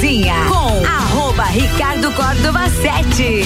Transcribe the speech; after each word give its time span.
Cozinha 0.00 0.46
com 0.48 0.86
arroba 0.86 1.44
Ricardo 1.44 2.10
Córdova 2.12 2.70
7. 2.70 3.42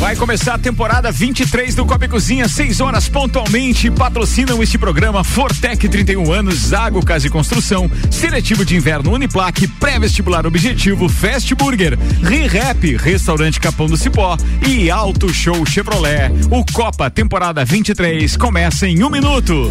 Vai 0.00 0.16
começar 0.16 0.54
a 0.54 0.58
temporada 0.58 1.12
23 1.12 1.76
do 1.76 1.86
Copa 1.86 2.08
Cozinha, 2.08 2.48
6 2.48 2.80
horas 2.80 3.08
pontualmente. 3.08 3.88
Patrocinam 3.88 4.60
este 4.60 4.76
programa 4.76 5.22
Fortec 5.22 5.88
31 5.88 6.32
anos, 6.32 6.56
Zago 6.56 7.06
Casa 7.06 7.28
e 7.28 7.30
Construção, 7.30 7.88
Seletivo 8.10 8.64
de 8.64 8.74
Inverno 8.74 9.12
Uniplaque, 9.12 9.68
Pré-Vestibular 9.68 10.44
Objetivo, 10.44 11.08
Fast 11.08 11.54
Burger, 11.54 11.96
Re-Rap, 12.20 12.96
Restaurante 12.96 13.60
Capão 13.60 13.86
do 13.86 13.96
Cipó 13.96 14.36
e 14.66 14.90
Auto 14.90 15.32
Show 15.32 15.64
Chevrolet. 15.64 16.32
O 16.50 16.64
Copa 16.72 17.08
temporada 17.10 17.64
23 17.64 18.36
começa 18.36 18.88
em 18.88 19.04
um 19.04 19.08
minuto. 19.08 19.70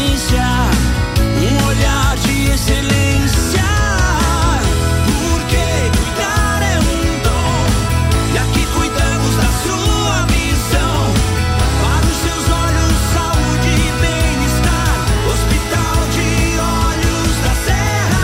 Um 0.29 1.65
olhar 1.67 2.15
de 2.17 2.51
excelência. 2.51 3.63
Porque 5.07 5.65
cuidar 5.97 6.61
é 6.61 6.77
um 6.79 7.19
dom. 7.23 7.65
E 8.31 8.37
aqui 8.37 8.63
cuidamos 8.67 9.35
da 9.35 9.51
sua 9.63 10.25
visão. 10.27 11.13
Para 11.81 12.05
os 12.05 12.17
seus 12.17 12.49
olhos, 12.49 12.93
saúde 13.13 13.67
e 13.67 13.91
bem-estar. 13.99 14.95
Hospital 15.33 15.97
de 16.13 16.29
Olhos 16.59 17.35
da 17.43 17.53
Serra. 17.65 18.23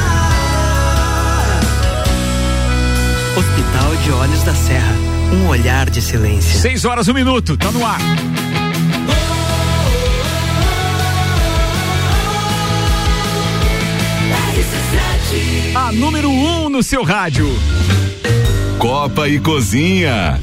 Hospital 3.37 3.89
de 4.03 4.11
Olhos 4.11 4.43
da 4.43 4.53
Serra. 4.53 4.95
Um 5.33 5.47
olhar 5.47 5.89
de 5.89 6.01
silêncio. 6.01 6.59
6 6.59 6.85
horas, 6.85 7.07
um 7.07 7.13
minuto, 7.13 7.57
tá 7.57 7.71
no 7.71 7.83
ar. 7.83 7.99
A 15.75 15.91
número 15.91 16.29
1 16.29 16.65
um 16.65 16.69
no 16.69 16.81
seu 16.81 17.03
rádio. 17.03 17.47
Copa 18.79 19.27
e 19.27 19.39
Cozinha. 19.39 20.39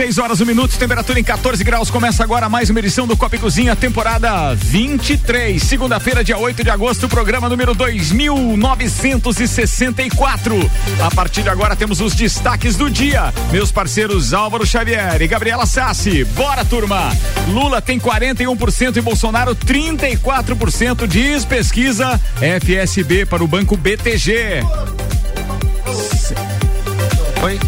6 0.00 0.16
horas, 0.16 0.40
1 0.40 0.44
um 0.44 0.46
minuto, 0.46 0.78
temperatura 0.78 1.20
em 1.20 1.22
14 1.22 1.62
graus. 1.62 1.90
Começa 1.90 2.24
agora 2.24 2.48
mais 2.48 2.70
uma 2.70 2.78
edição 2.78 3.06
do 3.06 3.14
Copa 3.18 3.36
e 3.36 3.38
Cozinha, 3.38 3.76
temporada 3.76 4.54
23. 4.54 5.62
Segunda-feira, 5.62 6.24
dia 6.24 6.38
8 6.38 6.64
de 6.64 6.70
agosto, 6.70 7.06
programa 7.06 7.50
número 7.50 7.74
2964. 7.74 10.70
A 11.04 11.10
partir 11.10 11.42
de 11.42 11.50
agora 11.50 11.76
temos 11.76 12.00
os 12.00 12.14
destaques 12.14 12.76
do 12.76 12.88
dia. 12.88 13.30
Meus 13.52 13.70
parceiros 13.70 14.32
Álvaro 14.32 14.66
Xavier 14.66 15.20
e 15.20 15.28
Gabriela 15.28 15.66
Sassi. 15.66 16.24
Bora, 16.24 16.64
turma! 16.64 17.14
Lula 17.48 17.82
tem 17.82 18.00
41% 18.00 18.96
e 18.96 19.02
Bolsonaro 19.02 19.54
34%, 19.54 21.06
diz 21.06 21.44
pesquisa 21.44 22.18
FSB 22.40 23.26
para 23.26 23.44
o 23.44 23.46
Banco 23.46 23.76
BTG. 23.76 24.62
Oi. 27.42 27.60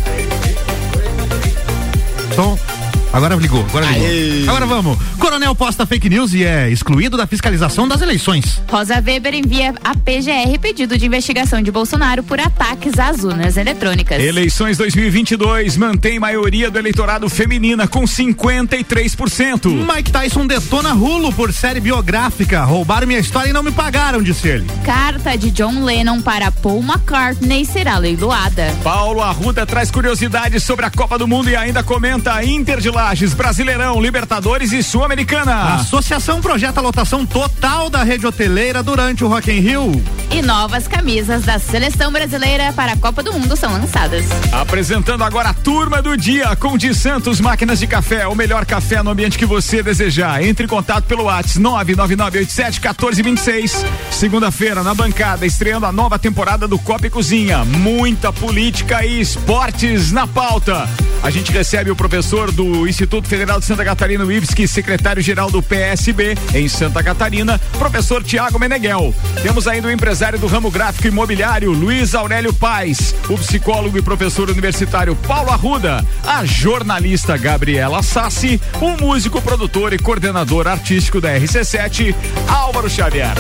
temps. 2.33 2.72
Agora 3.13 3.35
ligou, 3.35 3.61
agora 3.69 3.87
ligou. 3.87 4.07
Aê. 4.07 4.45
Agora 4.49 4.67
vamos. 4.67 4.99
Coronel 5.19 5.55
posta 5.55 5.85
fake 5.85 6.09
news 6.09 6.33
e 6.33 6.45
é 6.45 6.71
excluído 6.71 7.17
da 7.17 7.27
fiscalização 7.27 7.87
das 7.87 8.01
eleições. 8.01 8.63
Rosa 8.71 8.95
Weber 8.95 9.35
envia 9.35 9.75
a 9.85 9.95
PGR 9.95 10.59
pedido 10.61 10.97
de 10.97 11.07
investigação 11.07 11.61
de 11.61 11.71
Bolsonaro 11.71 12.23
por 12.23 12.41
ataques 12.41 12.99
às 12.99 13.23
urnas 13.23 13.57
eletrônicas. 13.57 14.23
Eleições 14.23 14.79
2022 14.79 15.77
mantém 15.77 16.19
maioria 16.19 16.71
do 16.71 16.79
eleitorado 16.79 17.29
feminina 17.29 17.87
com 17.87 18.05
53%. 18.05 19.95
Mike 19.95 20.11
Tyson 20.11 20.47
detona 20.47 20.93
Rulo 20.93 21.33
por 21.33 21.53
série 21.53 21.81
biográfica. 21.81 22.65
Roubaram 22.65 23.07
minha 23.07 23.21
história 23.21 23.51
e 23.51 23.53
não 23.53 23.63
me 23.63 23.73
pagaram, 23.73 24.23
disse 24.23 24.49
ele. 24.49 24.67
Carta 24.85 25.37
de 25.37 25.51
John 25.51 25.85
Lennon 25.85 26.23
para 26.23 26.51
Paul 26.51 26.83
McCartney 26.83 27.65
será 27.67 27.99
leiloada. 27.99 28.75
Paulo 28.83 29.21
Arruda 29.21 29.67
traz 29.67 29.91
curiosidades 29.91 30.63
sobre 30.63 30.87
a 30.87 30.91
Copa 30.91 31.19
do 31.19 31.29
Mundo 31.29 31.51
e 31.51 31.57
ainda 31.57 31.83
comenta 31.83 32.43
Inter 32.43 32.81
de 32.81 32.91
Lages, 33.03 33.35
Brasileirão, 33.35 34.01
Libertadores 34.01 34.71
e 34.71 34.81
Sul-Americana. 34.81 35.53
A 35.53 35.75
associação 35.75 36.41
projeta 36.41 36.79
a 36.79 36.83
lotação 36.83 37.27
total 37.27 37.91
da 37.91 38.05
rede 38.05 38.25
hoteleira 38.25 38.81
durante 38.81 39.25
o 39.25 39.29
Rock 39.29 39.51
in 39.51 39.59
Rio. 39.59 39.91
E 40.31 40.41
novas 40.41 40.87
camisas 40.87 41.43
da 41.43 41.59
seleção 41.59 42.13
brasileira 42.13 42.73
para 42.73 42.93
a 42.93 42.97
Copa 42.97 43.21
do 43.21 43.33
Mundo 43.33 43.57
são 43.57 43.73
lançadas. 43.73 44.27
Apresentando 44.53 45.25
agora 45.25 45.49
a 45.49 45.55
turma 45.55 46.01
do 46.01 46.17
dia 46.17 46.55
com 46.55 46.79
de 46.79 46.95
Santos 46.95 47.41
Máquinas 47.41 47.81
de 47.81 47.89
Café, 47.89 48.25
o 48.29 48.37
melhor 48.37 48.65
café 48.65 49.03
no 49.03 49.11
ambiente 49.11 49.37
que 49.37 49.47
você 49.47 49.83
desejar. 49.83 50.41
Entre 50.41 50.65
em 50.65 50.69
contato 50.69 51.07
pelo 51.07 51.25
WhatsApp 51.25 51.59
999871426. 51.59 53.85
Segunda-feira 54.13 54.85
na 54.85 54.95
bancada 54.95 55.45
estreando 55.45 55.87
a 55.87 55.93
nova 55.93 56.21
temporada 56.21 56.69
do 56.69 56.79
Copa 56.79 57.09
e 57.09 57.11
Cozinha. 57.11 57.65
Muita 57.65 58.33
política 58.33 59.05
e 59.05 59.21
esportes 59.21 60.13
na 60.13 60.25
pauta. 60.25 60.89
A 61.23 61.31
gente 61.31 61.53
recebe 61.53 61.91
o 61.91 61.97
professor 61.97 62.51
do 62.51 62.89
Instituto 62.93 63.27
Federal 63.27 63.59
de 63.59 63.65
Santa 63.65 63.87
Catarina, 63.87 64.23
o 64.23 64.69
secretário-geral 64.69 65.51
do 65.51 65.63
PSB 65.63 66.37
em 66.55 66.69
Santa 66.69 67.03
Catarina, 67.03 67.59
professor 67.79 68.23
Tiago 68.23 68.59
Meneghel. 68.59 69.15
Temos 69.43 69.67
ainda 69.67 69.89
o 69.89 69.91
empresário 69.91 70.39
do 70.39 70.47
ramo 70.47 70.71
gráfico 70.71 71.09
imobiliário, 71.09 71.73
Luiz 71.73 72.15
Aurélio 72.15 72.53
Paz, 72.53 73.15
o 73.31 73.39
psicólogo 73.39 73.97
e 73.97 74.03
professor 74.03 74.51
universitário 74.51 75.17
Paulo 75.17 75.51
Arruda, 75.51 76.05
a 76.23 76.45
jornalista 76.45 77.35
Gabriela 77.39 78.03
Sassi, 78.03 78.61
o 78.79 78.91
músico, 79.03 79.41
produtor 79.41 79.95
e 79.95 79.99
coordenador 79.99 80.69
artístico 80.69 81.19
da 81.19 81.35
RC7, 81.35 82.15
Álvaro 82.47 82.91
Xavier. 82.91 83.35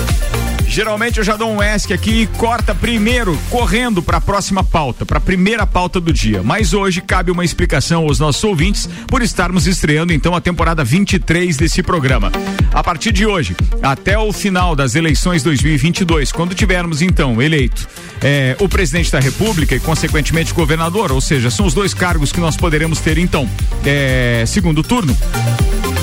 Geralmente 0.72 1.18
eu 1.18 1.24
já 1.24 1.36
dou 1.36 1.52
um 1.52 1.62
ESC 1.62 1.92
aqui 1.92 2.22
e 2.22 2.26
corta 2.26 2.74
primeiro, 2.74 3.38
correndo 3.50 4.02
para 4.02 4.16
a 4.16 4.20
próxima 4.22 4.64
pauta, 4.64 5.04
para 5.04 5.18
a 5.18 5.20
primeira 5.20 5.66
pauta 5.66 6.00
do 6.00 6.10
dia. 6.10 6.42
Mas 6.42 6.72
hoje 6.72 7.02
cabe 7.02 7.30
uma 7.30 7.44
explicação 7.44 8.04
aos 8.04 8.18
nossos 8.18 8.42
ouvintes 8.42 8.88
por 9.06 9.20
estarmos 9.20 9.66
estreando 9.66 10.14
então 10.14 10.34
a 10.34 10.40
temporada 10.40 10.82
23 10.82 11.58
desse 11.58 11.82
programa. 11.82 12.32
A 12.72 12.82
partir 12.82 13.12
de 13.12 13.26
hoje, 13.26 13.54
até 13.82 14.16
o 14.16 14.32
final 14.32 14.74
das 14.74 14.94
eleições 14.94 15.42
2022, 15.42 16.32
quando 16.32 16.54
tivermos 16.54 17.02
então 17.02 17.42
eleito 17.42 17.86
eh, 18.22 18.56
o 18.58 18.66
presidente 18.66 19.12
da 19.12 19.20
República 19.20 19.74
e 19.74 19.80
consequentemente 19.80 20.54
governador, 20.54 21.12
ou 21.12 21.20
seja, 21.20 21.50
são 21.50 21.66
os 21.66 21.74
dois 21.74 21.92
cargos 21.92 22.32
que 22.32 22.40
nós 22.40 22.56
poderemos 22.56 22.98
ter 22.98 23.18
então 23.18 23.46
eh, 23.84 24.44
segundo 24.46 24.82
turno 24.82 25.14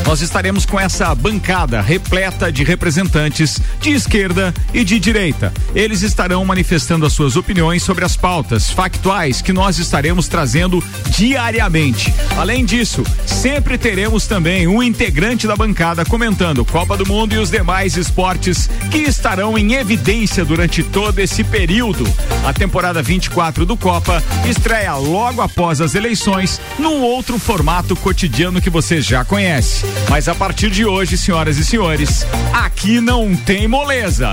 nós 0.09 0.21
estaremos 0.21 0.65
com 0.65 0.79
essa 0.79 1.13
bancada 1.13 1.81
repleta 1.81 2.51
de 2.51 2.63
representantes 2.63 3.61
de 3.79 3.91
esquerda 3.91 4.51
e 4.73 4.83
de 4.83 4.99
direita. 4.99 5.53
Eles 5.75 6.01
estarão 6.01 6.43
manifestando 6.43 7.05
as 7.05 7.13
suas 7.13 7.35
opiniões 7.35 7.83
sobre 7.83 8.03
as 8.03 8.17
pautas 8.17 8.71
factuais 8.71 9.39
que 9.39 9.53
nós 9.53 9.77
estaremos 9.77 10.27
trazendo 10.27 10.83
diariamente. 11.09 12.11
Além 12.35 12.65
disso, 12.65 13.03
sempre 13.23 13.77
teremos 13.77 14.25
também 14.25 14.67
um 14.67 14.81
integrante 14.81 15.45
da 15.45 15.55
bancada 15.55 16.03
comentando 16.03 16.65
Copa 16.65 16.97
do 16.97 17.05
Mundo 17.05 17.35
e 17.35 17.37
os 17.37 17.51
demais 17.51 17.95
esportes 17.95 18.67
que 18.89 18.97
estarão 18.97 19.59
em 19.59 19.73
evidência 19.73 20.43
durante 20.43 20.81
todo 20.81 21.19
esse 21.19 21.43
período. 21.43 22.03
A 22.47 22.51
temporada 22.51 22.99
24 22.99 23.63
do 23.63 23.77
Copa 23.77 24.23
estreia 24.49 24.95
logo 24.95 25.43
após 25.43 25.79
as 25.79 25.93
eleições 25.93 26.59
num 26.79 26.99
outro 27.03 27.37
formato 27.37 27.95
cotidiano 27.95 28.59
que 28.59 28.71
você 28.71 28.99
já 29.01 29.23
conhece. 29.23 29.85
Mas 30.07 30.27
a 30.27 30.35
partir 30.35 30.69
de 30.69 30.85
hoje, 30.85 31.17
senhoras 31.17 31.57
e 31.57 31.65
senhores, 31.65 32.25
aqui 32.53 33.01
não 33.01 33.35
tem 33.35 33.67
moleza. 33.67 34.31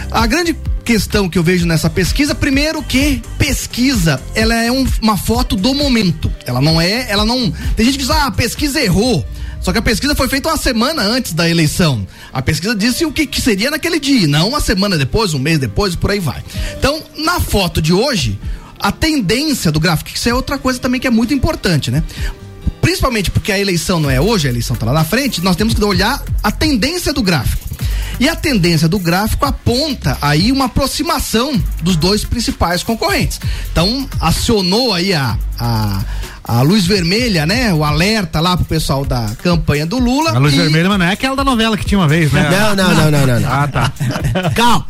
A 0.08 0.24
grande 0.28 0.54
questão 0.90 1.28
que 1.28 1.38
eu 1.38 1.42
vejo 1.44 1.66
nessa 1.66 1.88
pesquisa, 1.88 2.34
primeiro 2.34 2.82
que 2.82 3.22
pesquisa, 3.38 4.20
ela 4.34 4.52
é 4.56 4.72
um- 4.72 4.84
uma 5.00 5.16
foto 5.16 5.54
do 5.54 5.72
momento. 5.72 6.32
Ela 6.44 6.60
não 6.60 6.80
é, 6.80 7.08
ela 7.08 7.24
não. 7.24 7.48
Tem 7.76 7.86
gente 7.86 7.92
que 7.96 8.02
diz, 8.02 8.10
ah, 8.10 8.26
a 8.26 8.30
pesquisa 8.32 8.80
errou. 8.80 9.24
Só 9.60 9.70
que 9.70 9.78
a 9.78 9.82
pesquisa 9.82 10.16
foi 10.16 10.26
feita 10.26 10.48
uma 10.48 10.56
semana 10.56 11.02
antes 11.02 11.32
da 11.32 11.48
eleição. 11.48 12.04
A 12.32 12.42
pesquisa 12.42 12.74
disse 12.74 13.04
o 13.04 13.12
que, 13.12 13.24
que 13.24 13.40
seria 13.40 13.70
naquele 13.70 14.00
dia, 14.00 14.26
não 14.26 14.48
uma 14.48 14.60
semana 14.60 14.98
depois, 14.98 15.32
um 15.32 15.38
mês 15.38 15.60
depois, 15.60 15.94
por 15.94 16.10
aí 16.10 16.18
vai. 16.18 16.42
Então, 16.76 17.00
na 17.18 17.38
foto 17.38 17.80
de 17.80 17.92
hoje, 17.92 18.36
a 18.80 18.90
tendência 18.90 19.70
do 19.70 19.78
gráfico, 19.78 20.10
que 20.10 20.16
isso 20.18 20.28
é 20.28 20.34
outra 20.34 20.58
coisa 20.58 20.80
também 20.80 21.00
que 21.00 21.06
é 21.06 21.10
muito 21.10 21.32
importante, 21.32 21.92
né? 21.92 22.02
Principalmente 22.90 23.30
porque 23.30 23.52
a 23.52 23.58
eleição 23.58 24.00
não 24.00 24.10
é 24.10 24.20
hoje, 24.20 24.48
a 24.48 24.50
eleição 24.50 24.74
está 24.74 24.84
lá 24.84 24.92
na 24.92 25.04
frente, 25.04 25.40
nós 25.42 25.54
temos 25.54 25.74
que 25.74 25.84
olhar 25.84 26.20
a 26.42 26.50
tendência 26.50 27.12
do 27.12 27.22
gráfico. 27.22 27.64
E 28.18 28.28
a 28.28 28.34
tendência 28.34 28.88
do 28.88 28.98
gráfico 28.98 29.46
aponta 29.46 30.18
aí 30.20 30.50
uma 30.50 30.64
aproximação 30.64 31.56
dos 31.82 31.94
dois 31.94 32.24
principais 32.24 32.82
concorrentes. 32.82 33.40
Então, 33.70 34.08
acionou 34.18 34.92
aí 34.92 35.14
a, 35.14 35.38
a, 35.56 36.04
a 36.58 36.62
luz 36.62 36.86
vermelha, 36.86 37.46
né? 37.46 37.72
O 37.72 37.84
alerta 37.84 38.40
lá 38.40 38.56
pro 38.56 38.64
pessoal 38.66 39.04
da 39.04 39.30
campanha 39.42 39.86
do 39.86 39.98
Lula. 39.98 40.30
A 40.32 40.38
luz 40.38 40.52
e- 40.54 40.56
vermelha, 40.56 40.88
mas 40.88 40.98
não 40.98 41.06
é 41.06 41.12
aquela 41.12 41.36
da 41.36 41.44
novela 41.44 41.76
que 41.76 41.84
tinha 41.84 41.98
uma 41.98 42.08
vez, 42.08 42.32
né? 42.32 42.48
Não, 42.50 42.74
não, 42.76 42.94
não, 42.94 43.10
não, 43.10 43.26
não, 43.26 43.40
não. 43.40 43.52
Ah, 43.52 43.68
tá. 43.68 43.92
Calma, 44.54 44.86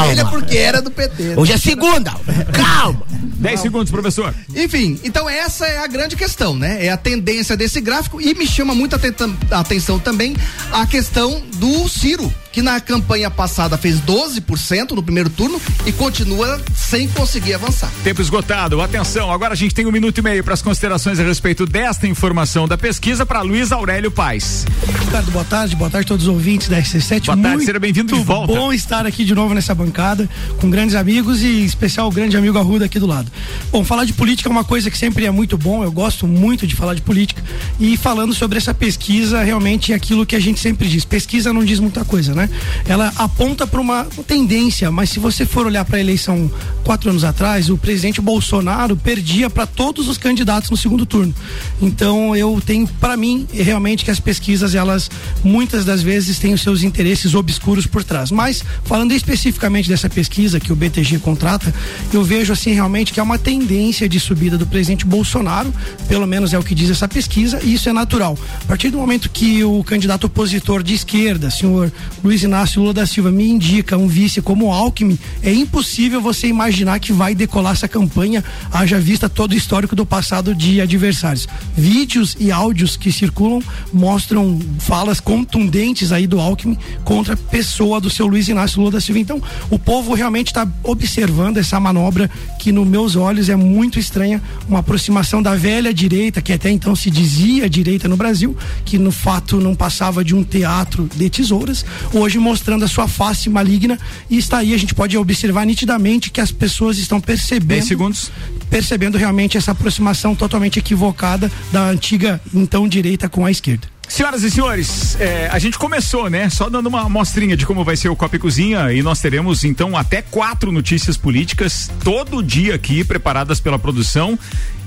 Vermelha 0.00 0.24
calma. 0.24 0.30
porque 0.38 0.56
era 0.56 0.80
do 0.82 0.90
PT. 0.90 1.22
né? 1.22 1.34
Hoje 1.36 1.52
é 1.52 1.56
segunda. 1.56 2.12
Calma. 2.52 3.02
10 3.36 3.60
segundos, 3.60 3.90
professor. 3.90 4.32
Enfim, 4.54 4.98
então 5.04 5.28
essa 5.28 5.66
é 5.66 5.78
a 5.78 5.86
grande 5.86 6.16
questão, 6.16 6.54
né? 6.54 6.86
É 6.86 6.90
a 6.90 6.96
tendência 6.96 7.56
desse 7.56 7.80
gráfico 7.80 8.20
e 8.20 8.32
me 8.34 8.46
chama 8.46 8.74
muito 8.74 8.94
a 8.94 8.96
aten- 8.96 9.36
a 9.50 9.60
atenção 9.60 9.98
também 9.98 10.34
a 10.72 10.86
questão 10.86 11.42
do 11.56 11.88
Ciro, 11.88 12.32
que 12.54 12.62
na 12.62 12.80
campanha 12.80 13.28
passada 13.28 13.76
fez 13.76 14.00
12% 14.00 14.92
no 14.92 15.02
primeiro 15.02 15.28
turno 15.28 15.60
e 15.84 15.90
continua 15.90 16.62
sem 16.72 17.08
conseguir 17.08 17.54
avançar. 17.54 17.90
Tempo 18.04 18.22
esgotado. 18.22 18.80
Atenção, 18.80 19.32
agora 19.32 19.54
a 19.54 19.56
gente 19.56 19.74
tem 19.74 19.84
um 19.86 19.90
minuto 19.90 20.18
e 20.18 20.22
meio 20.22 20.44
para 20.44 20.54
as 20.54 20.62
considerações 20.62 21.18
a 21.18 21.24
respeito 21.24 21.66
desta 21.66 22.06
informação 22.06 22.68
da 22.68 22.78
pesquisa 22.78 23.26
para 23.26 23.42
Luiz 23.42 23.72
Aurélio 23.72 24.08
Paz. 24.08 24.64
Ricardo, 25.00 25.32
boa 25.32 25.44
tarde, 25.44 25.74
boa 25.74 25.90
tarde 25.90 26.06
a 26.06 26.08
todos 26.08 26.28
os 26.28 26.32
ouvintes 26.32 26.68
da 26.68 26.78
RC7. 26.80 27.24
Boa 27.24 27.36
tarde, 27.36 27.56
Muito 27.56 27.66
seja 27.66 27.80
bem-vindo 27.80 28.16
de 28.16 28.22
volta. 28.22 28.54
bom 28.54 28.72
estar 28.72 29.04
aqui 29.04 29.24
de 29.24 29.34
novo 29.34 29.52
nessa 29.52 29.74
bancada, 29.74 30.30
com 30.60 30.70
grandes 30.70 30.94
amigos 30.94 31.42
e 31.42 31.62
em 31.62 31.64
especial 31.64 32.06
o 32.06 32.12
grande 32.12 32.36
amigo 32.36 32.56
Arruda 32.56 32.84
aqui 32.84 33.00
do 33.00 33.06
lado. 33.06 33.32
Bom, 33.72 33.84
falar 33.84 34.04
de 34.04 34.12
política 34.12 34.48
é 34.48 34.52
uma 34.52 34.62
coisa 34.62 34.92
que 34.92 34.96
sempre 34.96 35.26
é 35.26 35.30
muito 35.32 35.58
bom, 35.58 35.82
eu 35.82 35.90
gosto 35.90 36.24
muito 36.28 36.68
de 36.68 36.76
falar 36.76 36.94
de 36.94 37.02
política. 37.02 37.42
E 37.80 37.96
falando 37.96 38.32
sobre 38.32 38.58
essa 38.58 38.72
pesquisa, 38.72 39.42
realmente 39.42 39.92
é 39.92 39.96
aquilo 39.96 40.24
que 40.24 40.36
a 40.36 40.40
gente 40.40 40.60
sempre 40.60 40.88
diz. 40.88 41.04
Pesquisa 41.04 41.52
não 41.52 41.64
diz 41.64 41.80
muita 41.80 42.04
coisa, 42.04 42.32
né? 42.32 42.43
Ela 42.86 43.12
aponta 43.16 43.66
para 43.66 43.80
uma 43.80 44.04
tendência, 44.26 44.90
mas 44.90 45.10
se 45.10 45.18
você 45.18 45.44
for 45.44 45.66
olhar 45.66 45.84
para 45.84 45.96
a 45.96 46.00
eleição 46.00 46.50
quatro 46.82 47.10
anos 47.10 47.24
atrás, 47.24 47.70
o 47.70 47.78
presidente 47.78 48.20
Bolsonaro 48.20 48.96
perdia 48.96 49.48
para 49.48 49.66
todos 49.66 50.08
os 50.08 50.18
candidatos 50.18 50.70
no 50.70 50.76
segundo 50.76 51.06
turno. 51.06 51.34
Então 51.80 52.36
eu 52.36 52.60
tenho 52.64 52.86
para 52.86 53.16
mim 53.16 53.46
realmente 53.52 54.04
que 54.04 54.10
as 54.10 54.20
pesquisas 54.20 54.74
elas 54.74 55.10
muitas 55.42 55.84
das 55.84 56.02
vezes 56.02 56.38
têm 56.38 56.54
os 56.54 56.62
seus 56.62 56.82
interesses 56.82 57.34
obscuros 57.34 57.86
por 57.86 58.04
trás. 58.04 58.30
Mas 58.30 58.64
falando 58.84 59.12
especificamente 59.12 59.88
dessa 59.88 60.08
pesquisa 60.08 60.60
que 60.60 60.72
o 60.72 60.76
BTG 60.76 61.18
contrata, 61.18 61.72
eu 62.12 62.22
vejo 62.22 62.52
assim 62.52 62.72
realmente 62.72 63.12
que 63.12 63.20
é 63.20 63.22
uma 63.22 63.38
tendência 63.38 64.08
de 64.08 64.18
subida 64.20 64.58
do 64.58 64.66
presidente 64.66 65.06
Bolsonaro, 65.06 65.72
pelo 66.08 66.26
menos 66.26 66.52
é 66.52 66.58
o 66.58 66.62
que 66.62 66.74
diz 66.74 66.90
essa 66.90 67.08
pesquisa, 67.08 67.60
e 67.62 67.74
isso 67.74 67.88
é 67.88 67.92
natural. 67.92 68.38
A 68.62 68.66
partir 68.66 68.90
do 68.90 68.98
momento 68.98 69.30
que 69.30 69.62
o 69.64 69.82
candidato 69.84 70.24
opositor 70.26 70.82
de 70.82 70.94
esquerda, 70.94 71.50
senhor 71.50 71.92
Luiz 72.22 72.33
Inácio 72.42 72.80
Lula 72.80 72.94
da 72.94 73.06
Silva, 73.06 73.30
me 73.30 73.48
indica 73.48 73.96
um 73.96 74.08
vice 74.08 74.42
como 74.42 74.72
Alckmin, 74.72 75.18
é 75.42 75.52
impossível 75.52 76.20
você 76.20 76.48
imaginar 76.48 76.98
que 76.98 77.12
vai 77.12 77.34
decolar 77.34 77.72
essa 77.72 77.86
campanha, 77.86 78.42
haja 78.72 78.98
vista 78.98 79.28
todo 79.28 79.52
o 79.52 79.56
histórico 79.56 79.94
do 79.94 80.04
passado 80.06 80.54
de 80.54 80.80
adversários. 80.80 81.46
Vídeos 81.76 82.36
e 82.40 82.50
áudios 82.50 82.96
que 82.96 83.12
circulam 83.12 83.62
mostram 83.92 84.58
falas 84.78 85.20
contundentes 85.20 86.12
aí 86.12 86.26
do 86.26 86.40
Alckmin 86.40 86.78
contra 87.04 87.34
a 87.34 87.36
pessoa 87.36 88.00
do 88.00 88.10
seu 88.10 88.26
Luiz 88.26 88.48
Inácio 88.48 88.80
Lula 88.80 88.92
da 88.92 89.00
Silva. 89.00 89.20
Então, 89.20 89.42
o 89.70 89.78
povo 89.78 90.14
realmente 90.14 90.48
está 90.48 90.66
observando 90.82 91.58
essa 91.58 91.78
manobra 91.78 92.30
que, 92.58 92.72
nos 92.72 92.86
meus 92.86 93.16
olhos, 93.16 93.48
é 93.48 93.56
muito 93.56 93.98
estranha. 93.98 94.42
Uma 94.68 94.80
aproximação 94.80 95.42
da 95.42 95.54
velha 95.54 95.92
direita, 95.92 96.40
que 96.40 96.52
até 96.52 96.70
então 96.70 96.96
se 96.96 97.10
dizia 97.10 97.68
direita 97.68 98.08
no 98.08 98.16
Brasil, 98.16 98.56
que 98.84 98.98
no 98.98 99.12
fato 99.12 99.60
não 99.60 99.74
passava 99.74 100.24
de 100.24 100.34
um 100.34 100.42
teatro 100.42 101.08
de 101.14 101.28
tesouras, 101.28 101.84
hoje 102.12 102.23
mostrando 102.38 102.84
a 102.84 102.88
sua 102.88 103.06
face 103.06 103.48
maligna. 103.50 103.98
E 104.30 104.38
está 104.38 104.58
aí, 104.58 104.74
a 104.74 104.78
gente 104.78 104.94
pode 104.94 105.16
observar 105.16 105.66
nitidamente 105.66 106.30
que 106.30 106.40
as 106.40 106.50
pessoas 106.50 106.98
estão 106.98 107.20
percebendo. 107.20 107.68
10 107.68 107.84
segundos. 107.84 108.30
Percebendo 108.70 109.18
realmente 109.18 109.56
essa 109.56 109.72
aproximação 109.72 110.34
totalmente 110.34 110.78
equivocada 110.78 111.50
da 111.70 111.88
antiga, 111.88 112.40
então, 112.52 112.88
direita 112.88 113.28
com 113.28 113.44
a 113.44 113.50
esquerda. 113.50 113.94
Senhoras 114.08 114.42
e 114.42 114.50
senhores, 114.50 115.18
é, 115.18 115.48
a 115.50 115.58
gente 115.58 115.78
começou, 115.78 116.28
né? 116.28 116.48
Só 116.50 116.68
dando 116.68 116.86
uma 116.86 117.02
amostrinha 117.02 117.56
de 117.56 117.66
como 117.66 117.82
vai 117.82 117.96
ser 117.96 118.10
o 118.10 118.16
Copa 118.16 118.36
e 118.36 118.38
Cozinha 118.38 118.92
e 118.92 119.02
nós 119.02 119.20
teremos 119.20 119.64
então 119.64 119.96
até 119.96 120.20
quatro 120.22 120.70
notícias 120.70 121.16
políticas 121.16 121.90
todo 122.04 122.42
dia 122.42 122.74
aqui 122.74 123.02
preparadas 123.02 123.60
pela 123.60 123.78
produção 123.78 124.38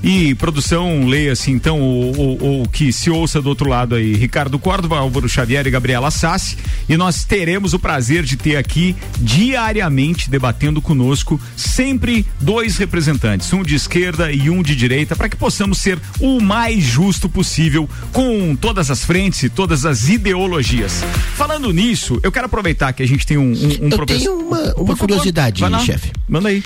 E 0.03 0.35
produção, 0.35 1.07
leia-se 1.07 1.51
então 1.51 1.79
o, 1.81 2.67
que 2.71 2.93
se 2.93 3.09
ouça 3.09 3.41
do 3.41 3.49
outro 3.49 3.67
lado 3.67 3.95
aí, 3.95 4.13
Ricardo 4.13 4.59
Córdova, 4.59 4.99
Álvaro 4.99 5.27
Xavier 5.27 5.65
e 5.65 5.71
Gabriela 5.71 6.11
Sassi. 6.11 6.57
E 6.87 6.95
nós 6.95 7.23
teremos 7.23 7.73
o 7.73 7.79
prazer 7.79 8.23
de 8.23 8.37
ter 8.37 8.57
aqui 8.57 8.95
diariamente 9.19 10.29
debatendo 10.29 10.81
conosco 10.81 11.39
sempre 11.55 12.25
dois 12.39 12.77
representantes, 12.77 13.51
um 13.53 13.63
de 13.63 13.75
esquerda 13.75 14.31
e 14.31 14.49
um 14.49 14.61
de 14.61 14.75
direita, 14.75 15.15
para 15.15 15.29
que 15.29 15.35
possamos 15.35 15.79
ser 15.79 15.99
o 16.19 16.39
mais 16.39 16.83
justo 16.83 17.27
possível 17.27 17.89
com 18.11 18.55
todas 18.55 18.91
as 18.91 19.03
frentes 19.03 19.43
e 19.43 19.49
todas 19.49 19.85
as 19.85 20.09
ideologias. 20.09 21.03
Falando 21.35 21.71
nisso, 21.71 22.19
eu 22.21 22.31
quero 22.31 22.45
aproveitar 22.45 22.93
que 22.93 23.01
a 23.01 23.07
gente 23.07 23.25
tem 23.25 23.37
um, 23.37 23.51
um, 23.51 23.87
um 23.87 23.89
eu 23.89 24.05
Tenho 24.05 24.39
uma, 24.39 24.73
uma 24.75 24.95
curiosidade, 24.95 25.61
chefe. 25.83 26.11
Manda 26.27 26.49
aí 26.49 26.63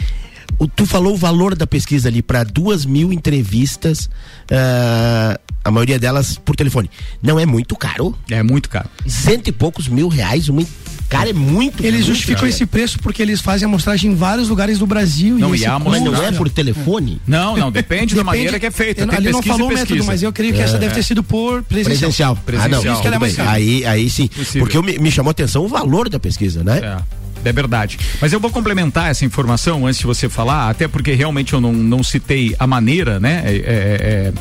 o, 0.61 0.67
tu 0.67 0.85
falou 0.85 1.13
o 1.13 1.17
valor 1.17 1.55
da 1.55 1.65
pesquisa 1.65 2.07
ali 2.07 2.21
para 2.21 2.43
duas 2.43 2.85
mil 2.85 3.11
entrevistas, 3.11 4.05
uh, 4.51 5.39
a 5.63 5.71
maioria 5.71 5.97
delas 5.97 6.37
por 6.37 6.55
telefone. 6.55 6.89
Não 7.21 7.39
é 7.39 7.47
muito 7.47 7.75
caro? 7.75 8.15
É 8.29 8.43
muito 8.43 8.69
caro. 8.69 8.87
Cento 9.07 9.47
e 9.47 9.51
poucos 9.51 9.87
mil 9.87 10.07
reais, 10.07 10.49
uma 10.49 10.61
Cara, 11.09 11.29
é 11.29 11.33
muito 11.33 11.83
Eles 11.85 12.05
justificam 12.05 12.47
esse 12.47 12.65
preço 12.65 12.97
porque 12.99 13.21
eles 13.21 13.41
fazem 13.41 13.65
a 13.65 13.69
mostragem 13.69 14.11
em 14.11 14.15
vários 14.15 14.47
lugares 14.47 14.79
do 14.79 14.87
Brasil. 14.87 15.37
Não, 15.37 15.53
e, 15.53 15.59
e 15.59 15.65
a 15.65 15.77
mas 15.77 16.01
não 16.01 16.23
é 16.23 16.31
por 16.31 16.49
telefone? 16.49 17.19
Não, 17.27 17.57
não, 17.57 17.69
depende, 17.69 18.15
da 18.15 18.23
maneira 18.23 18.57
que 18.57 18.65
é 18.65 18.71
feita. 18.71 19.01
Eu, 19.01 19.11
ali 19.11 19.29
não 19.29 19.41
falou 19.41 19.69
o 19.69 19.73
método, 19.73 20.05
mas 20.05 20.23
eu 20.23 20.31
creio 20.31 20.53
que 20.53 20.61
é. 20.61 20.63
essa 20.63 20.77
deve 20.77 20.93
ter 20.93 21.03
sido 21.03 21.21
por 21.21 21.63
presencial. 21.63 22.35
Presencial. 22.35 22.35
presencial. 22.37 22.81
Ah, 22.81 22.85
não, 22.85 22.93
isso 22.93 23.01
que 23.01 23.07
ela 23.07 23.15
é 23.17 23.19
mais 23.19 23.39
aí, 23.39 23.85
aí 23.85 24.09
sim. 24.09 24.27
Possível. 24.27 24.61
Porque 24.61 24.81
me, 24.81 24.99
me 24.99 25.11
chamou 25.11 25.31
a 25.31 25.31
atenção 25.31 25.65
o 25.65 25.67
valor 25.67 26.07
da 26.07 26.17
pesquisa, 26.17 26.63
né? 26.63 26.79
É. 26.79 27.20
É 27.43 27.51
verdade. 27.51 27.99
Mas 28.19 28.33
eu 28.33 28.39
vou 28.39 28.51
complementar 28.51 29.09
essa 29.09 29.25
informação 29.25 29.85
antes 29.87 29.99
de 29.99 30.05
você 30.05 30.29
falar, 30.29 30.69
até 30.69 30.87
porque 30.87 31.13
realmente 31.13 31.53
eu 31.53 31.61
não, 31.61 31.73
não 31.73 32.03
citei 32.03 32.55
a 32.57 32.67
maneira, 32.67 33.19
né? 33.19 33.43
É, 33.45 33.53
é, 33.55 34.33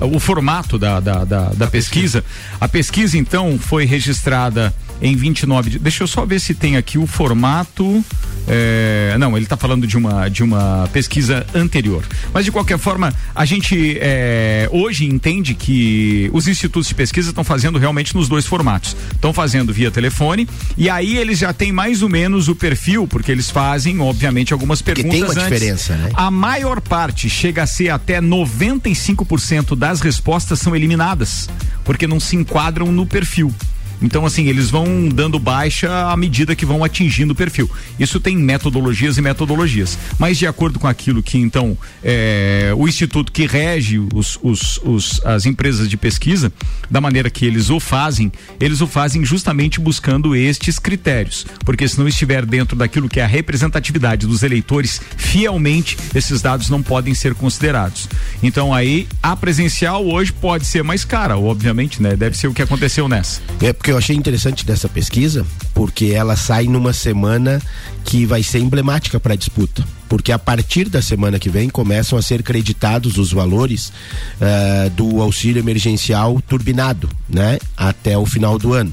é, 0.00 0.04
o 0.04 0.18
formato 0.20 0.78
da, 0.78 1.00
da, 1.00 1.24
da, 1.24 1.48
da 1.50 1.66
pesquisa. 1.66 2.24
A 2.60 2.68
pesquisa, 2.68 3.16
então, 3.16 3.58
foi 3.58 3.84
registrada 3.84 4.74
em 5.00 5.16
29 5.16 5.70
de. 5.70 5.78
Deixa 5.78 6.02
eu 6.02 6.06
só 6.06 6.24
ver 6.24 6.40
se 6.40 6.54
tem 6.54 6.76
aqui 6.76 6.98
o 6.98 7.06
formato. 7.06 8.04
É, 8.48 9.16
não, 9.18 9.36
ele 9.36 9.44
está 9.44 9.56
falando 9.56 9.86
de 9.86 9.96
uma, 9.96 10.28
de 10.28 10.42
uma 10.42 10.88
pesquisa 10.92 11.44
anterior. 11.54 12.04
Mas 12.32 12.44
de 12.44 12.52
qualquer 12.52 12.78
forma, 12.78 13.12
a 13.34 13.44
gente 13.44 13.98
é, 14.00 14.68
hoje 14.70 15.04
entende 15.04 15.54
que 15.54 16.30
os 16.32 16.46
institutos 16.46 16.88
de 16.88 16.94
pesquisa 16.94 17.30
estão 17.30 17.42
fazendo 17.42 17.78
realmente 17.78 18.14
nos 18.14 18.28
dois 18.28 18.46
formatos. 18.46 18.96
Estão 19.12 19.32
fazendo 19.32 19.72
via 19.72 19.90
telefone 19.90 20.48
e 20.76 20.88
aí 20.88 21.16
eles 21.16 21.38
já 21.38 21.52
têm 21.52 21.72
mais 21.72 22.02
ou 22.02 22.08
menos 22.08 22.48
o 22.48 22.54
perfil, 22.54 23.06
porque 23.06 23.32
eles 23.32 23.50
fazem, 23.50 24.00
obviamente, 24.00 24.52
algumas 24.52 24.80
perguntas. 24.80 25.10
Que 25.10 25.16
tem 25.16 25.24
uma 25.24 25.32
antes. 25.32 25.42
diferença, 25.44 25.96
né? 25.96 26.10
A 26.14 26.30
maior 26.30 26.80
parte 26.80 27.28
chega 27.28 27.62
a 27.62 27.66
ser 27.66 27.88
até 27.88 28.20
95% 28.20 29.76
das 29.76 30.00
respostas 30.00 30.60
são 30.60 30.74
eliminadas, 30.74 31.48
porque 31.84 32.06
não 32.06 32.20
se 32.20 32.36
enquadram 32.36 32.92
no 32.92 33.06
perfil. 33.06 33.52
Então, 34.00 34.26
assim, 34.26 34.46
eles 34.46 34.70
vão 34.70 35.08
dando 35.08 35.38
baixa 35.38 36.10
à 36.10 36.16
medida 36.16 36.54
que 36.54 36.66
vão 36.66 36.84
atingindo 36.84 37.32
o 37.32 37.36
perfil. 37.36 37.70
Isso 37.98 38.20
tem 38.20 38.36
metodologias 38.36 39.16
e 39.16 39.22
metodologias. 39.22 39.98
Mas 40.18 40.38
de 40.38 40.46
acordo 40.46 40.78
com 40.78 40.86
aquilo 40.86 41.22
que, 41.22 41.38
então, 41.38 41.76
é, 42.02 42.72
o 42.76 42.86
instituto 42.86 43.32
que 43.32 43.46
rege 43.46 43.98
os, 44.14 44.38
os, 44.42 44.78
os, 44.84 45.20
as 45.24 45.46
empresas 45.46 45.88
de 45.88 45.96
pesquisa, 45.96 46.52
da 46.90 47.00
maneira 47.00 47.30
que 47.30 47.44
eles 47.44 47.70
o 47.70 47.80
fazem, 47.80 48.30
eles 48.60 48.80
o 48.80 48.86
fazem 48.86 49.24
justamente 49.24 49.80
buscando 49.80 50.34
estes 50.34 50.78
critérios. 50.78 51.46
Porque 51.64 51.88
se 51.88 51.98
não 51.98 52.08
estiver 52.08 52.44
dentro 52.44 52.76
daquilo 52.76 53.08
que 53.08 53.20
é 53.20 53.24
a 53.24 53.28
representatividade 53.28 54.26
dos 54.26 54.42
eleitores 54.42 55.00
fielmente, 55.16 55.96
esses 56.14 56.42
dados 56.42 56.68
não 56.68 56.82
podem 56.82 57.14
ser 57.14 57.34
considerados. 57.34 58.08
Então, 58.42 58.72
aí, 58.72 59.08
a 59.22 59.34
presencial 59.36 60.06
hoje 60.06 60.32
pode 60.32 60.66
ser 60.66 60.82
mais 60.82 61.04
cara, 61.04 61.38
obviamente, 61.38 62.02
né? 62.02 62.16
Deve 62.16 62.36
ser 62.36 62.48
o 62.48 62.54
que 62.54 62.62
aconteceu 62.62 63.08
nessa. 63.08 63.40
É 63.62 63.72
que 63.86 63.92
eu 63.92 63.96
achei 63.96 64.16
interessante 64.16 64.66
dessa 64.66 64.88
pesquisa, 64.88 65.46
porque 65.72 66.06
ela 66.06 66.34
sai 66.34 66.64
numa 66.64 66.92
semana 66.92 67.62
que 68.04 68.26
vai 68.26 68.42
ser 68.42 68.58
emblemática 68.58 69.20
para 69.20 69.34
a 69.34 69.36
disputa. 69.36 69.86
Porque 70.08 70.32
a 70.32 70.38
partir 70.40 70.88
da 70.88 71.00
semana 71.00 71.38
que 71.38 71.48
vem 71.48 71.68
começam 71.68 72.18
a 72.18 72.22
ser 72.22 72.42
creditados 72.42 73.16
os 73.16 73.32
valores 73.32 73.92
uh, 74.40 74.90
do 74.90 75.22
auxílio 75.22 75.60
emergencial 75.60 76.42
turbinado, 76.48 77.08
né? 77.28 77.60
Até 77.76 78.18
o 78.18 78.26
final 78.26 78.58
do 78.58 78.72
ano. 78.72 78.92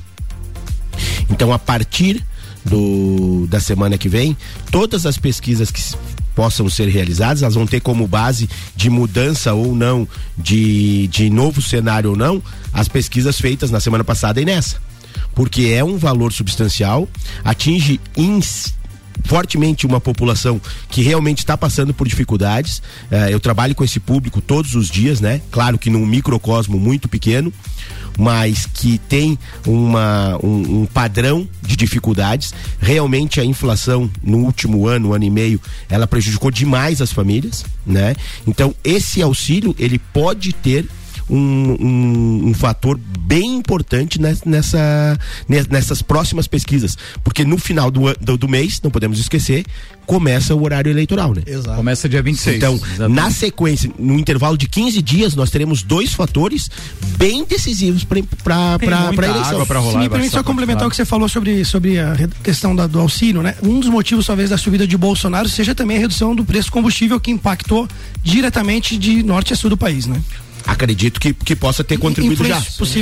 Então, 1.27 1.51
a 1.51 1.57
partir 1.57 2.23
do, 2.63 3.47
da 3.50 3.59
semana 3.59 3.97
que 3.97 4.07
vem, 4.07 4.38
todas 4.69 5.07
as 5.07 5.17
pesquisas 5.17 5.71
que 5.71 5.81
possam 6.36 6.70
ser 6.70 6.88
realizadas, 6.88 7.42
elas 7.42 7.56
vão 7.56 7.68
ter 7.68 7.80
como 7.80 8.08
base 8.08 8.50
de 8.75 8.90
mudança 8.90 9.54
ou 9.54 9.75
não, 9.75 10.08
de, 10.38 11.08
de 11.08 11.30
novo 11.30 11.62
cenário 11.62 12.12
ou 12.12 12.16
não, 12.16 12.42
as 12.72 12.88
pesquisas 12.88 13.40
feitas 13.40 13.72
na 13.72 13.80
semana 13.80 14.04
passada 14.04 14.42
e 14.42 14.46
nessa. 14.46 14.78
Porque 15.36 15.68
é 15.68 15.84
um 15.84 15.98
valor 15.98 16.32
substancial, 16.32 17.08
atinge 17.44 18.00
ins 18.16 18.74
fortemente 19.24 19.86
uma 19.86 20.00
população 20.00 20.60
que 20.89 21.01
realmente 21.01 21.39
está 21.39 21.58
passando 21.58 21.93
por 21.93 22.08
dificuldades. 22.08 22.79
Uh, 23.12 23.29
eu 23.29 23.39
trabalho 23.39 23.75
com 23.75 23.84
esse 23.84 24.00
público 24.00 24.41
todos 24.41 24.75
os 24.75 24.89
dias, 24.89 25.22
né? 25.22 25.41
Claro 25.51 25.77
que 25.77 25.89
num 25.89 26.05
microcosmo 26.05 26.79
muito 26.79 27.08
pequeno, 27.08 27.51
mas 28.17 28.65
que 28.65 28.98
tem 28.98 29.38
uma, 29.65 30.38
um, 30.43 30.82
um, 30.82 30.86
padrão 30.86 31.48
de 31.62 31.75
dificuldades. 31.75 32.53
Realmente 32.79 33.39
a 33.39 33.46
inflação 33.46 34.10
no 34.22 34.39
último 34.39 34.88
ano, 34.88 35.13
ano 35.13 35.24
e 35.24 35.29
meio, 35.29 35.60
ela 35.89 36.08
prejudicou 36.08 36.51
demais 36.51 37.01
as 37.01 37.12
famílias, 37.12 37.65
né? 37.86 38.15
Então 38.46 38.75
esse 38.84 39.22
auxílio 39.22 39.75
ele 39.79 40.00
pode 40.00 40.53
ter 40.53 40.88
um, 41.30 41.77
um, 41.80 42.42
um 42.50 42.53
fator 42.53 43.00
bem 43.20 43.56
importante 43.56 44.20
nessa, 44.46 45.18
nessas 45.48 46.01
próximas 46.01 46.48
pesquisas. 46.48 46.98
Porque 47.24 47.44
no 47.44 47.58
final 47.58 47.89
do, 47.89 48.13
do, 48.20 48.38
do, 48.38 48.48
mês, 48.48 48.80
não 48.84 48.92
podemos 48.92 49.20
esquecer, 49.20 49.65
começa 50.06 50.53
o 50.53 50.63
horário 50.63 50.92
eleitoral, 50.92 51.34
né? 51.34 51.42
Exato. 51.46 51.75
Começa 51.75 52.10
dia 52.10 52.22
26. 52.22 52.58
Então, 52.58 52.75
Exatamente. 52.75 53.15
na 53.15 53.32
sequência, 53.32 53.92
no 53.98 54.20
intervalo 54.20 54.58
de 54.58 54.68
15 54.68 55.01
dias, 55.01 55.36
nós 55.36 55.50
teremos 55.50 55.82
dois 55.82 56.13
fatores 56.13 56.70
bem 57.18 57.46
decisivos 57.46 58.03
para 58.03 58.18
a 58.20 59.13
eleição. 59.13 59.62
Água 59.62 59.80
rolar, 59.80 59.92
Se 59.92 59.98
me 59.98 60.10
permite 60.10 60.32
só 60.32 60.44
complementar 60.44 60.88
o 60.88 60.89
que 60.89 60.96
você 60.96 61.06
falou 61.06 61.30
sobre, 61.30 61.63
sobre 61.65 62.00
a 62.00 62.15
questão 62.44 62.75
da, 62.75 62.86
do 62.86 63.00
auxílio, 63.00 63.42
né? 63.42 63.56
Um 63.63 63.80
dos 63.80 63.89
motivos, 63.89 64.25
talvez, 64.25 64.50
da 64.50 64.58
subida 64.58 64.86
de 64.86 64.98
Bolsonaro 64.98 65.48
seja 65.48 65.74
também 65.74 65.98
a 65.98 66.00
redução 66.00 66.36
do 66.36 66.44
preço 66.44 66.70
do 66.70 66.74
combustível 66.74 67.20
que 67.20 67.32
impactou 67.32 67.88
diretamente 68.24 68.98
de 68.98 69.24
norte 69.24 69.53
a 69.53 69.56
sul 69.56 69.70
do 69.70 69.77
país, 69.77 70.06
né? 70.06 70.22
Acredito 70.65 71.20
que, 71.20 71.34
que 71.34 71.55
possa 71.55 71.84
ter 71.84 71.98
contribuído 71.98 72.46
já. 72.46 72.62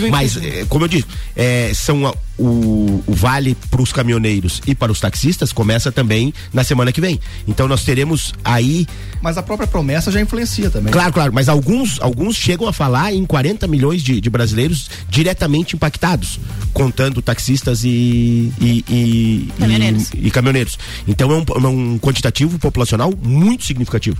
Mas, 0.10 0.38
é, 0.38 0.66
como 0.68 0.86
eu 0.86 0.90
disse, 0.90 1.06
é, 1.36 1.72
são 1.74 2.08
a, 2.08 2.14
o, 2.38 3.04
o, 3.06 3.14
vale 3.14 3.56
para 3.70 3.82
os 3.82 3.92
caminhoneiros 3.92 4.62
e 4.66 4.74
para 4.74 4.92
os 4.92 5.00
taxistas 5.00 5.54
começa 5.54 5.92
também 5.92 6.34
na 6.52 6.64
semana 6.64 6.92
que 6.92 7.00
vem. 7.00 7.20
Então 7.48 7.68
nós 7.68 7.84
teremos 7.84 8.34
aí. 8.44 8.88
Mas 9.22 9.38
a 9.38 9.44
própria 9.44 9.68
promessa 9.68 10.12
já 10.12 10.20
influencia 10.20 10.70
também. 10.70 10.92
Claro, 10.92 11.14
claro. 11.14 11.34
Mas 11.34 11.48
alguns, 11.48 12.00
alguns 12.02 12.36
chegam 12.36 12.68
a 12.68 12.74
falar 12.74 13.14
em 13.14 13.26
40 13.26 13.68
milhões 13.68 14.02
de, 14.02 14.20
de 14.20 14.30
brasileiros 14.30 14.90
diretamente 15.10 15.76
impactados, 15.76 16.40
contando 16.74 17.22
taxistas 17.22 17.84
e, 17.84 18.52
e, 18.60 18.86
e, 18.90 19.52
caminhoneiros. 19.60 20.10
e, 20.14 20.28
e 20.28 20.32
caminhoneiros. 20.32 20.80
Então 21.08 21.32
é 21.32 21.36
um, 21.36 21.66
é 21.66 21.68
um 21.68 22.00
quantitativo 22.00 22.58
populacional 22.58 23.14
muito 23.22 23.66
significativo. 23.66 24.18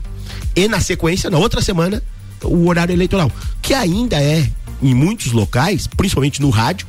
E 0.56 0.68
na 0.68 0.80
sequência, 0.80 1.30
na 1.30 1.38
outra 1.38 1.62
semana, 1.62 2.04
o 2.44 2.68
horário 2.68 2.94
eleitoral, 2.94 3.32
que 3.62 3.74
ainda 3.74 4.22
é, 4.22 4.50
em 4.82 4.94
muitos 4.94 5.32
locais, 5.32 5.88
principalmente 5.88 6.42
no 6.42 6.50
rádio, 6.50 6.88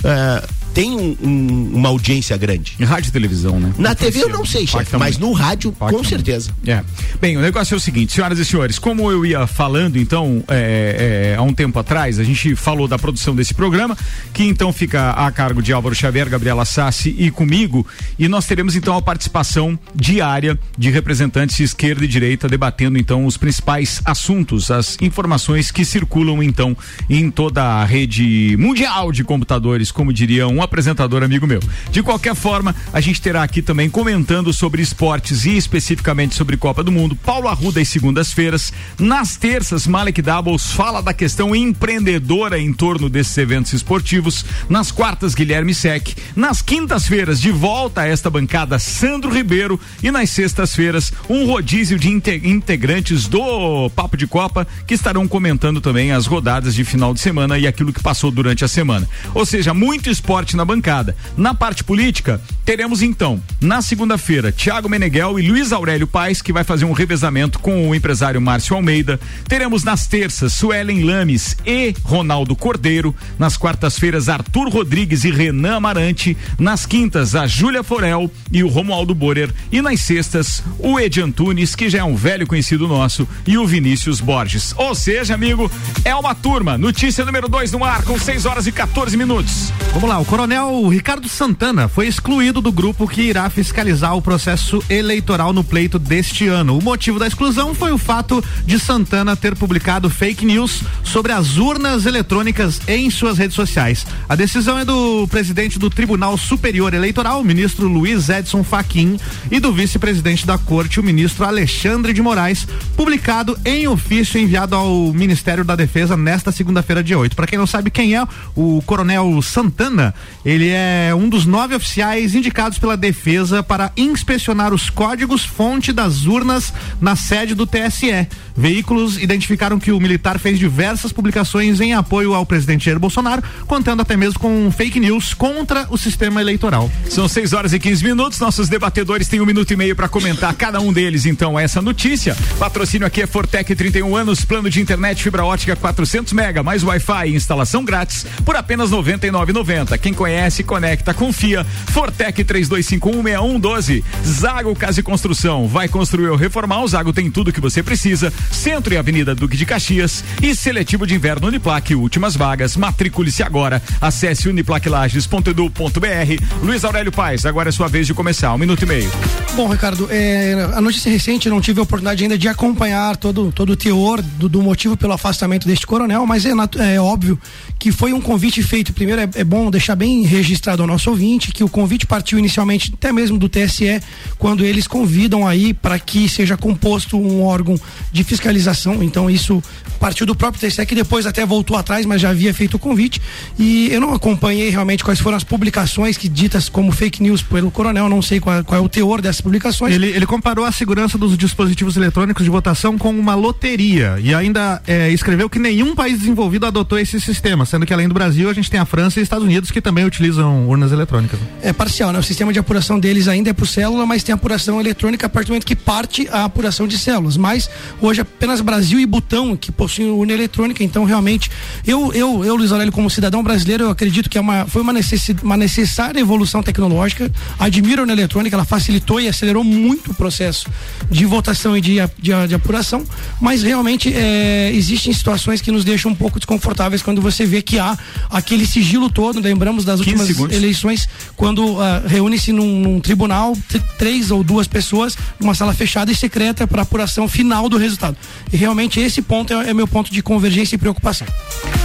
uh, 0.00 0.57
tem 0.78 0.92
um, 0.92 1.16
um, 1.20 1.70
uma 1.74 1.88
audiência 1.88 2.36
grande. 2.36 2.76
Em 2.78 2.84
rádio 2.84 3.08
e 3.08 3.12
televisão, 3.12 3.58
né? 3.58 3.74
Na 3.76 3.96
TV 3.96 4.22
eu 4.22 4.28
não 4.28 4.44
sei, 4.44 4.64
chefe, 4.64 4.96
mas 4.96 5.18
no 5.18 5.32
rádio, 5.32 5.72
Pode 5.72 5.90
com 5.90 6.02
também. 6.02 6.08
certeza. 6.08 6.52
É. 6.64 6.84
Bem, 7.20 7.36
o 7.36 7.40
negócio 7.40 7.74
é 7.74 7.76
o 7.76 7.80
seguinte, 7.80 8.12
senhoras 8.12 8.38
e 8.38 8.44
senhores, 8.44 8.78
como 8.78 9.10
eu 9.10 9.26
ia 9.26 9.44
falando, 9.48 9.96
então, 9.96 10.44
é, 10.46 11.32
é, 11.32 11.36
há 11.36 11.42
um 11.42 11.52
tempo 11.52 11.76
atrás, 11.80 12.20
a 12.20 12.22
gente 12.22 12.54
falou 12.54 12.86
da 12.86 12.96
produção 12.96 13.34
desse 13.34 13.52
programa, 13.54 13.98
que 14.32 14.44
então 14.44 14.72
fica 14.72 15.10
a 15.10 15.28
cargo 15.32 15.60
de 15.60 15.72
Álvaro 15.72 15.96
Xavier, 15.96 16.28
Gabriela 16.28 16.64
Sassi 16.64 17.12
e 17.18 17.28
comigo, 17.28 17.84
e 18.16 18.28
nós 18.28 18.46
teremos 18.46 18.76
então 18.76 18.96
a 18.96 19.02
participação 19.02 19.76
diária 19.92 20.56
de 20.76 20.90
representantes 20.90 21.56
de 21.56 21.64
esquerda 21.64 22.04
e 22.04 22.08
direita 22.08 22.48
debatendo 22.48 22.98
então 22.98 23.26
os 23.26 23.36
principais 23.36 24.00
assuntos, 24.04 24.70
as 24.70 24.96
informações 25.00 25.72
que 25.72 25.84
circulam 25.84 26.40
então 26.40 26.76
em 27.10 27.32
toda 27.32 27.64
a 27.64 27.84
rede 27.84 28.56
mundial 28.56 29.10
de 29.10 29.24
computadores, 29.24 29.90
como 29.90 30.12
diria 30.12 30.46
um 30.46 30.67
apresentador 30.68 31.22
amigo 31.22 31.46
meu. 31.46 31.60
De 31.90 32.02
qualquer 32.02 32.34
forma, 32.34 32.74
a 32.92 33.00
gente 33.00 33.20
terá 33.20 33.42
aqui 33.42 33.60
também 33.60 33.90
comentando 33.90 34.52
sobre 34.52 34.82
esportes 34.82 35.44
e 35.44 35.56
especificamente 35.56 36.34
sobre 36.34 36.56
Copa 36.56 36.84
do 36.84 36.92
Mundo, 36.92 37.16
Paulo 37.16 37.48
Arruda 37.48 37.80
às 37.80 37.88
segundas-feiras. 37.88 38.72
Nas 38.98 39.36
terças, 39.36 39.86
Malek 39.86 40.22
Doubles 40.22 40.70
fala 40.72 41.02
da 41.02 41.12
questão 41.12 41.56
empreendedora 41.56 42.58
em 42.58 42.72
torno 42.72 43.08
desses 43.08 43.36
eventos 43.38 43.72
esportivos. 43.72 44.44
Nas 44.68 44.92
quartas, 44.92 45.34
Guilherme 45.34 45.74
Sec. 45.74 46.16
Nas 46.36 46.60
quintas-feiras, 46.60 47.40
de 47.40 47.50
volta 47.50 48.02
a 48.02 48.06
esta 48.06 48.28
bancada, 48.28 48.78
Sandro 48.78 49.32
Ribeiro. 49.32 49.80
E 50.02 50.10
nas 50.10 50.30
sextas-feiras, 50.30 51.12
um 51.28 51.46
rodízio 51.46 51.98
de 51.98 52.10
integrantes 52.10 53.26
do 53.26 53.90
Papo 53.90 54.16
de 54.16 54.26
Copa 54.26 54.66
que 54.86 54.94
estarão 54.94 55.26
comentando 55.26 55.80
também 55.80 56.12
as 56.12 56.26
rodadas 56.26 56.74
de 56.74 56.84
final 56.84 57.14
de 57.14 57.20
semana 57.20 57.58
e 57.58 57.66
aquilo 57.66 57.92
que 57.92 58.02
passou 58.02 58.30
durante 58.30 58.64
a 58.64 58.68
semana. 58.68 59.08
Ou 59.34 59.46
seja, 59.46 59.72
muito 59.72 60.10
esporte 60.10 60.56
na 60.58 60.64
bancada. 60.64 61.16
Na 61.36 61.54
parte 61.54 61.82
política, 61.82 62.40
teremos 62.64 63.00
então, 63.00 63.40
na 63.60 63.80
segunda-feira, 63.80 64.52
Tiago 64.52 64.88
Meneghel 64.88 65.38
e 65.38 65.48
Luiz 65.48 65.72
Aurélio 65.72 66.06
Paes, 66.06 66.42
que 66.42 66.52
vai 66.52 66.64
fazer 66.64 66.84
um 66.84 66.92
revezamento 66.92 67.58
com 67.60 67.88
o 67.88 67.94
empresário 67.94 68.40
Márcio 68.40 68.76
Almeida. 68.76 69.18
Teremos 69.48 69.84
nas 69.84 70.06
terças 70.06 70.52
Suelen 70.52 71.04
Lames 71.04 71.56
e 71.64 71.94
Ronaldo 72.02 72.54
Cordeiro. 72.54 73.14
Nas 73.38 73.56
quartas-feiras, 73.56 74.28
Arthur 74.28 74.68
Rodrigues 74.68 75.24
e 75.24 75.30
Renan 75.30 75.76
Amarante. 75.76 76.36
Nas 76.58 76.84
quintas, 76.84 77.34
a 77.34 77.46
Júlia 77.46 77.82
Forel 77.82 78.30
e 78.52 78.62
o 78.62 78.68
Romualdo 78.68 79.14
Borer. 79.14 79.54
E 79.70 79.80
nas 79.80 80.00
sextas, 80.00 80.62
o 80.78 80.98
Edi 80.98 81.22
Antunes, 81.22 81.74
que 81.74 81.88
já 81.88 82.00
é 82.00 82.04
um 82.04 82.16
velho 82.16 82.46
conhecido 82.46 82.88
nosso, 82.88 83.26
e 83.46 83.56
o 83.56 83.66
Vinícius 83.66 84.20
Borges. 84.20 84.74
Ou 84.76 84.94
seja, 84.94 85.34
amigo, 85.34 85.70
é 86.04 86.14
uma 86.14 86.34
turma. 86.34 86.76
Notícia 86.76 87.24
número 87.24 87.48
2 87.48 87.72
no 87.72 87.84
ar, 87.84 88.02
com 88.02 88.18
6 88.18 88.44
horas 88.44 88.66
e 88.66 88.72
14 88.72 89.16
minutos. 89.16 89.72
Vamos 89.92 90.08
lá, 90.08 90.18
o 90.18 90.24
coronel 90.38 90.86
Ricardo 90.86 91.28
Santana 91.28 91.88
foi 91.88 92.06
excluído 92.06 92.60
do 92.60 92.70
grupo 92.70 93.08
que 93.08 93.22
irá 93.22 93.50
fiscalizar 93.50 94.16
o 94.16 94.22
processo 94.22 94.80
eleitoral 94.88 95.52
no 95.52 95.64
pleito 95.64 95.98
deste 95.98 96.46
ano. 96.46 96.78
O 96.78 96.82
motivo 96.82 97.18
da 97.18 97.26
exclusão 97.26 97.74
foi 97.74 97.90
o 97.90 97.98
fato 97.98 98.42
de 98.64 98.78
Santana 98.78 99.34
ter 99.34 99.56
publicado 99.56 100.08
fake 100.08 100.46
news 100.46 100.84
sobre 101.02 101.32
as 101.32 101.56
urnas 101.56 102.06
eletrônicas 102.06 102.80
em 102.86 103.10
suas 103.10 103.36
redes 103.36 103.56
sociais. 103.56 104.06
A 104.28 104.36
decisão 104.36 104.78
é 104.78 104.84
do 104.84 105.26
presidente 105.26 105.76
do 105.76 105.90
Tribunal 105.90 106.38
Superior 106.38 106.94
Eleitoral, 106.94 107.42
ministro 107.42 107.88
Luiz 107.88 108.28
Edson 108.28 108.62
Fachin, 108.62 109.18
e 109.50 109.58
do 109.58 109.72
vice-presidente 109.72 110.46
da 110.46 110.56
Corte, 110.56 111.00
o 111.00 111.02
ministro 111.02 111.46
Alexandre 111.46 112.12
de 112.12 112.22
Moraes, 112.22 112.64
publicado 112.96 113.58
em 113.64 113.88
ofício 113.88 114.40
enviado 114.40 114.76
ao 114.76 115.12
Ministério 115.12 115.64
da 115.64 115.74
Defesa 115.74 116.16
nesta 116.16 116.52
segunda-feira, 116.52 117.02
dia 117.02 117.18
8. 117.18 117.34
Para 117.34 117.48
quem 117.48 117.58
não 117.58 117.66
sabe 117.66 117.90
quem 117.90 118.14
é, 118.14 118.24
o 118.54 118.80
coronel 118.86 119.42
Santana, 119.42 120.14
ele 120.44 120.68
é 120.68 121.14
um 121.14 121.28
dos 121.28 121.44
nove 121.44 121.74
oficiais 121.74 122.34
indicados 122.34 122.78
pela 122.78 122.96
defesa 122.96 123.62
para 123.62 123.92
inspecionar 123.96 124.72
os 124.72 124.90
códigos 124.90 125.44
fonte 125.44 125.92
das 125.92 126.26
urnas 126.26 126.72
na 127.00 127.16
sede 127.16 127.54
do 127.54 127.66
TSE. 127.66 128.26
Veículos 128.56 129.18
identificaram 129.18 129.78
que 129.78 129.92
o 129.92 130.00
militar 130.00 130.38
fez 130.38 130.58
diversas 130.58 131.12
publicações 131.12 131.80
em 131.80 131.94
apoio 131.94 132.34
ao 132.34 132.44
presidente 132.44 132.86
Jair 132.86 132.98
Bolsonaro, 132.98 133.42
contando 133.66 134.02
até 134.02 134.16
mesmo 134.16 134.40
com 134.40 134.70
fake 134.70 134.98
news 134.98 135.32
contra 135.32 135.86
o 135.90 135.96
sistema 135.96 136.40
eleitoral. 136.40 136.90
São 137.08 137.28
6 137.28 137.52
horas 137.52 137.72
e 137.72 137.78
15 137.78 138.02
minutos. 138.04 138.40
Nossos 138.40 138.68
debatedores 138.68 139.28
têm 139.28 139.40
um 139.40 139.46
minuto 139.46 139.72
e 139.72 139.76
meio 139.76 139.94
para 139.94 140.08
comentar 140.08 140.52
cada 140.54 140.80
um 140.80 140.92
deles, 140.92 141.24
então, 141.24 141.58
essa 141.58 141.80
notícia. 141.80 142.36
Patrocínio 142.58 143.06
aqui 143.06 143.22
é 143.22 143.26
Fortec 143.28 143.74
31 143.76 144.16
anos, 144.16 144.44
plano 144.44 144.68
de 144.68 144.80
internet 144.80 145.22
fibra 145.22 145.44
ótica 145.44 145.76
400 145.76 146.32
mega, 146.32 146.62
mais 146.62 146.82
Wi-Fi 146.82 147.28
e 147.28 147.36
instalação 147.36 147.84
grátis 147.84 148.26
por 148.44 148.56
apenas 148.56 148.90
99,90. 148.90 149.96
Quem 149.98 150.12
conhece, 150.18 150.64
conecta, 150.64 151.14
confia. 151.14 151.64
Fortec 151.92 152.44
32516112. 152.44 154.02
Zago 154.26 154.74
Casa 154.74 154.98
e 154.98 155.02
Construção. 155.02 155.68
Vai 155.68 155.86
construir 155.86 156.28
ou 156.28 156.36
reformar? 156.36 156.82
O 156.82 156.88
Zago 156.88 157.12
tem 157.12 157.30
tudo 157.30 157.52
que 157.52 157.60
você 157.60 157.84
precisa. 157.84 158.32
Centro 158.50 158.92
e 158.92 158.96
Avenida 158.96 159.32
Duque 159.32 159.56
de 159.56 159.64
Caxias 159.64 160.24
e 160.42 160.56
seletivo 160.56 161.06
de 161.06 161.14
inverno 161.14 161.46
Uniplaque, 161.46 161.94
últimas 161.94 162.34
vagas. 162.34 162.76
Matricule-se 162.76 163.44
agora. 163.44 163.80
Acesse 164.00 164.48
uniplaquilages.edu.br. 164.48 166.64
Luiz 166.64 166.84
Aurélio 166.84 167.12
Paz, 167.12 167.46
agora 167.46 167.68
é 167.68 167.72
sua 167.72 167.86
vez 167.86 168.04
de 168.04 168.12
começar. 168.12 168.52
Um 168.52 168.58
minuto 168.58 168.82
e 168.82 168.86
meio. 168.86 169.10
Bom, 169.54 169.68
Ricardo, 169.68 170.08
é, 170.10 170.68
a 170.74 170.80
notícia 170.80 171.12
recente 171.12 171.48
não 171.48 171.60
tive 171.60 171.78
a 171.78 171.84
oportunidade 171.84 172.24
ainda 172.24 172.36
de 172.36 172.48
acompanhar 172.48 173.16
todo, 173.16 173.52
todo 173.52 173.70
o 173.70 173.76
teor 173.76 174.20
do, 174.20 174.48
do 174.48 174.62
motivo 174.62 174.96
pelo 174.96 175.12
afastamento 175.12 175.68
deste 175.68 175.86
coronel, 175.86 176.26
mas 176.26 176.44
é, 176.44 176.50
é 176.94 177.00
óbvio 177.00 177.38
que 177.78 177.92
foi 177.92 178.12
um 178.12 178.20
convite 178.20 178.62
feito. 178.62 178.92
Primeiro, 178.92 179.20
é, 179.20 179.28
é, 179.34 179.44
bom 179.44 179.70
deixar 179.70 179.94
bem 179.94 180.07
registrado 180.24 180.82
ao 180.82 180.88
nosso 180.88 181.10
ouvinte 181.10 181.52
que 181.52 181.64
o 181.64 181.68
convite 181.68 182.06
partiu 182.06 182.38
inicialmente 182.38 182.92
até 182.94 183.12
mesmo 183.12 183.38
do 183.38 183.48
TSE, 183.48 184.00
quando 184.38 184.64
eles 184.64 184.86
convidam 184.86 185.46
aí 185.46 185.72
para 185.72 185.98
que 185.98 186.28
seja 186.28 186.56
composto 186.56 187.16
um 187.16 187.42
órgão 187.42 187.78
de 188.12 188.24
fiscalização. 188.24 189.02
Então, 189.02 189.30
isso 189.30 189.62
partiu 189.98 190.24
do 190.26 190.34
próprio 190.34 190.68
TSE, 190.68 190.84
que 190.86 190.94
depois 190.94 191.26
até 191.26 191.44
voltou 191.44 191.76
atrás, 191.76 192.06
mas 192.06 192.20
já 192.20 192.30
havia 192.30 192.54
feito 192.54 192.74
o 192.74 192.78
convite. 192.78 193.20
E 193.58 193.88
eu 193.90 194.00
não 194.00 194.14
acompanhei 194.14 194.70
realmente 194.70 195.02
quais 195.04 195.20
foram 195.20 195.36
as 195.36 195.44
publicações 195.44 196.16
que 196.16 196.28
ditas 196.28 196.68
como 196.68 196.92
fake 196.92 197.22
news 197.22 197.42
pelo 197.42 197.70
coronel, 197.70 198.08
não 198.08 198.22
sei 198.22 198.40
qual, 198.40 198.64
qual 198.64 198.80
é 198.80 198.84
o 198.84 198.88
teor 198.88 199.20
dessas 199.20 199.40
publicações. 199.40 199.94
Ele, 199.94 200.06
ele 200.06 200.26
comparou 200.26 200.64
a 200.64 200.72
segurança 200.72 201.18
dos 201.18 201.36
dispositivos 201.36 201.96
eletrônicos 201.96 202.44
de 202.44 202.50
votação 202.50 202.96
com 202.96 203.10
uma 203.10 203.34
loteria 203.34 204.18
e 204.20 204.34
ainda 204.34 204.82
é, 204.86 205.10
escreveu 205.10 205.50
que 205.50 205.58
nenhum 205.58 205.94
país 205.94 206.18
desenvolvido 206.18 206.66
adotou 206.66 206.98
esse 206.98 207.20
sistema, 207.20 207.66
sendo 207.66 207.84
que 207.84 207.92
além 207.92 208.08
do 208.08 208.14
Brasil 208.14 208.48
a 208.48 208.52
gente 208.52 208.70
tem 208.70 208.80
a 208.80 208.84
França 208.84 209.20
e 209.20 209.22
Estados 209.22 209.44
Unidos 209.44 209.70
que 209.70 209.80
também 209.80 209.97
utilizam 210.04 210.68
urnas 210.68 210.92
eletrônicas. 210.92 211.38
É 211.62 211.72
parcial, 211.72 212.12
né? 212.12 212.18
O 212.18 212.22
sistema 212.22 212.52
de 212.52 212.58
apuração 212.58 212.98
deles 212.98 213.28
ainda 213.28 213.50
é 213.50 213.52
por 213.52 213.66
célula, 213.66 214.06
mas 214.06 214.22
tem 214.22 214.32
apuração 214.34 214.80
eletrônica 214.80 215.26
a 215.26 215.28
partir 215.28 215.48
do 215.48 215.50
momento 215.50 215.66
que 215.66 215.76
parte 215.76 216.28
a 216.30 216.44
apuração 216.44 216.86
de 216.86 216.98
células. 216.98 217.36
Mas 217.36 217.70
hoje 218.00 218.20
apenas 218.20 218.60
Brasil 218.60 218.98
e 219.00 219.06
Butão 219.06 219.56
que 219.56 219.72
possuem 219.72 220.10
urna 220.10 220.32
eletrônica, 220.32 220.82
então 220.82 221.04
realmente 221.04 221.50
eu, 221.86 222.12
eu, 222.12 222.44
eu 222.44 222.56
Luiz 222.56 222.72
Aurélio, 222.72 222.92
como 222.92 223.08
cidadão 223.10 223.42
brasileiro, 223.42 223.84
eu 223.84 223.90
acredito 223.90 224.28
que 224.28 224.38
é 224.38 224.40
uma, 224.40 224.66
foi 224.66 224.82
uma, 224.82 224.92
necessi, 224.92 225.36
uma 225.42 225.56
necessária 225.56 226.20
evolução 226.20 226.62
tecnológica. 226.62 227.30
Admiro 227.58 228.00
a 228.00 228.02
urna 228.02 228.12
eletrônica, 228.12 228.54
ela 228.54 228.64
facilitou 228.64 229.20
e 229.20 229.28
acelerou 229.28 229.64
muito 229.64 230.10
o 230.10 230.14
processo 230.14 230.66
de 231.10 231.24
votação 231.24 231.76
e 231.76 231.80
de, 231.80 231.96
de, 232.18 232.46
de 232.48 232.54
apuração, 232.54 233.04
mas 233.40 233.62
realmente 233.62 234.12
é, 234.14 234.70
existem 234.74 235.12
situações 235.12 235.60
que 235.60 235.70
nos 235.70 235.84
deixam 235.84 236.10
um 236.10 236.14
pouco 236.14 236.38
desconfortáveis 236.38 237.02
quando 237.02 237.20
você 237.20 237.44
vê 237.46 237.62
que 237.62 237.78
há 237.78 237.96
aquele 238.30 238.66
sigilo 238.66 239.10
todo. 239.10 239.40
Lembramos 239.40 239.84
das 239.88 240.00
últimas 240.00 240.26
segundos. 240.26 240.56
eleições, 240.56 241.08
quando 241.36 241.64
uh, 241.64 242.06
reúne-se 242.06 242.52
num, 242.52 242.80
num, 242.80 243.00
tribunal 243.00 243.56
três 243.98 244.30
ou 244.30 244.44
duas 244.44 244.66
pessoas, 244.66 245.16
numa 245.40 245.54
sala 245.54 245.74
fechada 245.74 246.12
e 246.12 246.14
secreta 246.14 246.66
para 246.66 246.82
apuração 246.82 247.28
final 247.28 247.68
do 247.68 247.76
resultado. 247.76 248.16
E 248.52 248.56
realmente 248.56 249.00
esse 249.00 249.22
ponto 249.22 249.52
é, 249.52 249.70
é 249.70 249.74
meu 249.74 249.88
ponto 249.88 250.12
de 250.12 250.22
convergência 250.22 250.76
e 250.76 250.78
preocupação. 250.78 251.26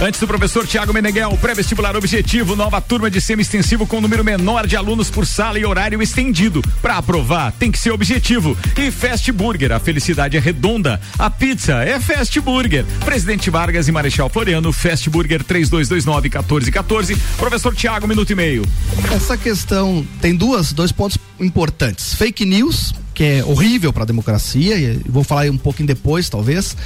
Antes 0.00 0.20
do 0.20 0.26
professor 0.26 0.66
Tiago 0.66 0.92
Meneghel, 0.92 1.36
pré-vestibular 1.40 1.96
objetivo, 1.96 2.56
nova 2.56 2.80
turma 2.80 3.10
de 3.10 3.20
semi-extensivo 3.20 3.86
com 3.86 4.00
número 4.00 4.24
menor 4.24 4.66
de 4.66 4.76
alunos 4.76 5.10
por 5.10 5.26
sala 5.26 5.58
e 5.58 5.64
horário 5.64 6.02
estendido. 6.02 6.62
Para 6.82 6.98
aprovar, 6.98 7.52
tem 7.52 7.70
que 7.70 7.78
ser 7.78 7.90
objetivo. 7.90 8.56
E 8.76 8.90
Fast 8.90 9.30
Burger, 9.32 9.72
a 9.72 9.80
felicidade 9.80 10.36
é 10.36 10.40
redonda. 10.40 11.00
A 11.18 11.30
pizza 11.30 11.74
é 11.84 11.98
Fast 11.98 12.38
Burger. 12.40 12.84
Presidente 13.04 13.50
Vargas 13.50 13.88
e 13.88 13.92
Marechal 13.92 14.28
Floriano, 14.28 14.72
Fast 14.72 15.08
Burger 15.08 15.42
3229 15.42 16.24
1414. 16.28 17.16
Professor 17.36 17.74
Tiago, 17.74 17.93
minuto 18.02 18.30
e 18.30 18.34
meio. 18.34 18.64
Essa 19.12 19.36
questão 19.36 20.06
tem 20.20 20.34
duas, 20.34 20.72
dois 20.72 20.92
pontos 20.92 21.18
importantes. 21.38 22.14
Fake 22.14 22.44
news 22.44 22.94
que 23.14 23.22
é 23.22 23.44
horrível 23.44 23.92
para 23.92 24.02
a 24.02 24.06
democracia, 24.06 24.76
e 24.76 25.00
vou 25.08 25.22
falar 25.22 25.48
um 25.48 25.56
pouquinho 25.56 25.86
depois, 25.86 26.28
talvez, 26.28 26.76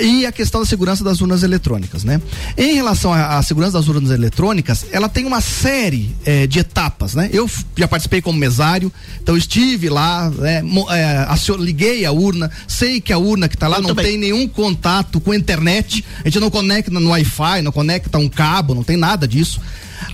e 0.00 0.24
a 0.24 0.32
questão 0.32 0.60
da 0.62 0.66
segurança 0.66 1.04
das 1.04 1.20
urnas 1.20 1.42
eletrônicas, 1.42 2.02
né? 2.02 2.20
Em 2.56 2.74
relação 2.74 3.12
à, 3.12 3.42
segurança 3.42 3.72
das 3.72 3.86
urnas 3.86 4.10
eletrônicas, 4.10 4.86
ela 4.90 5.08
tem 5.08 5.26
uma 5.26 5.42
série 5.42 6.16
é, 6.24 6.46
de 6.46 6.58
etapas, 6.58 7.14
né? 7.14 7.28
Eu 7.30 7.48
já 7.76 7.86
participei 7.86 8.22
como 8.22 8.38
mesário, 8.38 8.90
então 9.22 9.36
estive 9.36 9.90
lá, 9.90 10.30
né? 10.30 10.62
é, 10.90 11.56
liguei 11.58 12.06
a 12.06 12.12
urna, 12.12 12.50
sei 12.66 13.00
que 13.00 13.12
a 13.12 13.18
urna 13.18 13.46
que 13.46 13.54
está 13.54 13.68
lá 13.68 13.76
Eu 13.76 13.82
não 13.82 13.88
também. 13.90 14.06
tem 14.06 14.18
nenhum 14.18 14.48
contato 14.48 15.20
com 15.20 15.32
a 15.32 15.36
internet, 15.36 16.02
a 16.24 16.28
gente 16.28 16.40
não 16.40 16.50
conecta 16.50 16.90
no 16.90 17.10
Wi-Fi, 17.10 17.60
não 17.60 17.72
conecta 17.72 18.16
um 18.16 18.28
cabo, 18.28 18.74
não 18.74 18.82
tem 18.82 18.96
nada 18.96 19.28
disso 19.28 19.60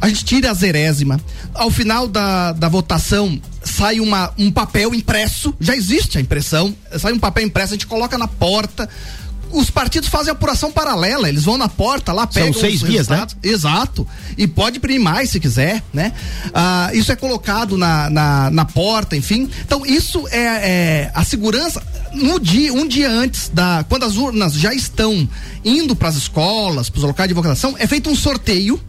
a 0.00 0.08
gente 0.08 0.24
tira 0.24 0.50
a 0.50 0.54
zerésima. 0.54 1.20
Ao 1.54 1.70
final 1.70 2.08
da, 2.08 2.52
da 2.52 2.68
votação, 2.68 3.40
sai 3.62 4.00
uma, 4.00 4.32
um 4.38 4.50
papel 4.50 4.94
impresso, 4.94 5.54
já 5.60 5.74
existe 5.76 6.18
a 6.18 6.20
impressão, 6.20 6.74
sai 6.98 7.12
um 7.12 7.18
papel 7.18 7.44
impresso, 7.44 7.74
a 7.74 7.76
gente 7.76 7.86
coloca 7.86 8.18
na 8.18 8.28
porta. 8.28 8.88
Os 9.52 9.70
partidos 9.70 10.08
fazem 10.08 10.32
apuração 10.32 10.72
paralela, 10.72 11.28
eles 11.28 11.44
vão 11.44 11.58
na 11.58 11.68
porta 11.68 12.12
lá, 12.12 12.26
pegam 12.26 12.52
São 12.52 12.62
seis 12.62 12.80
dias, 12.80 13.06
né? 13.08 13.26
Exato. 13.42 14.06
E 14.36 14.46
pode 14.46 14.78
imprimir 14.78 15.00
mais 15.00 15.30
se 15.30 15.38
quiser, 15.38 15.82
né? 15.92 16.12
Ah, 16.54 16.90
isso 16.94 17.12
é 17.12 17.16
colocado 17.16 17.76
na, 17.76 18.08
na, 18.08 18.50
na 18.50 18.64
porta, 18.64 19.16
enfim. 19.16 19.50
Então, 19.64 19.84
isso 19.84 20.26
é, 20.28 20.38
é 20.38 21.10
a 21.14 21.22
segurança 21.22 21.82
no 22.14 22.40
dia, 22.40 22.72
um 22.72 22.88
dia 22.88 23.10
antes 23.10 23.50
da. 23.50 23.84
Quando 23.88 24.04
as 24.04 24.16
urnas 24.16 24.54
já 24.54 24.72
estão 24.72 25.28
indo 25.64 25.94
para 25.94 26.08
as 26.08 26.16
escolas, 26.16 26.88
para 26.88 26.98
os 26.98 27.04
locais 27.04 27.28
de 27.28 27.34
votação, 27.34 27.74
é 27.78 27.86
feito 27.86 28.08
um 28.08 28.16
sorteio. 28.16 28.80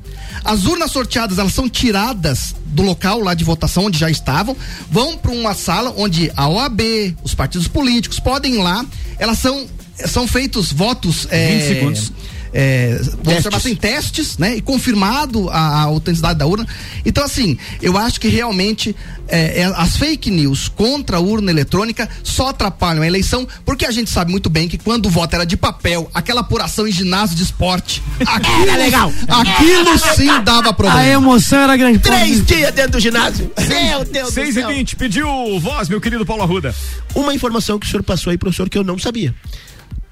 As 0.46 0.66
urnas 0.66 0.92
sorteadas, 0.92 1.38
elas 1.38 1.54
são 1.54 1.70
tiradas 1.70 2.56
do 2.66 2.82
local 2.82 3.20
lá 3.20 3.34
de 3.34 3.44
votação 3.44 3.86
onde 3.86 3.98
já 3.98 4.10
estavam, 4.10 4.58
vão 4.90 5.18
para 5.18 5.32
uma 5.32 5.54
sala 5.54 5.94
onde 5.96 6.32
a 6.36 6.50
OAB, 6.50 6.82
os 7.24 7.34
partidos 7.34 7.68
políticos 7.68 8.20
podem 8.20 8.56
ir 8.56 8.62
lá, 8.62 8.84
elas 9.20 9.40
são 9.40 9.68
são 10.08 10.28
feitos 10.28 10.72
votos 10.72 11.28
é, 11.30 11.48
20 11.58 11.62
segundos. 11.68 12.14
é, 12.54 13.00
vamos 13.24 13.44
chamar 13.44 13.58
assim, 13.58 13.76
testes, 13.76 14.38
né? 14.38 14.56
E 14.58 14.62
confirmado 14.62 15.50
a, 15.50 15.58
a 15.58 15.82
autenticidade 15.84 16.38
da 16.40 16.46
urna. 16.46 16.68
Então, 17.06 17.24
assim, 17.24 17.58
eu 17.82 17.98
acho 17.98 18.20
que 18.20 18.28
realmente 18.28 18.96
é, 19.28 19.62
é, 19.62 19.64
as 19.76 19.98
fake 19.98 20.30
news 20.30 20.68
contra 20.68 21.18
a 21.18 21.20
urna 21.20 21.50
eletrônica 21.50 22.08
só 22.24 22.50
atrapalham 22.50 23.02
a 23.02 23.08
eleição, 23.08 23.48
porque 23.66 23.86
a 23.86 23.92
gente 23.92 24.10
sabe 24.10 24.30
muito 24.32 24.50
bem 24.50 24.68
que 24.68 24.78
quando 24.78 25.08
o 25.08 25.10
voto 25.10 25.34
era 25.34 25.46
de 25.46 25.58
papel, 25.58 26.10
aquela 26.14 26.42
apuração 26.42 26.88
em 26.88 26.92
ginásio 26.92 27.36
de 27.36 27.44
esporte, 27.44 28.04
aquilo, 28.26 28.70
Era 28.70 28.78
legal. 28.78 29.12
aquilo 29.28 29.98
sim 30.16 30.28
dava 30.44 30.70
A 30.70 30.74
problema. 30.74 31.06
emoção 31.08 31.60
era 31.60 31.76
grande. 31.78 32.00
Três 32.00 32.46
dias 32.46 32.72
dentro 32.74 32.94
do 32.94 33.00
ginásio. 33.00 33.52
Meu 33.68 34.06
Deus 34.06 34.34
6 34.34 34.54
do 34.54 34.60
e 34.60 34.64
céu. 34.64 34.70
20 34.70 34.96
pediu 34.96 35.60
voz, 35.60 35.90
meu 35.90 36.00
querido 36.02 36.26
Paulo 36.26 36.44
Arruda. 36.44 36.76
Uma 37.16 37.34
informação 37.34 37.80
que 37.80 37.86
o 37.88 37.90
senhor 37.90 38.04
passou 38.04 38.30
aí, 38.32 38.38
professor, 38.38 38.70
que 38.70 38.78
eu 38.78 38.84
não 38.84 39.00
sabia. 39.00 39.34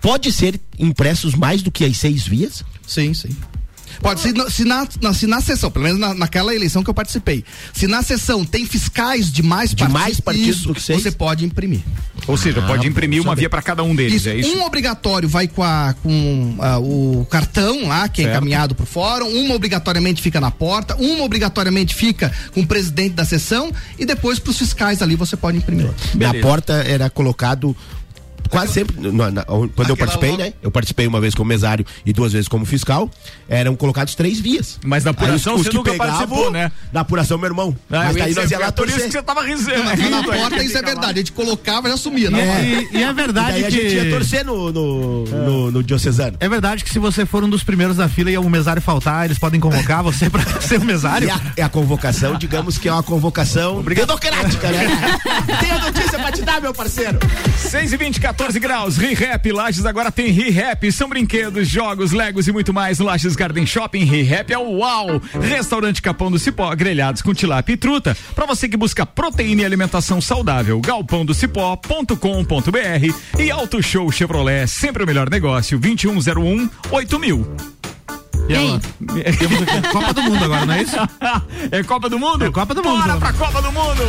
Pode 0.01 0.31
ser 0.31 0.59
impressos 0.79 1.35
mais 1.35 1.61
do 1.61 1.71
que 1.71 1.85
as 1.85 1.97
seis 1.97 2.25
vias? 2.27 2.63
Sim, 2.87 3.13
sim. 3.13 3.29
Pode, 4.01 4.21
se, 4.21 4.31
na- 4.33 4.49
se, 4.49 4.63
na, 4.63 4.87
na- 5.01 5.13
se 5.13 5.27
na 5.27 5.41
sessão, 5.41 5.69
pelo 5.69 5.83
menos 5.83 5.99
na, 5.99 6.13
naquela 6.13 6.55
eleição 6.55 6.81
que 6.83 6.89
eu 6.89 6.93
participei, 6.93 7.43
se 7.73 7.85
na 7.87 8.01
sessão 8.01 8.43
tem 8.43 8.65
fiscais 8.65 9.31
de 9.31 9.43
mais 9.43 9.75
De 9.75 9.87
mais 9.87 10.19
partidos 10.19 10.63
do 10.63 10.73
que 10.73 10.81
seis? 10.81 11.03
você 11.03 11.11
pode 11.11 11.45
imprimir. 11.45 11.81
Ou 12.25 12.35
seja, 12.37 12.61
pode 12.63 12.87
imprimir 12.87 13.21
uma 13.21 13.35
via 13.35 13.49
para 13.49 13.61
cada 13.61 13.83
um 13.83 13.93
deles, 13.95 14.13
Isso, 14.21 14.29
é 14.29 14.35
isso? 14.37 14.49
Um 14.57 14.63
obrigatório 14.63 15.27
vai 15.29 15.47
com, 15.47 15.61
a- 15.61 15.93
com 16.01 16.55
ah, 16.59 16.79
o 16.79 17.27
cartão 17.29 17.87
lá, 17.87 18.07
que 18.07 18.21
é 18.21 18.23
Certo. 18.23 18.37
encaminhado 18.37 18.73
pro 18.73 18.85
fórum, 18.87 19.27
uma 19.27 19.53
obrigatoriamente 19.53 20.21
fica 20.21 20.39
na 20.39 20.49
porta, 20.49 20.95
uma 20.95 21.23
obrigatoriamente 21.23 21.93
fica 21.93 22.31
com 22.53 22.61
o 22.61 22.65
presidente 22.67 23.13
da 23.13 23.25
sessão 23.25 23.71
e 23.99 24.05
depois 24.05 24.39
pros 24.39 24.57
fiscais 24.57 25.01
ali 25.03 25.15
você 25.15 25.35
pode 25.37 25.57
imprimir. 25.57 25.89
Na 26.15 26.33
porta 26.35 26.73
era 26.87 27.07
colocado 27.09 27.75
quase 28.51 28.73
sempre, 28.73 28.95
na- 29.11 29.31
na- 29.31 29.43
quando 29.43 29.89
eu 29.89 29.97
participei, 29.97 30.31
logo- 30.31 30.43
né? 30.43 30.53
Eu 30.61 30.69
participei 30.69 31.07
uma 31.07 31.19
vez 31.19 31.33
como 31.33 31.47
mesário 31.49 31.85
e 32.05 32.13
duas 32.13 32.31
vezes 32.33 32.47
como 32.47 32.65
fiscal, 32.65 33.09
eram 33.49 33.75
colocados 33.75 34.13
três 34.13 34.39
vias. 34.39 34.79
Mas 34.85 35.03
na 35.03 35.11
apuração 35.11 35.53
os- 35.55 35.61
os 35.61 35.65
você 35.65 35.71
que 35.71 35.77
nunca 35.77 35.91
pegavam, 35.91 36.13
participou, 36.17 36.51
né? 36.51 36.71
Na 36.93 36.99
apuração, 37.01 37.37
meu 37.37 37.47
irmão. 37.47 37.75
Ah, 37.89 38.03
Mas 38.05 38.15
daí 38.15 38.33
nós 38.35 38.51
ia 38.51 38.59
lá 38.59 38.67
é 38.67 38.71
por 38.71 38.85
isso 38.87 38.97
torcer. 38.97 39.07
que 39.11 39.17
você 39.17 39.23
tava 39.23 39.41
risando. 39.43 39.83
Mas 39.83 39.99
né? 39.99 40.09
na 40.09 40.23
porta 40.23 40.63
isso 40.63 40.77
é 40.77 40.81
verdade, 40.81 41.13
a 41.13 41.17
gente 41.17 41.31
colocava 41.31 41.87
e 41.87 41.91
já 41.91 41.97
sumia, 41.97 42.29
né? 42.29 42.87
E, 42.91 42.97
e 42.97 43.03
é 43.03 43.13
verdade 43.13 43.51
Daí 43.53 43.65
a 43.65 43.69
que. 43.69 43.81
gente 43.81 43.95
ia 43.95 44.09
torcer 44.11 44.45
no, 44.45 44.71
no, 44.71 45.23
no, 45.25 45.71
no 45.71 45.83
diocesano. 45.83 46.37
É 46.39 46.49
verdade 46.49 46.83
que 46.83 46.89
se 46.91 46.99
você 46.99 47.25
for 47.25 47.43
um 47.43 47.49
dos 47.49 47.63
primeiros 47.63 47.97
da 47.97 48.07
fila 48.09 48.29
e 48.29 48.37
o 48.37 48.49
mesário 48.49 48.81
faltar, 48.81 49.25
eles 49.25 49.39
podem 49.39 49.59
convocar 49.59 50.03
você 50.03 50.29
pra 50.29 50.43
ser 50.61 50.79
o 50.79 50.83
mesário? 50.85 51.27
E 51.55 51.61
a, 51.61 51.65
a 51.65 51.69
convocação, 51.69 52.35
digamos 52.37 52.77
que 52.77 52.87
é 52.89 52.91
uma 52.93 53.03
convocação 53.03 53.81
democrática, 53.81 54.69
né? 54.69 54.87
Tenho 55.59 55.79
notícia 55.79 56.19
pra 56.19 56.31
te 56.31 56.41
dar, 56.41 56.59
meu 56.61 56.73
parceiro. 56.73 57.19
6 57.57 57.93
e 57.93 57.97
20, 57.97 58.19
14 58.19 58.40
graus. 58.49 58.97
ReHap 58.97 59.51
Lages 59.51 59.85
agora 59.85 60.11
tem 60.11 60.31
ReHap. 60.31 60.91
São 60.91 61.07
brinquedos, 61.07 61.67
jogos, 61.67 62.11
legos 62.11 62.47
e 62.47 62.51
muito 62.51 62.73
mais 62.73 62.99
no 62.99 63.05
Lages 63.05 63.35
Garden 63.35 63.65
Shopping. 63.65 64.03
ReHap 64.03 64.51
é 64.51 64.57
o 64.57 64.77
UAU. 64.77 65.21
Restaurante 65.41 66.01
Capão 66.01 66.31
do 66.31 66.39
Cipó, 66.39 66.73
grelhados 66.75 67.21
com 67.21 67.33
tilápia 67.33 67.73
e 67.73 67.77
truta. 67.77 68.15
Pra 68.35 68.45
você 68.45 68.67
que 68.67 68.75
busca 68.77 69.05
proteína 69.05 69.61
e 69.61 69.65
alimentação 69.65 70.19
saudável, 70.19 70.79
galpãodocipó.com.br 70.81 73.39
e 73.39 73.51
Auto 73.51 73.81
Show 73.81 74.11
Chevrolet, 74.11 74.67
sempre 74.67 75.03
o 75.03 75.07
melhor 75.07 75.29
negócio, 75.29 75.79
2101 75.79 76.69
8000. 76.91 77.55
E 78.49 78.53
ela- 78.53 78.79
Temos 79.37 79.61
aqui 79.61 79.77
a 79.77 79.81
Copa 79.91 80.13
do 80.13 80.23
Mundo 80.23 80.43
agora, 80.43 80.65
não 80.65 80.73
é 80.73 80.81
isso? 80.81 80.95
é 81.71 81.83
Copa 81.83 82.09
do 82.09 82.19
Mundo? 82.19 82.45
É 82.45 82.51
Copa 82.51 82.73
do 82.73 82.83
Mundo. 82.83 83.01
Bora 83.01 83.17
pra 83.17 83.33
Copa 83.33 83.61
do 83.61 83.71
Mundo! 83.71 84.01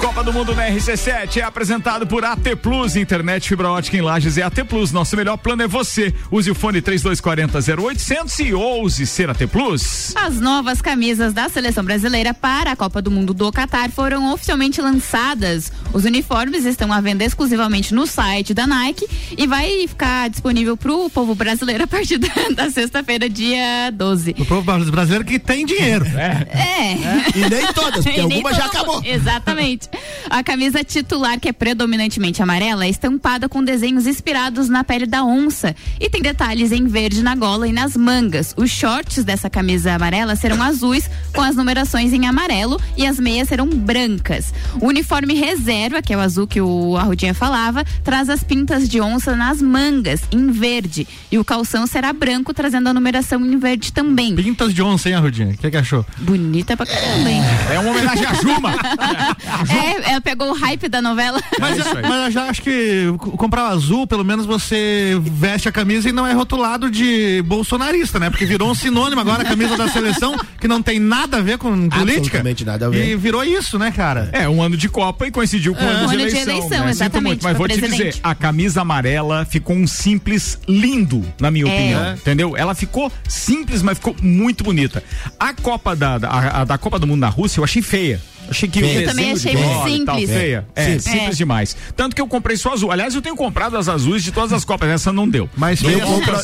Copa 0.00 0.24
do 0.24 0.32
Mundo 0.32 0.54
na 0.54 0.66
RC7 0.66 1.36
é 1.36 1.42
apresentado 1.42 2.06
por 2.06 2.24
AT 2.24 2.56
Plus, 2.62 2.96
internet 2.96 3.46
fibra 3.46 3.70
ótica 3.70 3.98
em 3.98 4.00
Lages 4.00 4.38
é 4.38 4.42
AT 4.42 4.64
Plus. 4.66 4.92
Nosso 4.92 5.14
melhor 5.14 5.36
plano 5.36 5.62
é 5.62 5.68
você. 5.68 6.14
Use 6.30 6.50
o 6.50 6.54
fone 6.54 6.80
3240 6.80 7.82
0800 7.82 8.38
e 8.38 8.54
ouse 8.54 9.06
ser 9.06 9.28
AT 9.28 9.46
Plus. 9.46 10.14
As 10.16 10.40
novas 10.40 10.80
camisas 10.80 11.34
da 11.34 11.50
seleção 11.50 11.84
brasileira 11.84 12.32
para 12.32 12.72
a 12.72 12.76
Copa 12.76 13.02
do 13.02 13.10
Mundo 13.10 13.34
do 13.34 13.52
Catar 13.52 13.90
foram 13.90 14.32
oficialmente 14.32 14.80
lançadas. 14.80 15.70
Os 15.92 16.06
uniformes 16.06 16.64
estão 16.64 16.90
à 16.90 17.00
venda 17.02 17.22
exclusivamente 17.22 17.92
no 17.92 18.06
site 18.06 18.54
da 18.54 18.66
Nike 18.66 19.06
e 19.36 19.46
vai 19.46 19.86
ficar 19.86 20.30
disponível 20.30 20.78
para 20.78 20.92
o 20.92 21.10
povo 21.10 21.34
brasileiro 21.34 21.84
a 21.84 21.86
partir 21.86 22.16
da, 22.18 22.28
da 22.54 22.70
sexta-feira, 22.70 23.28
dia 23.28 23.90
12. 23.92 24.34
O 24.38 24.46
povo 24.46 24.62
brasileiro 24.62 25.26
que 25.26 25.38
tem 25.38 25.66
dinheiro. 25.66 26.06
É. 26.06 26.96
E 27.36 27.50
nem 27.50 27.66
todas, 27.74 28.02
porque 28.02 28.20
E 28.20 28.26
nem 28.26 28.38
alguma 28.38 28.54
já 28.54 28.64
acabou. 28.64 29.02
Exatamente. 29.04 29.89
A 30.28 30.42
camisa 30.42 30.84
titular, 30.84 31.40
que 31.40 31.48
é 31.48 31.52
predominantemente 31.52 32.42
amarela, 32.42 32.84
é 32.84 32.88
estampada 32.88 33.48
com 33.48 33.64
desenhos 33.64 34.06
inspirados 34.06 34.68
na 34.68 34.84
pele 34.84 35.06
da 35.06 35.24
onça 35.24 35.74
e 35.98 36.08
tem 36.08 36.22
detalhes 36.22 36.72
em 36.72 36.86
verde 36.86 37.22
na 37.22 37.34
gola 37.34 37.66
e 37.66 37.72
nas 37.72 37.96
mangas. 37.96 38.54
Os 38.56 38.70
shorts 38.70 39.24
dessa 39.24 39.50
camisa 39.50 39.92
amarela 39.92 40.36
serão 40.36 40.62
azuis 40.62 41.10
com 41.34 41.40
as 41.40 41.56
numerações 41.56 42.12
em 42.12 42.26
amarelo 42.26 42.80
e 42.96 43.06
as 43.06 43.18
meias 43.18 43.48
serão 43.48 43.68
brancas. 43.68 44.52
O 44.80 44.86
uniforme 44.86 45.34
reserva, 45.34 46.02
que 46.02 46.12
é 46.12 46.16
o 46.16 46.20
azul 46.20 46.46
que 46.46 46.60
o 46.60 46.96
Arrudinha 46.96 47.34
falava, 47.34 47.84
traz 48.04 48.28
as 48.28 48.44
pintas 48.44 48.88
de 48.88 49.00
onça 49.00 49.34
nas 49.34 49.60
mangas 49.60 50.22
em 50.30 50.50
verde 50.50 51.08
e 51.30 51.38
o 51.38 51.44
calção 51.44 51.86
será 51.86 52.12
branco, 52.12 52.54
trazendo 52.54 52.88
a 52.88 52.94
numeração 52.94 53.44
em 53.44 53.58
verde 53.58 53.92
também. 53.92 54.34
Pintas 54.36 54.72
de 54.72 54.82
onça, 54.82 55.08
hein, 55.08 55.14
Arrudinha? 55.16 55.48
O 55.48 55.56
que, 55.56 55.70
que 55.70 55.76
achou? 55.76 56.04
Bonita 56.18 56.76
pra 56.76 56.86
caramba, 56.86 57.30
hein? 57.30 57.42
É 57.72 57.78
uma 57.78 57.90
homenagem 57.90 58.26
à 58.26 58.34
Juma. 58.34 58.74
É, 59.82 60.10
ela 60.12 60.20
pegou 60.20 60.50
o 60.50 60.54
hype 60.54 60.88
da 60.88 61.00
novela. 61.02 61.40
Mas, 61.58 61.78
isso 61.78 61.96
aí. 61.96 62.02
mas 62.02 62.24
eu 62.26 62.30
já 62.30 62.44
acho 62.48 62.62
que 62.62 63.06
comprar 63.36 63.64
o 63.64 63.66
azul, 63.66 64.06
pelo 64.06 64.24
menos 64.24 64.46
você 64.46 65.18
veste 65.22 65.68
a 65.68 65.72
camisa 65.72 66.08
e 66.08 66.12
não 66.12 66.26
é 66.26 66.32
rotulado 66.32 66.90
de 66.90 67.42
bolsonarista, 67.46 68.18
né? 68.18 68.30
Porque 68.30 68.44
virou 68.46 68.70
um 68.70 68.74
sinônimo 68.74 69.20
agora 69.20 69.42
a 69.42 69.44
camisa 69.46 69.76
da 69.76 69.88
seleção, 69.88 70.36
que 70.60 70.68
não 70.68 70.82
tem 70.82 70.98
nada 70.98 71.38
a 71.38 71.40
ver 71.40 71.58
com 71.58 71.70
política. 71.88 72.00
Absolutamente 72.38 72.64
nada 72.64 72.86
a 72.86 72.90
ver. 72.90 73.08
E 73.08 73.16
virou 73.16 73.44
isso, 73.44 73.78
né, 73.78 73.90
cara? 73.90 74.28
É, 74.32 74.48
um 74.48 74.62
ano 74.62 74.76
de 74.76 74.88
Copa 74.88 75.26
e 75.26 75.30
coincidiu 75.30 75.74
com 75.74 75.84
o 75.84 75.88
É. 75.88 75.90
ano, 75.90 76.04
Um 76.04 76.08
de 76.08 76.14
ano 76.16 76.28
de 76.30 76.36
eleição. 76.36 76.54
né? 76.70 76.76
Sinto 76.78 76.88
exatamente, 76.88 77.26
muito, 77.26 77.42
mas 77.44 77.56
vou 77.56 77.68
te 77.68 77.78
presidente. 77.78 78.08
dizer, 78.10 78.20
a 78.22 78.34
camisa 78.34 78.80
amarela 78.82 79.44
ficou 79.44 79.76
um 79.76 79.86
simples 79.86 80.58
lindo, 80.68 81.24
na 81.40 81.50
minha 81.50 81.66
É. 81.66 81.68
opinião. 81.74 82.14
Entendeu? 82.14 82.56
Ela 82.56 82.74
ficou 82.74 83.10
simples, 83.28 83.82
mas 83.82 83.98
ficou 83.98 84.14
muito 84.22 84.64
bonita. 84.64 85.02
A 85.38 85.52
Copa 85.54 85.94
da, 85.96 86.18
da, 86.18 86.28
a- 86.28 86.60
a 86.60 86.64
da 86.64 86.78
Copa 86.78 86.98
do 86.98 87.06
Mundo 87.06 87.20
na 87.20 87.28
Rússia 87.28 87.60
eu 87.60 87.64
achei 87.64 87.82
feia. 87.82 88.20
Achei 88.50 88.68
que 88.68 88.80
Feia. 88.80 88.98
o 88.98 89.02
Eu 89.02 89.08
também 89.08 89.32
achei 89.32 89.56
muito 89.56 89.88
e 89.88 89.92
simples. 89.98 90.30
feia. 90.30 90.66
É, 90.74 90.84
Sim. 90.84 90.98
simples 90.98 91.34
É. 91.34 91.36
demais. 91.36 91.76
Tanto 91.96 92.16
que 92.16 92.20
eu 92.20 92.26
comprei 92.26 92.56
só 92.56 92.72
azul. 92.72 92.90
Aliás, 92.90 93.14
eu 93.14 93.22
tenho 93.22 93.36
comprado 93.36 93.76
as 93.76 93.88
azuis 93.88 94.22
de 94.24 94.32
todas 94.32 94.52
as 94.52 94.64
Copas. 94.64 94.88
Essa 94.88 95.12
não 95.12 95.28
deu. 95.28 95.48
Mas 95.56 95.82
Eu 95.82 96.00
compro, 96.00 96.34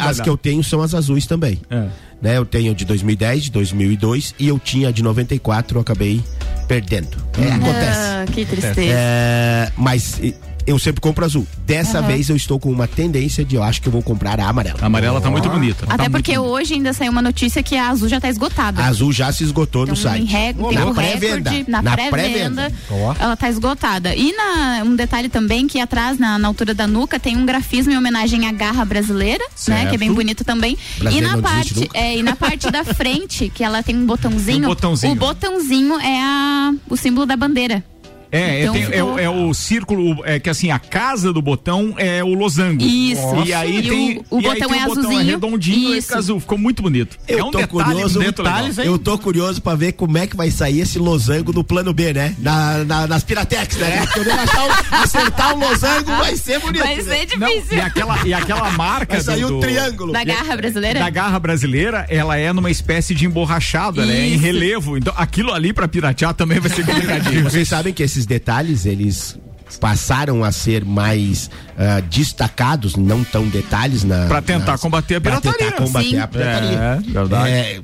as 0.00 0.20
que 0.20 0.28
eu 0.30 0.36
tenho 0.36 0.62
são 0.62 0.80
as 0.80 0.94
azuis 0.94 1.26
também. 1.26 1.60
É. 1.68 1.86
Né, 2.22 2.38
eu 2.38 2.46
tenho 2.46 2.74
de 2.74 2.84
2010, 2.86 3.44
de 3.44 3.50
2002 3.50 4.34
e 4.38 4.48
eu 4.48 4.58
tinha 4.58 4.90
de 4.90 5.02
94, 5.02 5.76
eu 5.76 5.82
acabei 5.82 6.22
perdendo. 6.66 7.08
É, 7.38 7.52
acontece. 7.52 7.98
Ah, 8.00 8.24
que 8.32 8.44
tristeza. 8.46 8.80
É, 8.80 9.70
mas 9.76 10.18
eu 10.66 10.78
sempre 10.78 11.00
compro 11.00 11.24
azul. 11.24 11.46
Dessa 11.66 12.02
vez 12.02 12.28
eu 12.28 12.36
estou 12.36 12.58
com 12.58 12.70
uma 12.70 12.86
tendência 12.86 13.44
de 13.44 13.54
eu 13.56 13.62
acho 13.62 13.80
que 13.80 13.88
eu 13.88 13.92
vou 13.92 14.02
comprar 14.02 14.38
a 14.40 14.48
amarela. 14.48 14.78
A 14.82 14.86
amarela 14.86 15.20
tá 15.20 15.30
muito 15.30 15.48
bonita. 15.48 15.84
Até 15.88 16.04
tá 16.04 16.10
porque 16.10 16.36
muito 16.38 16.50
hoje 16.52 16.74
ainda 16.74 16.92
saiu 16.92 17.12
uma 17.12 17.22
notícia 17.22 17.62
que 17.62 17.76
a 17.76 17.88
azul 17.90 18.08
já 18.08 18.20
tá 18.20 18.28
esgotada. 18.28 18.82
A 18.82 18.86
azul 18.86 19.12
já 19.12 19.30
se 19.32 19.44
esgotou 19.44 19.82
Então, 19.84 19.94
no 19.94 20.00
site. 20.00 20.22
Em 20.22 20.26
rec- 20.26 20.56
na 20.56 20.92
pré-venda. 20.92 21.50
recorde, 21.50 21.70
na, 21.70 21.82
pré-venda, 22.08 22.72
ela 23.18 23.36
tá 23.36 23.48
esgotada. 23.48 24.14
E 24.14 24.32
na, 24.32 24.82
um 24.84 24.96
detalhe 24.96 25.28
também 25.28 25.66
que 25.66 25.78
atrás, 25.80 26.18
na, 26.18 26.38
na 26.38 26.48
altura 26.48 26.74
da 26.74 26.86
nuca, 26.86 27.18
tem 27.18 27.36
um 27.36 27.46
grafismo 27.46 27.92
em 27.92 27.96
homenagem 27.96 28.46
à 28.46 28.52
garra 28.52 28.84
brasileira, 28.84 29.44
né? 29.68 29.86
Que 29.86 29.94
é 29.94 29.98
bem 29.98 30.08
Certo. 30.08 30.14
bonito 30.14 30.44
também. 30.44 30.76
E 31.12 31.20
na, 31.20 31.38
parte, 31.38 31.88
é, 31.94 32.16
e 32.16 32.22
na 32.22 32.34
parte 32.36 32.70
da 32.70 32.82
frente, 32.84 33.48
que 33.54 33.62
ela 33.62 33.82
tem 33.82 33.96
um 33.96 34.06
botãozinho, 34.06 34.64
Um 34.64 34.68
botãozinho. 34.68 35.12
o 35.12 35.16
botãozinho 35.16 35.98
é 36.00 36.20
a, 36.20 36.74
o 36.88 36.96
símbolo 36.96 37.26
da 37.26 37.36
bandeira. 37.36 37.84
É, 38.30 38.62
Então 38.62 38.74
é, 38.74 38.78
tem- 38.78 38.98
é 38.98 39.02
o- 39.02 39.06
ficou- 39.06 39.18
é 39.18 39.30
o 39.30 39.54
círculo, 39.54 40.22
é 40.24 40.38
que 40.40 40.50
assim, 40.50 40.70
a 40.70 40.78
casa 40.78 41.32
do 41.32 41.40
botão 41.40 41.94
é 41.96 42.22
o 42.24 42.34
losango. 42.34 42.82
Isso. 42.82 43.22
E 43.44 43.52
aí 43.52 43.78
E 43.78 43.82
tem. 43.82 44.18
o- 44.30 44.36
o 44.36 44.40
e 44.40 44.46
aí 44.46 44.52
botão 44.60 44.68
tem 44.68 44.78
é 44.80 44.84
o 44.84 44.88
botão 44.88 45.02
azulzinho. 45.04 45.30
redondinho 45.30 45.94
e 45.94 45.98
Isso. 45.98 46.06
fica 46.08 46.18
azul. 46.18 46.40
Ficou 46.40 46.58
muito 46.58 46.82
bonito. 46.82 47.16
Eu 47.28 47.38
é 47.38 47.44
um 47.44 47.50
tô 47.50 47.58
detalhe 47.58 47.84
curioso, 47.84 48.20
muito 48.20 48.42
detalhes, 48.42 48.76
legal. 48.76 48.92
Eu 48.94 48.98
tô 48.98 49.18
curioso 49.18 49.62
pra 49.62 49.74
ver 49.74 49.92
como 49.92 50.18
é 50.18 50.26
que 50.26 50.36
vai 50.36 50.50
sair 50.50 50.80
esse 50.80 50.98
losango 50.98 51.52
no 51.52 51.62
plano 51.64 51.92
B, 51.92 52.12
né? 52.12 52.34
Na, 52.38 52.84
na- 52.84 53.06
nas 53.06 53.22
Piratex, 53.24 53.76
né? 53.76 54.06
Quando 54.12 54.26
eu 54.28 54.34
achar 54.34 54.66
o- 54.66 54.94
acertar 55.02 55.54
o 55.54 55.58
losango 55.58 56.06
vai 56.16 56.36
ser 56.36 56.58
bonito. 56.60 56.82
Vai 56.82 56.96
né? 56.96 57.02
ser 57.02 57.38
Não, 57.38 57.48
difícil. 57.48 57.76
e 57.78 57.80
aquela, 57.80 58.26
e 58.26 58.34
aquela 58.34 58.70
marca 58.72 59.14
Vai 59.14 59.22
sair 59.22 59.42
do, 59.46 59.58
o 59.58 59.60
triângulo. 59.60 60.12
Da 60.12 60.24
garra 60.24 60.56
brasileira? 60.56 60.98
da 61.00 61.10
garra 61.10 61.38
brasileira, 61.38 62.06
ela 62.08 62.36
é 62.36 62.52
numa 62.52 62.70
espécie 62.70 63.14
de 63.14 63.26
emborrachado, 63.26 64.00
ela 64.00 64.12
é 64.12 64.26
em 64.28 64.34
Isso. 64.34 64.42
relevo. 64.42 64.96
Então 64.98 65.14
aquilo 65.16 65.52
ali 65.52 65.72
pra 65.72 65.86
piratear 65.88 66.34
também 66.34 66.58
vai 66.60 66.70
ser 66.70 66.84
complicadinho. 66.84 67.42
Vocês 67.44 67.68
sabem 67.68 67.92
que 67.92 68.02
esses 68.16 68.26
detalhes, 68.26 68.86
eles 68.86 69.38
passaram 69.78 70.42
a 70.42 70.50
ser 70.50 70.84
mais 70.84 71.50
ah, 71.76 72.00
destacados, 72.00 72.96
não 72.96 73.22
tão 73.22 73.46
detalhes 73.48 74.04
na 74.04 74.26
Pra 74.26 74.40
tentar 74.40 74.78
combater 74.78 75.16
a 75.16 75.20
pra 75.20 75.40
pirataria. 75.40 75.70
tentar 75.70 75.84
combater 75.84 76.08
Sim. 76.08 76.18
a 76.18 76.28
pirataria. 76.28 76.78
É, 76.78 76.98
verdade. 77.12 77.50
É, 77.50 77.80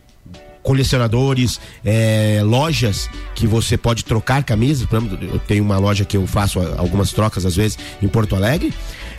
colecionadores, 0.63 1.61
é, 1.85 2.41
lojas 2.45 3.09
que 3.35 3.47
você 3.47 3.77
pode 3.77 4.05
trocar 4.05 4.43
camisas. 4.45 4.87
Por 4.87 4.99
exemplo, 4.99 5.19
eu 5.23 5.39
tenho 5.39 5.65
uma 5.65 5.79
loja 5.79 6.05
que 6.05 6.17
eu 6.17 6.27
faço 6.27 6.61
a- 6.61 6.79
algumas 6.79 7.13
trocas 7.13 7.45
às 7.47 7.57
vezes 7.57 7.79
em 8.03 8.09
Porto 8.09 8.35
Alegre. 8.37 8.73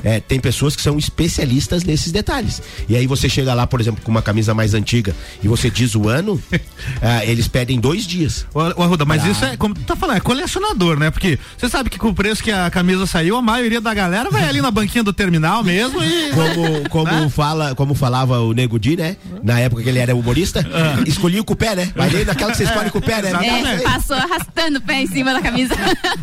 É, 0.06 0.20
tem 0.20 0.38
pessoas 0.38 0.76
que 0.76 0.82
são 0.82 0.98
especialistas 0.98 1.86
nesses 1.86 2.12
detalhes. 2.12 2.62
E 2.90 2.96
aí 2.98 3.08
você 3.08 3.30
chega 3.30 3.54
lá, 3.54 3.66
por 3.66 3.80
exemplo, 3.80 4.02
com 4.04 4.12
uma 4.12 4.22
camisa 4.22 4.54
mais 4.54 4.74
antiga 4.74 5.16
e 5.42 5.48
você 5.48 5.70
diz 5.70 5.96
o 5.96 6.10
ano, 6.10 6.42
ah, 7.02 7.24
eles 7.26 7.48
pedem 7.48 7.80
dois 7.80 8.06
dias. 8.06 8.46
Ô, 8.54 8.60
Arruda, 8.60 9.06
mas 9.06 9.24
isso 9.26 9.46
é, 9.46 9.56
como 9.56 9.74
tu 9.74 9.82
tá 9.84 9.96
falando, 9.96 10.18
é 10.18 10.20
colecionador, 10.20 11.00
né? 11.00 11.10
Porque 11.10 11.40
você 11.58 11.70
sabe 11.70 11.90
que 11.90 11.98
com 11.98 12.10
o 12.10 12.14
preço 12.14 12.44
que 12.44 12.52
a 12.52 12.70
camisa 12.70 13.06
saiu, 13.06 13.38
a 13.38 13.42
maioria 13.42 13.80
da 13.80 13.94
galera 13.94 14.30
vai 14.30 14.44
ali 14.44 14.62
na 14.62 14.70
banquinha 14.72 15.06
do 15.06 15.14
terminal 15.14 15.64
mesmo 15.64 16.04
e. 16.04 16.32
Como, 16.32 16.90
como, 16.90 17.30
fala, 17.32 17.74
como 17.74 17.96
falava 17.96 18.40
o 18.42 18.52
Nego 18.52 18.78
Di, 18.78 18.98
né? 18.98 19.16
Na 19.42 19.58
época 19.62 19.82
que 19.84 19.88
ele 19.88 20.00
era 20.00 20.14
humorista, 20.14 20.66
escolhi 21.08 21.33
o 21.40 21.46
com 21.46 21.54
o 21.54 21.56
pé, 21.56 21.76
né? 21.76 21.92
Vai 21.96 22.10
ler 22.10 22.26
naquela 22.26 22.52
que 22.52 22.58
você 22.58 22.64
escolhe 22.64 22.90
com 22.90 23.00
o 23.00 23.02
pé, 23.02 23.22
né? 23.22 23.32
É, 23.32 23.80
passou 23.80 24.16
arrastando 24.16 24.80
o 24.80 24.82
pé 24.82 25.02
em 25.02 25.08
cima 25.08 25.34
da 25.34 25.42
camisa. 25.42 25.74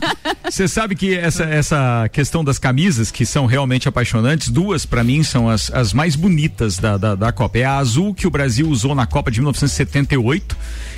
Você 0.50 0.66
sabe 0.66 0.96
que 0.96 1.16
essa, 1.16 1.44
essa 1.44 2.08
questão 2.12 2.42
das 2.42 2.58
camisas, 2.58 3.10
que 3.10 3.24
são 3.24 3.46
realmente 3.46 3.88
apaixonantes, 3.88 4.48
duas 4.48 4.84
pra 4.84 5.04
mim 5.04 5.22
são 5.22 5.48
as, 5.48 5.70
as 5.72 5.92
mais 5.92 6.16
bonitas 6.16 6.78
da, 6.78 6.96
da, 6.96 7.14
da 7.14 7.32
Copa. 7.32 7.58
É 7.58 7.64
a 7.64 7.76
azul 7.76 8.12
que 8.12 8.26
o 8.26 8.30
Brasil 8.30 8.68
usou 8.68 8.94
na 8.94 9.06
Copa 9.06 9.30
de 9.30 9.40
1978, 9.40 10.56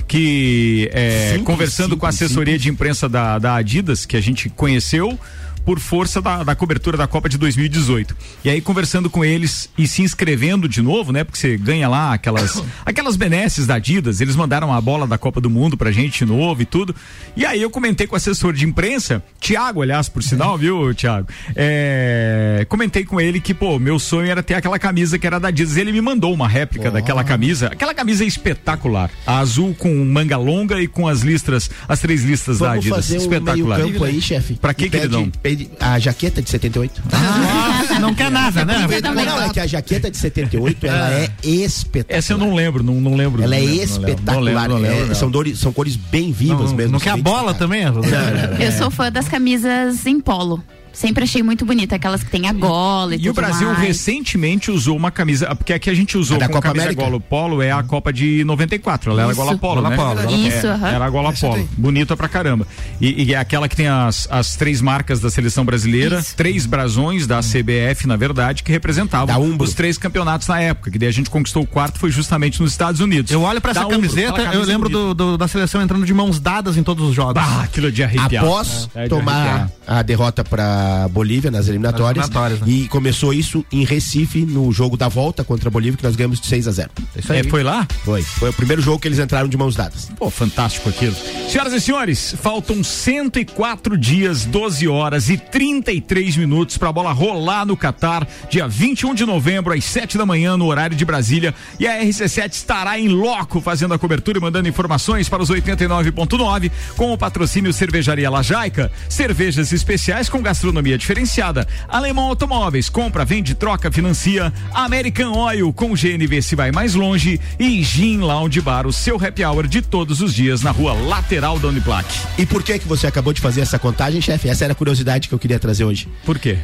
que 0.09 0.91
é, 0.93 1.39
conversando 1.45 1.97
com 1.97 2.07
a 2.07 2.09
assessoria 2.09 2.59
de 2.59 2.71
imprensa 2.71 3.09
da, 3.09 3.39
da 3.39 3.57
Adidas, 3.57 4.07
que 4.07 4.17
a 4.17 4.21
gente 4.21 4.49
conheceu 4.49 5.19
por 5.65 5.79
força 5.79 6.21
da, 6.21 6.43
da 6.43 6.55
cobertura 6.55 6.97
da 6.97 7.07
Copa 7.07 7.29
de 7.29 7.39
2018. 7.39 8.17
E 8.45 8.51
aí, 8.51 8.61
conversando 8.61 9.09
com 9.09 9.25
eles 9.25 9.69
e 9.79 9.87
se 9.87 10.03
inscrevendo 10.03 10.69
de 10.69 10.83
novo, 10.83 11.13
né? 11.13 11.25
Porque 11.25 11.39
você 11.39 11.57
ganha 11.57 11.89
lá 11.89 12.13
aquelas, 12.13 12.63
aquelas 12.85 13.17
benesses 13.17 13.67
da 13.67 13.75
Adidas, 13.77 14.21
eles 14.21 14.35
mandaram 14.37 14.73
a 14.73 14.81
bola 14.81 15.07
da 15.07 15.17
Copa 15.19 15.41
do 15.41 15.49
Mundo 15.51 15.77
pra 15.77 15.91
gente 15.93 16.25
de 16.25 16.25
novo 16.25 16.63
e 16.63 16.65
tudo. 16.65 16.95
E 17.37 17.47
aí 17.47 17.61
eu 17.63 17.71
comentei 17.71 18.07
com 18.07 18.15
o 18.15 18.17
assessor 18.17 18.53
de 18.53 18.65
imprensa, 18.65 19.23
Tiago, 19.41 19.83
aliás, 19.83 20.09
por 20.09 20.23
sinal, 20.23 20.57
viu, 20.59 20.93
Tiago? 20.95 21.29
É, 21.55 22.67
comentei 22.69 23.05
com 23.05 23.21
ele 23.21 23.41
que, 23.41 23.55
pô, 23.55 23.79
meu 23.79 23.99
sonho 23.99 24.31
era 24.31 24.43
ter 24.43 24.55
aquela 24.55 24.79
camisa 24.79 25.19
que 25.19 25.27
era 25.27 25.39
da 25.41 25.49
Adidas. 25.49 25.77
Ele 25.77 25.93
me 25.93 26.01
mandou 26.01 26.33
uma 26.33 26.49
réplica 26.49 26.91
daquela 26.91 27.23
camisa. 27.25 27.69
Aquela 27.69 27.95
camisa 27.95 28.25
é 28.25 28.27
espetacular. 28.27 29.11
A 29.27 29.39
azul 29.39 29.75
com 29.79 29.93
manga 30.05 30.37
longa 30.37 30.81
e 30.81 30.87
com 30.89 31.07
as 31.09 31.21
listras, 31.23 31.71
as 31.89 32.01
três 32.01 32.23
listas 32.25 32.59
da 32.59 32.69
Vamos 32.71 32.87
Adidas. 32.87 32.97
fazer 33.07 33.15
um 33.15 33.29
meio 33.29 33.33
espetacular. 33.41 33.81
campo 33.81 34.05
aí, 34.05 34.21
chefe. 34.21 34.55
Pra 34.55 34.75
que, 34.75 34.87
E 34.87 34.91
pede- 34.91 35.33
a 35.81 35.99
jaqueta 35.99 36.43
de 36.43 36.51
78. 36.51 37.03
Nossa, 37.11 37.99
não 37.99 38.15
quer 38.15 38.31
nada, 38.31 38.65
né? 38.65 38.87
Não, 39.03 39.15
não, 39.15 39.43
é 39.43 39.49
que 39.51 39.61
a 39.61 39.67
jaqueta 39.67 40.11
de 40.11 40.17
78, 40.17 40.87
ela 40.87 41.11
é 41.13 41.31
espetacular. 41.43 42.19
Essa 42.19 42.33
eu 42.33 42.39
não 42.39 42.55
lembro, 42.55 42.83
não, 42.83 42.95
não 43.01 43.15
lembro. 43.15 43.43
Ela 43.43 43.51
não 43.51 43.57
é 43.57 43.61
lembro, 43.67 43.83
espetacular. 43.85 44.69
Não 44.69 44.79
lembro, 44.79 45.13
É, 45.13 45.15
são, 45.15 45.31
dores, 45.31 45.59
são 45.59 45.73
cores 45.73 45.97
bem 45.97 46.33
vivas 46.33 46.71
Não, 46.71 46.77
mesmo. 46.77 46.93
não 46.93 47.01
quer 47.01 47.11
a 47.11 47.17
bola 47.17 47.53
destacadas. 47.53 47.59
também, 47.59 47.85
Arruda? 47.85 48.57
Eu 48.63 48.73
sou 48.73 48.91
fã 48.91 49.11
das 49.11 49.29
camisas 49.29 50.07
em 50.07 50.21
polo. 50.21 50.63
Sempre 50.93 51.25
achei 51.25 51.43
muito 51.43 51.65
bonita, 51.65 51.97
aquelas 51.97 52.23
que 52.23 52.31
tem 52.31 52.47
a 52.49 52.53
gola 52.53 53.15
e, 53.15 53.17
E 53.17 53.21
tudo 53.21 53.31
o 53.31 53.35
Brasil 53.35 53.67
mais. 53.69 53.79
recentemente 53.81 54.71
usou 54.71 54.97
uma 54.97 55.11
camisa, 55.11 55.55
porque 55.55 55.73
aqui 55.73 55.89
a 55.89 55.95
gente 55.95 56.19
usou 56.19 56.37
A 56.37 56.41
da 56.41 56.47
com 56.49 56.53
Copa 56.55 56.69
camisa 56.69 56.85
América? 56.87 57.03
gola 57.05 57.21
polo, 57.21 57.63
é 57.63 57.71
a 57.73 57.83
Copa 57.83 58.13
de 58.13 58.45
94, 58.45 59.11
ela 59.13 59.23
era 59.23 59.35
gola 59.35 59.57
polo, 59.57 59.75
Gola 59.77 59.91
né? 59.91 59.97
polo, 59.97 60.15
gola 60.23 60.31
Isso, 60.33 60.67
É, 60.67 60.71
aham. 60.71 60.89
Era 60.89 61.05
a 61.05 61.11
gola 61.11 61.31
Essa 61.31 61.47
polo, 61.47 61.59
daí. 61.59 61.69
bonita 61.79 62.17
pra 62.17 62.29
caramba. 62.29 62.67
E, 63.01 63.25
e 63.25 63.35
é 63.35 63.39
aquela 63.39 63.69
que 63.69 63.77
tem 63.77 63.89
as, 63.89 64.29
as 64.31 64.55
três 64.57 64.81
marcas 64.81 65.19
da 65.21 65.31
seleção 65.31 65.65
brasileira, 65.65 66.19
Isso. 66.19 66.37
três 66.37 66.67
brasões 66.67 67.27
da 67.27 67.41
CBF, 67.41 68.07
na 68.07 68.17
verdade, 68.17 68.63
que 68.63 68.71
Da 68.71 68.75
representavam 68.75 69.57
os 69.59 69.75
três 69.75 69.97
campeonatos 69.97 70.47
na 70.49 70.61
época, 70.61 70.91
que 70.91 70.99
daí 70.99 71.09
a 71.09 71.13
gente 71.13 71.31
conquistou 71.31 71.63
o 71.63 71.67
quarto, 71.67 71.99
foi 71.99 72.11
justamente 72.11 72.61
nos 72.61 72.71
Estados 72.73 73.01
Unidos. 73.01 73.31
Eu 73.33 73.41
olho 73.43 73.61
pra 73.61 73.71
essa 73.71 73.81
Umbro, 73.87 73.97
camiseta, 73.97 74.43
eu 74.53 74.63
lembro 74.65 74.89
do, 74.89 75.15
do- 75.15 75.39
da 75.39 75.49
seleção 75.49 75.81
entrando 75.81 76.05
de 76.05 76.13
mãos 76.13 76.39
dadas 76.39 76.77
em 76.77 76.83
todos 76.83 77.09
os 77.09 77.15
jogos. 77.15 77.43
Ah, 77.43 77.63
aquilo 77.63 77.89
é 77.89 77.91
de 77.91 78.03
arrepiar. 78.03 78.45
Após 78.45 78.89
É 78.95 79.05
de 79.05 79.09
tomar 79.09 79.33
arrepiar. 79.33 79.71
a 79.87 80.03
derrota 80.03 80.45
para 80.45 80.82
Bolívia 81.11 81.51
nas 81.51 81.69
eliminatórias, 81.69 82.29
Nas 82.29 82.37
eliminatórias, 82.37 82.61
né? 82.61 82.67
e 82.69 82.89
começou 82.89 83.33
isso 83.33 83.65
em 83.73 83.85
Recife 83.85 84.45
no 84.45 84.71
jogo 84.73 84.97
da 84.97 85.09
volta 85.09 85.45
contra 85.45 85.69
a 85.69 85.71
Bolívia 85.73 85.97
que 85.99 86.05
nós 86.05 86.17
ganhamos 86.17 86.41
de 86.41 86.47
6 86.47 86.69
a 86.69 86.71
0. 86.73 86.91
Isso 87.17 87.33
É, 87.33 87.43
foi 87.45 87.63
lá? 87.63 87.87
Foi, 88.05 88.23
foi 88.23 88.51
o 88.51 88.53
primeiro 88.53 88.81
jogo 88.83 88.99
que 88.99 89.09
eles 89.09 89.19
entraram 89.19 89.49
de 89.49 89.57
mãos 89.57 89.75
dadas. 89.77 90.11
Pô, 90.17 90.31
fantástico 90.31 90.89
aquilo. 90.89 91.15
Senhoras 91.49 91.73
e 91.73 91.81
senhores, 91.81 92.35
faltam 92.41 92.83
104 92.83 93.97
dias, 93.97 94.45
12 94.45 94.89
horas 94.89 95.29
e 95.29 95.37
33 95.37 96.37
minutos 96.37 96.77
para 96.79 96.89
a 96.89 96.93
bola 96.93 97.13
rolar 97.13 97.65
no 97.67 97.77
Catar, 97.77 98.27
dia 98.51 98.67
21 98.69 99.15
de 99.15 99.25
novembro, 99.25 99.73
às 99.73 99.85
7 99.85 100.17
da 100.19 100.27
manhã, 100.27 100.57
no 100.57 100.67
horário 100.67 100.97
de 100.97 101.05
Brasília. 101.05 101.55
E 101.79 101.87
a 101.87 102.03
RC7 102.03 102.53
estará 102.53 102.99
em 102.99 103.09
loco 103.09 103.61
fazendo 103.61 103.95
a 103.95 103.99
cobertura 103.99 104.39
e 104.39 104.41
mandando 104.41 104.69
informações 104.69 105.29
para 105.29 105.43
os 105.43 105.51
89.9 105.51 106.71
com 106.97 107.13
o 107.13 107.19
patrocínio 107.19 107.73
Cervejaria 107.73 108.31
Lajaica, 108.31 108.91
cervejas 109.09 109.73
especiais 109.73 110.29
com 110.29 110.41
gastronomia 110.43 110.72
diferenciada. 110.81 111.67
Alemão 111.89 112.25
Automóveis, 112.27 112.89
compra, 112.89 113.25
vende, 113.25 113.55
troca, 113.55 113.91
financia. 113.91 114.53
American 114.73 115.33
Oil, 115.37 115.73
com 115.73 115.93
GNV 115.95 116.41
se 116.41 116.55
vai 116.57 116.71
mais 116.73 116.95
longe. 116.95 117.41
E 117.59 117.83
Gin 117.83 118.19
Lounge 118.19 118.61
Bar, 118.61 118.87
o 118.87 118.93
seu 118.93 119.17
happy 119.17 119.45
hour 119.45 119.67
de 119.67 119.83
todos 119.83 120.21
os 120.21 120.33
dias 120.33 120.63
na 120.63 120.71
rua 120.71 120.93
lateral 120.93 121.59
da 121.59 121.69
Uniplac. 121.69 122.07
E 122.39 122.47
por 122.47 122.63
que 122.63 122.79
que 122.79 122.87
você 122.89 123.07
acabou 123.07 123.33
de 123.33 123.41
fazer 123.41 123.61
essa 123.61 123.79
contagem, 123.79 124.21
chefe? 124.23 124.49
Essa 124.49 124.65
era 124.65 124.73
a 124.73 124.77
curiosidade 124.77 125.29
que 125.29 125.35
eu 125.35 125.39
queria 125.39 125.59
trazer 125.59 125.85
hoje. 125.85 126.09
Por 126.25 126.39
quê? 126.39 126.59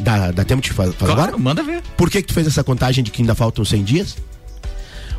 Dá, 0.00 0.32
dá 0.32 0.42
tempo 0.44 0.60
de 0.62 0.70
fa- 0.72 0.84
fazer 0.84 0.96
Claro, 0.98 1.20
agora? 1.22 1.38
manda 1.38 1.62
ver. 1.62 1.82
Por 1.96 2.10
que 2.10 2.20
que 2.22 2.28
tu 2.28 2.34
fez 2.34 2.46
essa 2.46 2.64
contagem 2.64 3.04
de 3.04 3.10
que 3.10 3.22
ainda 3.22 3.34
faltam 3.34 3.64
100 3.64 3.84
dias? 3.84 4.16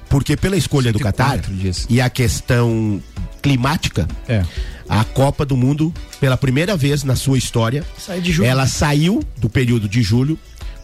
Porque 0.10 0.36
pela 0.38 0.56
escolha 0.56 0.92
do 0.92 1.00
104 1.00 1.42
Catar 1.44 1.52
dias. 1.54 1.86
e 1.90 2.00
a 2.00 2.10
questão 2.10 3.02
climática, 3.42 4.08
É. 4.28 4.44
a 4.88 5.04
Copa 5.04 5.46
do 5.46 5.56
Mundo, 5.58 5.94
pela 6.20 6.38
primeira 6.38 6.76
vez 6.78 7.04
na 7.04 7.16
sua 7.16 7.38
história, 7.38 7.84
Sai 7.98 8.22
de 8.22 8.32
julho. 8.32 8.48
ela 8.48 8.68
saiu 8.68 9.24
do 9.38 9.50
período 9.50 9.88
de 9.90 10.02
julho 10.02 10.38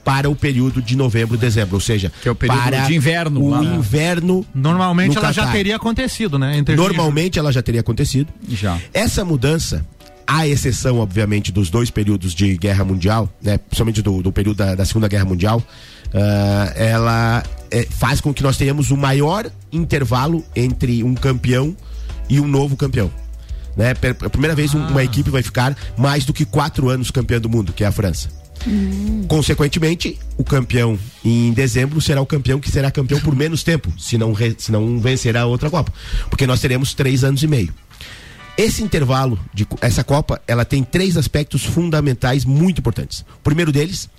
para 0.04 0.30
o 0.30 0.36
período 0.36 0.82
de 0.82 0.96
novembro, 0.96 1.38
dezembro, 1.38 1.76
ou 1.76 1.80
seja, 1.82 2.12
Que 2.22 2.28
é 2.28 2.32
o 2.32 2.36
período 2.36 2.60
para 2.60 2.86
de 2.88 2.96
inverno 2.96 3.40
O 3.42 3.50
lá, 3.52 3.64
inverno. 3.64 4.46
Normalmente 4.54 5.14
no 5.16 5.22
ela 5.22 5.32
já 5.32 5.52
teria 5.52 5.76
acontecido, 5.76 6.40
né? 6.40 6.58
Entre 6.58 6.76
Normalmente 6.76 7.38
ela 7.38 7.52
já 7.52 7.62
teria 7.62 7.82
acontecido. 7.82 8.28
Já. 8.50 8.80
Essa 8.94 9.24
mudança, 9.24 9.86
à 10.26 10.48
exceção, 10.48 10.98
obviamente, 11.00 11.52
dos 11.52 11.70
dois 11.70 11.92
períodos 11.92 12.34
de 12.34 12.58
guerra 12.58 12.84
mundial, 12.84 13.30
né, 13.42 13.60
principalmente 13.60 14.02
do, 14.02 14.24
do 14.24 14.32
período 14.32 14.58
da, 14.58 14.74
da 14.74 14.86
Segunda 14.86 15.08
Guerra 15.08 15.26
Mundial, 15.26 15.62
ah, 16.14 16.72
ela 16.76 17.44
eh, 17.72 17.88
faz 17.90 18.20
com 18.22 18.34
que 18.34 18.44
nós 18.44 18.58
tenhamos 18.58 18.92
o 18.92 18.98
maior 18.98 19.50
intervalo 19.72 20.44
entre 20.56 21.04
um 21.04 21.14
campeão 21.16 21.76
e 22.30 22.40
um 22.40 22.48
novo 22.48 22.76
campeão. 22.78 23.12
Né? 23.76 23.94
Pela 23.94 24.30
primeira 24.30 24.54
vez, 24.56 24.74
um- 24.74 24.86
uma 24.88 25.04
equipe 25.04 25.30
vai 25.30 25.42
ficar 25.42 25.76
mais 25.98 26.26
do 26.26 26.34
que 26.34 26.44
quatro 26.46 26.90
anos 26.90 27.10
campeã 27.12 27.40
do 27.40 27.50
mundo, 27.50 27.72
que 27.74 27.84
é 27.84 27.88
a 27.88 27.92
França. 27.92 28.30
Consequentemente, 29.28 30.20
o 30.38 30.44
campeão 30.44 30.98
em 31.24 31.52
dezembro 31.54 32.00
será 32.02 32.22
o 32.22 32.26
campeão 32.26 32.60
que 32.60 32.70
será 32.70 32.92
campeão 32.92 33.20
por 33.22 33.36
menos 33.36 33.64
tempo, 33.64 33.92
se 33.98 34.18
não, 34.18 34.34
re- 34.34 34.56
se 34.58 34.72
não 34.72 35.00
vencerá 35.00 35.42
a 35.42 35.46
outra 35.46 35.70
Copa. 35.70 35.92
Porque 36.30 36.46
nós 36.46 36.60
teremos 36.60 36.94
três 36.94 37.24
anos 37.24 37.42
e 37.44 37.48
meio. 37.48 37.74
Esse 38.58 38.84
intervalo 38.84 39.40
de 39.54 39.66
essa 39.80 40.04
Copa, 40.04 40.42
ela 40.48 40.66
tem 40.66 40.84
três 40.84 41.18
aspectos 41.18 41.64
fundamentais 41.64 42.44
muito 42.46 42.80
importantes. 42.80 43.22
O 43.22 43.44
primeiro 43.44 43.72
deles 43.72 44.10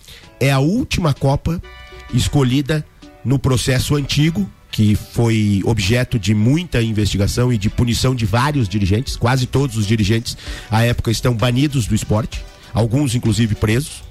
é 0.40 0.50
a 0.50 0.58
última 0.58 1.12
Copa 1.14 1.62
escolhida 2.12 2.84
no 3.24 3.38
processo 3.38 3.94
antigo, 3.94 4.48
que 4.70 4.94
foi 4.94 5.60
objeto 5.64 6.18
de 6.18 6.34
muita 6.34 6.82
investigação 6.82 7.52
e 7.52 7.58
de 7.58 7.68
punição 7.68 8.14
de 8.14 8.24
vários 8.24 8.68
dirigentes. 8.68 9.16
Quase 9.16 9.46
todos 9.46 9.76
os 9.76 9.86
dirigentes 9.86 10.36
à 10.70 10.82
época 10.82 11.10
estão 11.10 11.34
banidos 11.34 11.86
do 11.86 11.94
esporte, 11.94 12.42
alguns 12.72 13.14
inclusive 13.14 13.54
presos. 13.54 14.02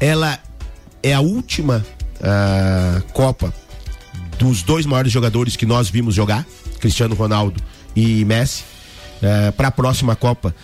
Ela 0.00 0.38
é 1.02 1.12
a 1.12 1.20
última 1.20 1.84
ah, 2.22 3.02
Copa 3.12 3.52
dos 4.38 4.62
dois 4.62 4.86
maiores 4.86 5.12
jogadores 5.12 5.56
que 5.56 5.66
nós 5.66 5.90
vimos 5.90 6.14
jogar, 6.14 6.46
Cristiano 6.80 7.14
Ronaldo 7.14 7.60
e 7.94 8.24
Messi. 8.24 8.62
Para 9.56 9.68
a 9.68 9.72
próxima 9.72 10.14
Copa, 10.14 10.54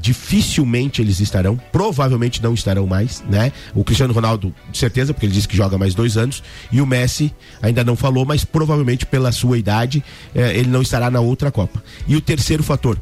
dificilmente 0.00 1.02
eles 1.02 1.20
estarão, 1.20 1.56
provavelmente 1.72 2.42
não 2.42 2.54
estarão 2.54 2.86
mais, 2.86 3.22
né? 3.28 3.52
O 3.74 3.84
Cristiano 3.84 4.12
Ronaldo, 4.12 4.54
certeza, 4.72 5.12
porque 5.12 5.26
ele 5.26 5.32
disse 5.32 5.48
que 5.48 5.56
joga 5.56 5.76
mais 5.76 5.94
dois 5.94 6.16
anos, 6.16 6.42
e 6.70 6.80
o 6.80 6.86
Messi 6.86 7.34
ainda 7.62 7.84
não 7.84 7.96
falou, 7.96 8.24
mas 8.24 8.44
provavelmente 8.44 9.06
pela 9.06 9.32
sua 9.32 9.58
idade 9.58 10.02
eh, 10.34 10.58
ele 10.58 10.68
não 10.68 10.82
estará 10.82 11.10
na 11.10 11.20
outra 11.20 11.50
Copa. 11.50 11.82
E 12.06 12.16
o 12.16 12.20
terceiro 12.20 12.62
fator 12.62 12.98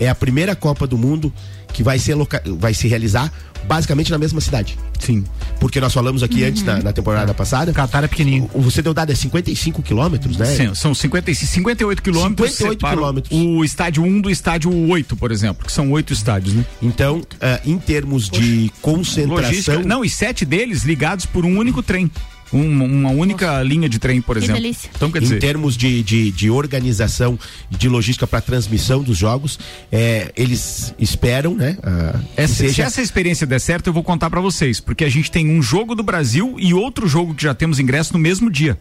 é 0.00 0.08
a 0.08 0.14
primeira 0.14 0.56
Copa 0.56 0.86
do 0.86 0.98
Mundo 0.98 1.32
que 1.72 1.82
vai, 1.82 1.98
ser 1.98 2.16
vai 2.58 2.74
se 2.74 2.86
realizar 2.86 3.32
basicamente 3.64 4.10
na 4.10 4.18
mesma 4.18 4.40
cidade. 4.40 4.78
Sim. 4.98 5.24
Porque 5.58 5.80
nós 5.80 5.92
falamos 5.92 6.22
aqui 6.22 6.44
antes, 6.44 6.62
na, 6.62 6.78
na 6.78 6.92
temporada 6.92 7.32
passada. 7.34 7.70
O 7.70 7.74
Catar 7.74 8.04
é 8.04 8.08
pequenininho. 8.08 8.50
Você 8.54 8.82
deu 8.82 8.94
dado 8.94 9.10
é 9.10 9.14
55 9.14 9.82
quilômetros, 9.82 10.36
né? 10.36 10.46
Sim, 10.46 10.74
são 10.74 10.94
50, 10.94 11.34
58 11.34 12.02
quilômetros. 12.02 12.52
58 12.52 12.78
separam 12.78 12.96
quilômetros. 12.96 13.38
O 13.38 13.64
estádio 13.64 14.02
1 14.02 14.20
do 14.20 14.30
estádio 14.30 14.88
8, 14.88 15.16
por 15.16 15.30
exemplo, 15.30 15.66
que 15.66 15.72
são 15.72 15.90
oito 15.92 16.12
estádios, 16.12 16.54
né? 16.54 16.64
Então, 16.80 17.22
ah, 17.40 17.60
em 17.64 17.78
termos 17.78 18.28
de 18.28 18.70
concentração. 18.80 19.48
Logística. 19.48 19.82
Não, 19.82 20.04
e 20.04 20.10
sete 20.10 20.44
deles 20.44 20.82
ligados 20.82 21.26
por 21.26 21.44
um 21.44 21.58
único 21.58 21.82
trem. 21.82 22.10
Um- 22.52 22.84
uma 22.84 23.10
única 23.10 23.62
linha 23.62 23.88
de 23.88 23.98
trem, 23.98 24.20
por 24.20 24.36
Que 24.36 24.44
exemplo. 24.44 24.60
delícia. 24.62 24.90
Então, 24.94 25.10
quer 25.10 25.18
em 25.18 25.22
dizer, 25.22 25.38
termos 25.38 25.76
de, 25.76 26.02
de, 26.02 26.30
de 26.30 26.50
organização 26.50 27.38
e 27.70 27.76
de 27.76 27.88
logística 27.88 28.26
para 28.26 28.40
transmissão 28.40 29.02
dos 29.02 29.16
jogos, 29.16 29.58
é, 29.90 30.30
eles 30.36 30.94
esperam, 30.98 31.54
né? 31.54 31.76
essa, 32.36 32.54
se 32.54 32.68
seja 32.68 32.84
essa 32.84 33.00
experiência 33.00 33.46
der 33.46 33.60
certo, 33.60 33.86
eu 33.88 33.92
vou 33.92 34.02
contar 34.02 34.28
pra 34.30 34.40
vocês, 34.40 34.80
porque 34.80 35.04
a 35.04 35.08
gente 35.08 35.30
tem 35.30 35.48
um 35.48 35.62
jogo 35.62 35.94
do 35.94 36.02
Brasil 36.02 36.56
e 36.58 36.74
outro 36.74 37.06
jogo 37.08 37.34
que 37.34 37.42
já 37.42 37.54
temos 37.54 37.78
ingresso 37.78 38.12
no 38.12 38.18
mesmo 38.18 38.50
dia. 38.50 38.78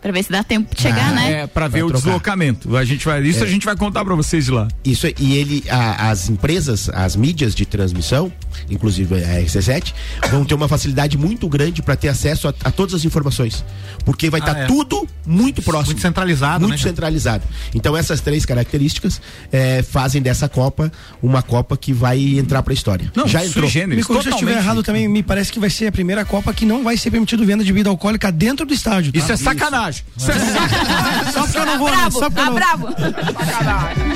Pra 0.00 0.12
ver 0.12 0.22
se 0.22 0.30
dá 0.32 0.42
tempo 0.42 0.74
de 0.74 0.80
chegar, 0.80 1.12
né? 1.12 1.42
É, 1.42 1.46
pra 1.46 1.68
ver 1.68 1.82
o 1.84 1.88
trocar. 1.88 2.04
deslocamento. 2.04 2.74
A 2.76 2.84
gente 2.84 3.04
vai, 3.04 3.22
isso 3.22 3.40
É. 3.40 3.46
a 3.46 3.50
gente 3.50 3.66
vai 3.66 3.76
contar 3.76 4.02
pra 4.04 4.14
vocês 4.14 4.46
de 4.46 4.50
lá. 4.50 4.66
Isso 4.84 5.06
é- 5.06 5.12
e 5.18 5.36
ele, 5.36 5.62
a- 5.68 6.08
as 6.10 6.30
empresas, 6.30 6.88
as 6.88 7.14
mídias 7.14 7.54
de 7.54 7.66
transmissão, 7.66 8.32
inclusive 8.70 9.14
a 9.22 9.40
RC7, 9.40 9.94
vão 10.30 10.44
ter 10.44 10.54
uma 10.54 10.68
facilidade 10.68 11.18
muito 11.18 11.46
grande 11.48 11.82
para 11.82 11.96
ter 11.96 12.08
acesso 12.08 12.48
a, 12.48 12.54
a 12.64 12.70
todas 12.70 12.94
as 12.94 13.04
informações, 13.04 13.62
porque 14.04 14.30
vai 14.30 14.40
estar 14.40 14.56
é. 14.56 14.66
tudo 14.66 15.06
muito 15.26 15.60
próximo, 15.62 15.90
Muito 15.92 16.00
centralizado, 16.02 16.66
muito 16.66 16.80
né, 16.82 16.88
centralizado. 16.88 17.44
Então 17.74 17.94
essas 17.96 18.20
três 18.22 18.46
características 18.46 19.20
eh, 19.52 19.82
fazem 19.82 20.22
dessa 20.22 20.48
Copa 20.48 20.90
uma 21.22 21.42
Copa 21.42 21.76
que 21.76 21.92
vai 21.92 22.38
entrar 22.38 22.62
para 22.62 22.72
a 22.72 22.74
história. 22.74 23.12
Não, 23.14 23.28
Já 23.28 23.44
entrou. 23.44 23.68
generis, 23.68 23.98
Me 24.02 24.04
corrija 24.06 24.22
se 24.24 24.28
eu 24.30 24.34
estiver 24.34 24.56
errado 24.56 24.82
também, 24.82 25.06
me 25.08 25.22
parece 25.22 25.52
que 25.52 25.60
vai 25.60 25.68
ser 25.68 25.88
a 25.88 25.92
primeira 25.92 26.24
Copa 26.24 26.54
que 26.54 26.64
não 26.64 26.82
vai 26.82 26.96
ser 26.96 27.10
permitido 27.10 27.44
venda 27.44 27.62
de 27.62 27.70
bebida 27.70 27.90
alcoólica 27.90 28.32
dentro 28.32 28.64
do 28.64 28.72
estádio. 28.72 29.12
Tá? 29.12 29.18
Isso 29.18 29.30
é 29.32 29.36
sacanagem. 29.36 29.89
Isso 29.90 30.30
é 30.30 30.34
sacanagem. 30.34 31.32
Só 31.32 31.42
porque 31.42 31.58
eu 31.58 31.66
não 31.66 31.78
vou, 31.78 31.88
bravo, 31.88 32.18
Só 32.18 32.30
porque 32.30 32.40
eu 32.40 32.44
tá 32.44 32.50
não... 32.50 32.54
bravo. 32.54 32.88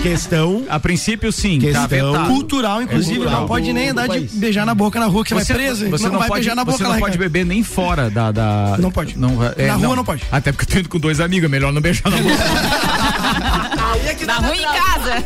Questão 0.03 0.65
A 0.69 0.79
princípio, 0.81 1.33
sim. 1.33 1.59
Tá 1.61 1.67
Questão 1.67 2.13
vetado. 2.13 2.29
Cultural, 2.29 2.83
inclusive, 2.83 3.17
cultural 3.17 3.41
não 3.41 3.49
pode 3.49 3.73
nem 3.73 3.89
andar 3.91 4.09
de 4.09 4.21
beijar 4.37 4.67
na 4.67 4.75
boca 4.75 4.99
na 5.01 5.07
rua, 5.07 5.25
que 5.25 5.35
você, 5.35 5.53
vai 5.53 5.63
preso. 5.63 5.89
você 5.91 6.09
não, 6.09 6.19
vai 6.19 6.29
pode, 6.29 6.41
beijar 6.41 6.55
na 6.55 6.65
boca 6.65 6.79
você 6.79 6.85
lá, 6.85 6.91
não 6.91 6.99
pode 6.99 7.13
Ricardo. 7.13 7.33
beber 7.33 7.45
nem 7.47 7.63
fora 7.63 8.11
da. 8.11 8.31
da 8.33 8.77
Não 8.79 8.91
pode. 8.91 9.19
Não, 9.19 9.39
é, 9.57 9.67
Na 9.67 9.75
rua 9.75 9.97
não 9.97 10.05
pode. 10.05 10.23
Até 10.31 10.53
porque 10.53 10.65
eu 10.65 10.75
tô 10.75 10.79
indo 10.81 10.89
com 10.89 10.99
dois 10.99 11.21
amigos, 11.21 11.47
é 11.47 11.49
melhor 11.49 11.73
não 11.73 11.81
beijar 11.81 12.11
na 12.11 12.17
boca. 12.17 12.35
Dá 14.27 14.35
ruim 14.37 14.59
em 14.59 14.63
casa. 14.63 15.25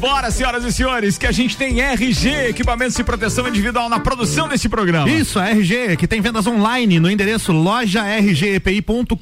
Bora, 0.00 0.30
senhoras 0.30 0.64
e 0.64 0.72
senhores, 0.72 1.18
que 1.18 1.26
a 1.26 1.32
gente 1.32 1.56
tem 1.56 1.80
RG, 1.80 2.48
equipamentos 2.48 2.96
de 2.96 3.04
proteção 3.04 3.46
individual 3.46 3.88
na 3.88 4.00
produção 4.00 4.48
desse 4.48 4.68
programa. 4.68 5.08
Isso, 5.08 5.38
a 5.38 5.48
RG, 5.50 5.96
que 5.96 6.06
tem 6.06 6.20
vendas 6.20 6.46
online 6.46 6.98
no 6.98 7.10
endereço 7.10 7.52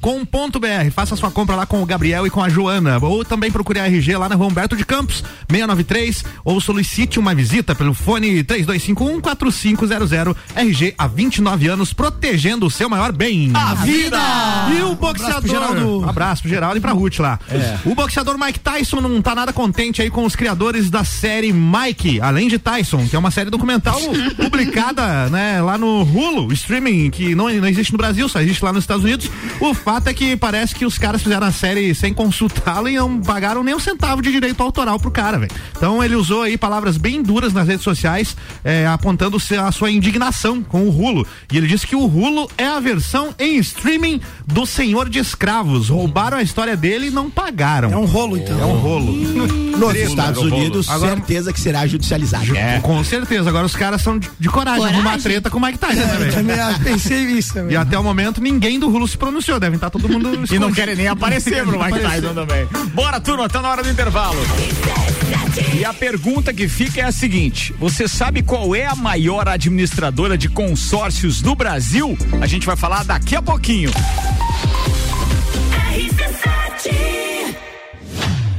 lojargepi.com.br. 0.01 0.91
Faça 0.91 1.15
sua 1.15 1.31
compra 1.31 1.55
lá 1.55 1.65
com 1.65 1.81
o 1.81 1.85
Gabriel 1.85 2.25
e 2.25 2.29
com 2.29 2.41
a 2.41 2.49
Joana. 2.49 2.97
Ou 3.01 3.23
também 3.23 3.51
procure 3.51 3.79
a 3.79 3.85
RG 3.85 4.17
lá 4.17 4.27
na 4.27 4.35
Rua 4.35 4.47
Humberto 4.47 4.75
de 4.75 4.83
Campos, 4.85 5.23
693, 5.49 6.25
ou 6.43 6.59
solicite 6.59 7.19
uma 7.19 7.33
visita 7.35 7.75
pelo 7.75 7.93
fone 7.93 8.43
3251-4500. 8.43 10.35
RG 10.55 10.95
há 10.97 11.07
29 11.07 11.67
anos, 11.67 11.93
protegendo 11.93 12.65
o 12.65 12.71
seu 12.71 12.89
maior 12.89 13.11
bem. 13.11 13.51
A 13.53 13.75
vida! 13.75 14.17
E 14.75 14.81
o 14.81 14.91
abraço 14.93 15.13
boxeador. 15.13 15.41
pro 15.41 15.49
Geraldo. 15.49 15.99
Um 15.99 16.09
abraço 16.09 16.41
pro 16.41 16.49
Geraldo 16.49 16.77
e 16.77 16.81
pra 16.81 16.91
Ruth 16.91 17.19
lá. 17.19 17.39
O 17.85 17.93
boxeador 17.95 18.37
Mike 18.37 18.59
Tyson 18.59 19.01
não 19.01 19.21
tá 19.21 19.35
nada 19.35 19.53
contente 19.53 20.01
aí 20.01 20.09
com 20.09 20.25
os 20.25 20.35
criadores 20.35 20.89
da 20.89 21.03
série 21.03 21.53
Mike, 21.53 22.19
além 22.21 22.47
de 22.47 22.57
Tyson, 22.57 23.05
que 23.07 23.15
é 23.15 23.19
uma 23.19 23.31
série 23.31 23.49
documental 23.49 23.99
publicada, 24.37 25.29
né, 25.29 25.61
lá 25.61 25.77
no 25.77 26.01
Hulu, 26.03 26.51
streaming, 26.53 27.09
que 27.09 27.35
não, 27.35 27.49
não 27.49 27.67
existe 27.67 27.91
no 27.91 27.97
Brasil, 27.97 28.27
só 28.27 28.41
existe 28.41 28.63
lá 28.63 28.71
nos 28.73 28.83
Estados 28.83 29.03
Unidos. 29.03 29.29
O 29.59 29.73
fato 29.91 30.07
é 30.07 30.13
que 30.13 30.37
parece 30.37 30.73
que 30.73 30.85
os 30.85 30.97
caras 30.97 31.21
fizeram 31.21 31.45
a 31.45 31.51
série 31.51 31.93
sem 31.93 32.13
consultá-lo 32.13 32.87
e 32.87 32.95
não 32.95 33.19
pagaram 33.19 33.61
nem 33.61 33.75
um 33.75 33.79
centavo 33.79 34.21
de 34.21 34.31
direito 34.31 34.63
autoral 34.63 34.97
pro 34.97 35.11
cara, 35.11 35.37
velho. 35.37 35.51
Então 35.75 36.01
ele 36.01 36.15
usou 36.15 36.43
aí 36.43 36.57
palavras 36.57 36.95
bem 36.95 37.21
duras 37.21 37.51
nas 37.51 37.67
redes 37.67 37.83
sociais, 37.83 38.37
eh, 38.63 38.87
apontando 38.87 39.35
a 39.61 39.71
sua 39.71 39.91
indignação 39.91 40.63
com 40.63 40.83
o 40.83 40.89
Hulu. 40.89 41.27
E 41.51 41.57
ele 41.57 41.67
disse 41.67 41.85
que 41.85 41.95
o 41.95 42.05
Hulu 42.05 42.49
é 42.57 42.67
a 42.67 42.79
versão 42.79 43.35
em 43.37 43.57
streaming 43.57 44.21
do 44.47 44.65
Senhor 44.65 45.09
de 45.09 45.19
Escravos. 45.19 45.89
Roubaram 45.89 46.37
a 46.37 46.41
história 46.41 46.77
dele 46.77 47.07
e 47.07 47.11
não 47.11 47.29
pagaram. 47.29 47.91
É 47.91 47.97
um 47.97 48.05
rolo, 48.05 48.37
então. 48.37 48.61
É 48.61 48.65
um 48.65 48.77
rolo. 48.77 49.11
nos 49.11 49.95
Estados 49.95 50.41
Unidos, 50.41 50.87
Agora- 50.89 51.15
certeza 51.15 51.51
que 51.51 51.59
será 51.59 51.85
judicializado. 51.85 52.47
Com 52.81 53.03
certeza. 53.03 53.49
Agora 53.49 53.65
os 53.65 53.75
caras 53.75 54.01
são 54.01 54.17
de, 54.17 54.29
de 54.39 54.47
coragem, 54.47 54.79
Coragem. 54.79 55.01
arrumar 55.01 55.21
treta 55.21 55.49
com 55.49 55.57
o 55.57 55.61
Mike 55.61 55.79
Tyson, 55.79 55.99
né, 55.99 56.15
velho? 56.17 56.33
Também 56.33 56.59
ah, 56.59 56.79
pensei 56.81 57.25
nisso 57.25 57.53
também. 57.53 57.73
E 57.73 57.75
até 57.75 57.99
o 57.99 58.03
momento 58.03 58.39
ninguém 58.41 58.79
do 58.79 58.87
Hulu 58.87 59.05
se 59.07 59.17
pronunciou, 59.17 59.59
devem 59.59 59.77
estar 59.81 59.89
todo 59.89 60.07
mundo 60.07 60.43
E 60.53 60.59
não 60.59 60.71
querem 60.71 60.95
nem 60.95 61.07
aparecer 61.07 61.65
pro 61.65 61.83
Mike. 61.83 61.99
Tyson 61.99 62.33
também. 62.33 62.67
Bora, 62.93 63.19
turma, 63.19 63.49
tá 63.49 63.61
na 63.61 63.69
hora 63.69 63.83
do 63.83 63.89
intervalo. 63.89 64.39
E 65.77 65.83
a 65.83 65.93
pergunta 65.93 66.53
que 66.53 66.67
fica 66.67 67.01
é 67.01 67.05
a 67.05 67.11
seguinte: 67.11 67.73
você 67.79 68.07
sabe 68.07 68.43
qual 68.43 68.75
é 68.75 68.85
a 68.85 68.95
maior 68.95 69.47
administradora 69.47 70.37
de 70.37 70.47
consórcios 70.47 71.41
do 71.41 71.55
Brasil? 71.55 72.17
A 72.39 72.47
gente 72.47 72.65
vai 72.65 72.75
falar 72.75 73.03
daqui 73.03 73.35
a 73.35 73.41
pouquinho. 73.41 73.91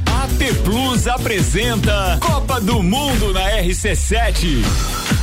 AT 0.05 0.53
Plus 0.63 1.07
apresenta 1.07 2.17
Copa 2.19 2.59
do 2.59 2.83
Mundo 2.83 3.33
na 3.33 3.41
RC7. 3.61 5.22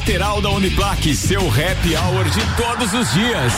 lateral 0.00 0.40
da 0.40 0.50
Uniplaque. 0.50 1.14
Seu 1.14 1.42
happy 1.48 1.94
hour 1.94 2.24
de 2.24 2.40
todos 2.56 2.94
os 2.94 3.12
dias. 3.12 3.52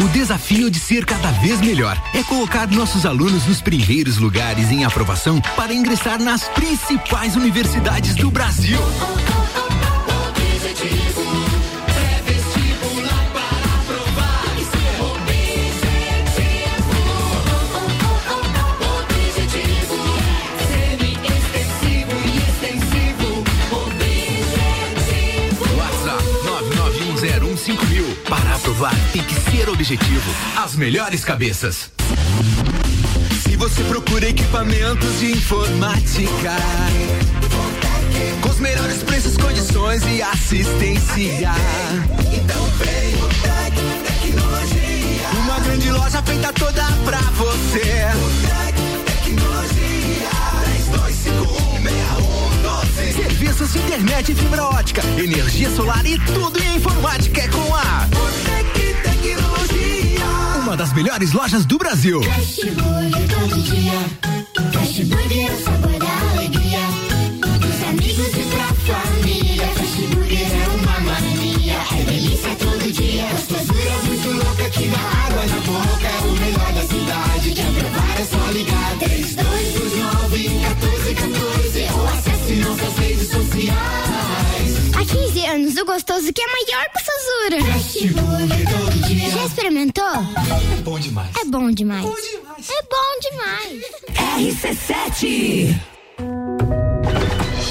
O 0.00 0.08
desafio 0.08 0.68
de 0.68 0.80
ser 0.80 1.04
cada 1.04 1.30
vez 1.32 1.60
melhor 1.60 2.00
é 2.14 2.22
colocar 2.24 2.66
nossos 2.68 3.06
alunos 3.06 3.46
nos 3.46 3.60
primeiros 3.60 4.16
lugares 4.18 4.72
em 4.72 4.84
aprovação 4.84 5.40
para 5.54 5.72
ingressar 5.72 6.20
nas 6.20 6.44
principais 6.48 7.36
universidades 7.36 8.16
do 8.16 8.28
Brasil. 8.28 8.78
Aprovar, 28.78 28.94
tem 29.12 29.22
que 29.24 29.34
ser 29.50 29.68
objetivo. 29.68 30.30
As 30.56 30.76
melhores 30.76 31.24
cabeças. 31.24 31.90
Se 33.42 33.56
você 33.56 33.82
procura 33.82 34.28
equipamentos 34.28 35.18
de 35.18 35.32
informática, 35.32 36.54
com 38.40 38.48
os 38.48 38.60
melhores 38.60 39.02
preços, 39.02 39.36
condições 39.36 40.04
e 40.06 40.22
assistência. 40.22 41.50
Então 42.32 42.64
vem 42.78 43.16
o 43.16 43.26
Tec 43.42 43.74
Tecnologia. 44.06 45.28
Uma 45.42 45.58
grande 45.58 45.90
loja 45.90 46.22
feita 46.22 46.52
toda 46.52 46.84
pra 47.04 47.18
você. 47.18 48.06
O 48.14 48.30
Tec 48.46 48.76
Tecnologia. 49.24 50.30
32516112. 53.02 53.16
Serviços 53.16 53.72
de 53.72 53.78
internet 53.80 54.34
fibra 54.36 54.66
ótica, 54.66 55.02
energia 55.16 55.68
solar 55.70 56.06
e 56.06 56.16
tudo 56.20 56.62
em 56.62 56.76
informática 56.76 57.40
é 57.40 57.48
com 57.48 57.74
a. 57.74 58.47
das 60.76 60.92
melhores 60.92 61.32
lojas 61.32 61.64
do 61.64 61.78
Brasil. 61.78 62.22
Fast 62.22 62.70
Burger 62.70 63.28
todo 63.28 63.62
dia. 63.62 63.92
Fast 64.72 65.04
Burger 65.04 65.46
é 65.46 65.52
o 65.52 65.64
sabor 65.64 65.98
da 65.98 66.30
alegria. 66.32 66.80
Dos 67.58 67.82
amigos 67.88 68.28
e 68.28 68.42
pra 68.50 68.66
família. 68.74 69.66
Fast 69.68 70.06
Burger 70.08 70.46
é 70.46 70.68
uma 70.68 71.00
mania. 71.00 71.78
É 71.92 72.04
delícia 72.04 72.54
todo 72.56 72.92
dia. 72.92 73.26
Gostosura 73.30 74.02
muito 74.04 74.28
louca 74.28 74.70
que 74.70 74.88
dá 74.88 74.98
água 74.98 75.46
na 75.46 75.60
boca. 75.60 76.06
É 76.06 76.20
o 76.20 76.32
melhor 76.32 76.72
da 76.72 76.82
cidade. 76.82 77.52
Quer 77.54 77.72
provar 77.72 78.20
é 78.20 78.24
só 78.24 78.50
ligar. 78.52 78.98
3229 78.98 80.48
1414 80.48 81.88
ou 81.94 82.06
acesse 82.08 82.52
nossas 82.56 82.98
redes 82.98 83.28
sociais. 83.28 84.94
Há 84.94 85.04
15 85.04 85.46
anos, 85.46 85.76
o 85.76 85.84
gostoso 85.84 86.32
que 86.32 86.42
é 86.42 86.46
maior 86.46 86.84
que 86.90 86.98
o 86.98 87.04
Sazura. 87.04 87.72
Fast 87.72 88.06
Burger 88.08 88.68
todo 88.68 88.97
dia. 89.48 89.54
Já 89.54 89.54
experimentou? 89.54 90.04
É 90.04 90.82
bom 90.82 90.98
demais. 90.98 91.30
É 91.36 91.44
bom 91.44 91.70
demais. 91.70 92.04
É 92.04 92.82
bom 92.82 93.18
demais. 93.30 93.82
RC7. 94.14 95.74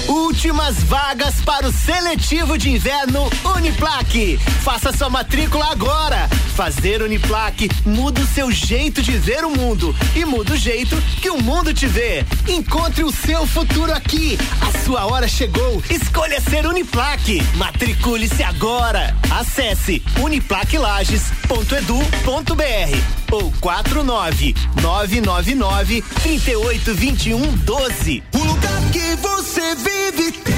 Últimas 0.08 0.82
vagas 0.84 1.42
para 1.42 1.68
o 1.68 1.72
seletivo 1.72 2.56
de 2.56 2.70
inverno 2.70 3.28
Uniplaque. 3.56 4.38
Faça 4.62 4.90
sua 4.90 5.10
matrícula 5.10 5.66
agora. 5.66 6.26
Fazer 6.56 7.02
Uniplaque 7.02 7.68
muda 7.84 8.22
o 8.22 8.26
seu 8.26 8.50
jeito 8.50 9.02
de 9.02 9.18
ver 9.18 9.44
o 9.44 9.50
mundo 9.50 9.94
e 10.16 10.24
muda 10.24 10.54
o 10.54 10.56
jeito 10.56 10.96
que 11.20 11.28
o 11.28 11.42
mundo 11.42 11.74
te 11.74 11.86
vê. 11.86 12.24
Encontre 12.48 13.04
o 13.04 13.12
seu 13.12 13.46
futuro 13.46 13.92
aqui. 13.92 14.38
A 14.62 14.72
sua 14.84 15.04
hora 15.04 15.28
chegou. 15.28 15.82
Escolha 15.90 16.40
ser 16.40 16.66
Uniplaque. 16.66 17.42
Matricule-se 17.56 18.42
agora. 18.42 19.14
Acesse 19.30 20.02
uniplaquelages.edu.br 20.20 23.17
ou 23.30 23.52
49 23.60 24.54
999 24.82 26.02
3821 26.22 27.40
12. 27.64 28.22
O 28.34 28.38
lugar 28.38 28.82
que 28.92 29.16
você 29.16 29.74
vive 29.74 30.57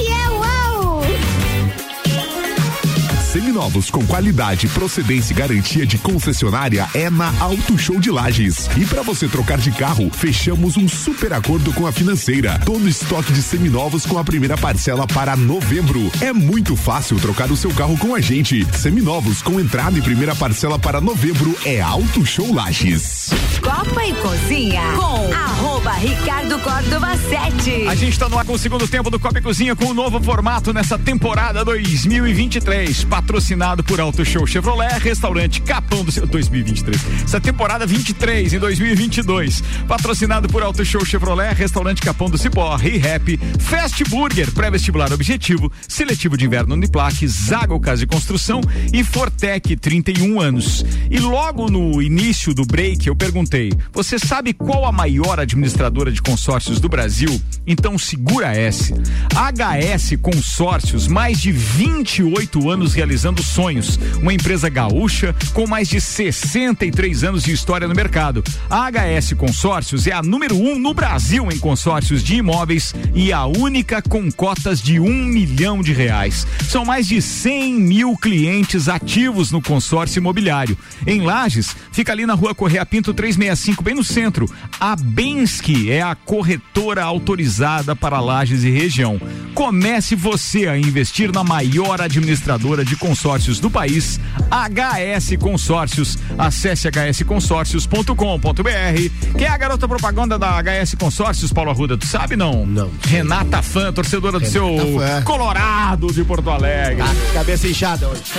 Seminovos 3.31 3.89
com 3.89 4.05
qualidade, 4.05 4.67
procedência 4.67 5.31
e 5.31 5.37
garantia 5.37 5.85
de 5.85 5.97
concessionária 5.97 6.85
é 6.93 7.09
na 7.09 7.33
Auto 7.39 7.77
Show 7.77 7.97
de 7.97 8.11
Lages. 8.11 8.69
E 8.75 8.85
para 8.85 9.01
você 9.03 9.25
trocar 9.25 9.57
de 9.57 9.71
carro, 9.71 10.11
fechamos 10.11 10.75
um 10.75 10.85
super 10.85 11.31
acordo 11.31 11.71
com 11.71 11.87
a 11.87 11.93
financeira. 11.93 12.59
Todo 12.65 12.89
estoque 12.89 13.31
de 13.31 13.41
seminovos 13.41 14.05
com 14.05 14.17
a 14.17 14.23
primeira 14.25 14.57
parcela 14.57 15.07
para 15.07 15.37
novembro. 15.37 16.11
É 16.19 16.33
muito 16.33 16.75
fácil 16.75 17.17
trocar 17.21 17.49
o 17.51 17.55
seu 17.55 17.73
carro 17.73 17.97
com 17.97 18.13
a 18.13 18.19
gente. 18.19 18.67
Seminovos 18.77 19.41
com 19.41 19.61
entrada 19.61 19.97
e 19.97 20.01
primeira 20.01 20.35
parcela 20.35 20.77
para 20.77 20.99
novembro 20.99 21.55
é 21.63 21.79
Auto 21.79 22.25
Show 22.25 22.53
Lages. 22.53 23.29
Copa 23.61 24.05
e 24.05 24.13
Cozinha 24.15 24.81
com 24.97 25.33
arroba 25.33 25.93
Ricardo 25.93 26.59
Córdova 26.59 27.15
7. 27.15 27.87
A 27.87 27.95
gente 27.95 28.11
está 28.11 28.27
no 28.27 28.37
ar 28.37 28.43
com 28.43 28.53
o 28.53 28.59
segundo 28.59 28.85
tempo 28.89 29.09
do 29.09 29.17
Copa 29.17 29.39
e 29.39 29.41
Cozinha 29.41 29.73
com 29.73 29.85
um 29.85 29.93
novo 29.93 30.21
formato 30.21 30.73
nessa 30.73 30.99
temporada 30.99 31.63
2023, 31.63 33.05
patrocinado 33.21 33.83
por 33.83 34.01
Auto 34.01 34.25
Show 34.25 34.47
Chevrolet, 34.47 34.97
restaurante 34.99 35.61
Capão 35.61 36.03
do 36.03 36.11
Cipó 36.11 36.25
2023. 36.25 37.23
Essa 37.23 37.39
temporada 37.39 37.85
23 37.85 38.53
em 38.53 38.59
2022, 38.59 39.63
patrocinado 39.87 40.49
por 40.49 40.63
Auto 40.63 40.83
Show 40.83 41.05
Chevrolet, 41.05 41.53
restaurante 41.53 42.01
Capão 42.01 42.29
do 42.29 42.37
Cipó, 42.37 42.75
ReHap, 42.75 43.39
Fast 43.59 44.03
Burger, 44.05 44.51
pré-vestibular 44.51 45.13
objetivo, 45.13 45.71
seletivo 45.87 46.35
de 46.35 46.45
inverno 46.45 46.73
Uniplaque, 46.73 47.27
Zago 47.27 47.79
Casa 47.79 47.99
de 47.99 48.07
Construção 48.07 48.59
e 48.91 49.03
Fortec 49.03 49.75
31 49.75 50.41
anos. 50.41 50.83
E 51.09 51.19
logo 51.19 51.69
no 51.69 52.01
início 52.01 52.55
do 52.55 52.65
break 52.65 53.07
eu 53.07 53.15
perguntei: 53.15 53.71
você 53.93 54.17
sabe 54.17 54.51
qual 54.51 54.85
a 54.85 54.91
maior 54.91 55.39
administradora 55.39 56.11
de 56.11 56.21
consórcios 56.21 56.79
do 56.79 56.89
Brasil? 56.89 57.39
Então 57.67 57.97
segura 57.99 58.55
S. 58.55 58.93
HS 59.29 60.17
Consórcios, 60.21 61.07
mais 61.07 61.39
de 61.39 61.51
28 61.51 62.69
anos 62.69 62.93
realizando 62.93 63.10
sonhos. 63.43 63.99
Uma 64.21 64.33
empresa 64.33 64.69
gaúcha 64.69 65.35
com 65.53 65.67
mais 65.67 65.87
de 65.87 65.99
63 65.99 67.23
anos 67.23 67.43
de 67.43 67.51
história 67.51 67.87
no 67.87 67.95
mercado. 67.95 68.43
A 68.69 68.89
HS 68.89 69.33
Consórcios 69.33 70.07
é 70.07 70.11
a 70.11 70.21
número 70.21 70.55
um 70.55 70.79
no 70.79 70.93
Brasil 70.93 71.51
em 71.51 71.59
consórcios 71.59 72.23
de 72.23 72.35
imóveis 72.35 72.93
e 73.13 73.33
a 73.33 73.45
única 73.45 74.01
com 74.01 74.31
cotas 74.31 74.81
de 74.81 74.99
um 74.99 75.23
milhão 75.25 75.81
de 75.81 75.93
reais. 75.93 76.45
São 76.67 76.85
mais 76.85 77.07
de 77.07 77.21
100 77.21 77.73
mil 77.75 78.17
clientes 78.17 78.87
ativos 78.87 79.51
no 79.51 79.61
consórcio 79.61 80.19
imobiliário. 80.19 80.77
Em 81.05 81.21
Lages, 81.21 81.75
fica 81.91 82.11
ali 82.11 82.25
na 82.25 82.33
rua 82.33 82.55
Correia 82.55 82.85
Pinto 82.85 83.13
365, 83.13 83.83
bem 83.83 83.95
no 83.95 84.03
centro. 84.03 84.45
A 84.79 84.95
Bensky 84.95 85.91
é 85.91 86.01
a 86.01 86.15
corretora 86.15 87.03
autorizada 87.03 87.95
para 87.95 88.19
Lages 88.19 88.63
e 88.63 88.69
região. 88.69 89.19
Comece 89.53 90.15
você 90.15 90.67
a 90.67 90.77
investir 90.77 91.31
na 91.31 91.43
maior 91.43 92.01
administradora 92.01 92.85
de 92.85 92.95
consórcios 93.01 93.59
do 93.59 93.69
país, 93.69 94.19
HS 94.51 95.35
Consórcios. 95.39 96.17
Acesse 96.37 96.87
hsconsórcios.com.br. 96.87 99.35
Quem 99.35 99.47
é 99.47 99.49
a 99.49 99.57
garota 99.57 99.87
propaganda 99.87 100.37
da 100.37 100.61
HS 100.61 100.93
Consórcios, 100.93 101.51
Paulo 101.51 101.71
Arruda? 101.71 101.97
Tu 101.97 102.05
sabe 102.05 102.35
não? 102.35 102.63
Não. 102.65 102.91
Renata 103.03 103.63
Fã, 103.63 103.91
torcedora 103.91 104.39
do 104.39 104.45
seu 104.45 104.77
Fã. 104.77 105.23
Colorado 105.23 106.13
de 106.13 106.23
Porto 106.23 106.51
Alegre. 106.51 107.03
Tá, 107.03 107.09
cabeça 107.33 107.67
inchada 107.67 108.07
hoje. 108.07 108.21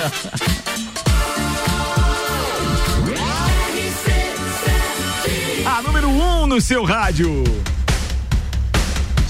A 5.66 5.82
número 5.82 6.08
1 6.08 6.42
um 6.42 6.46
no 6.46 6.60
seu 6.60 6.84
rádio. 6.84 7.42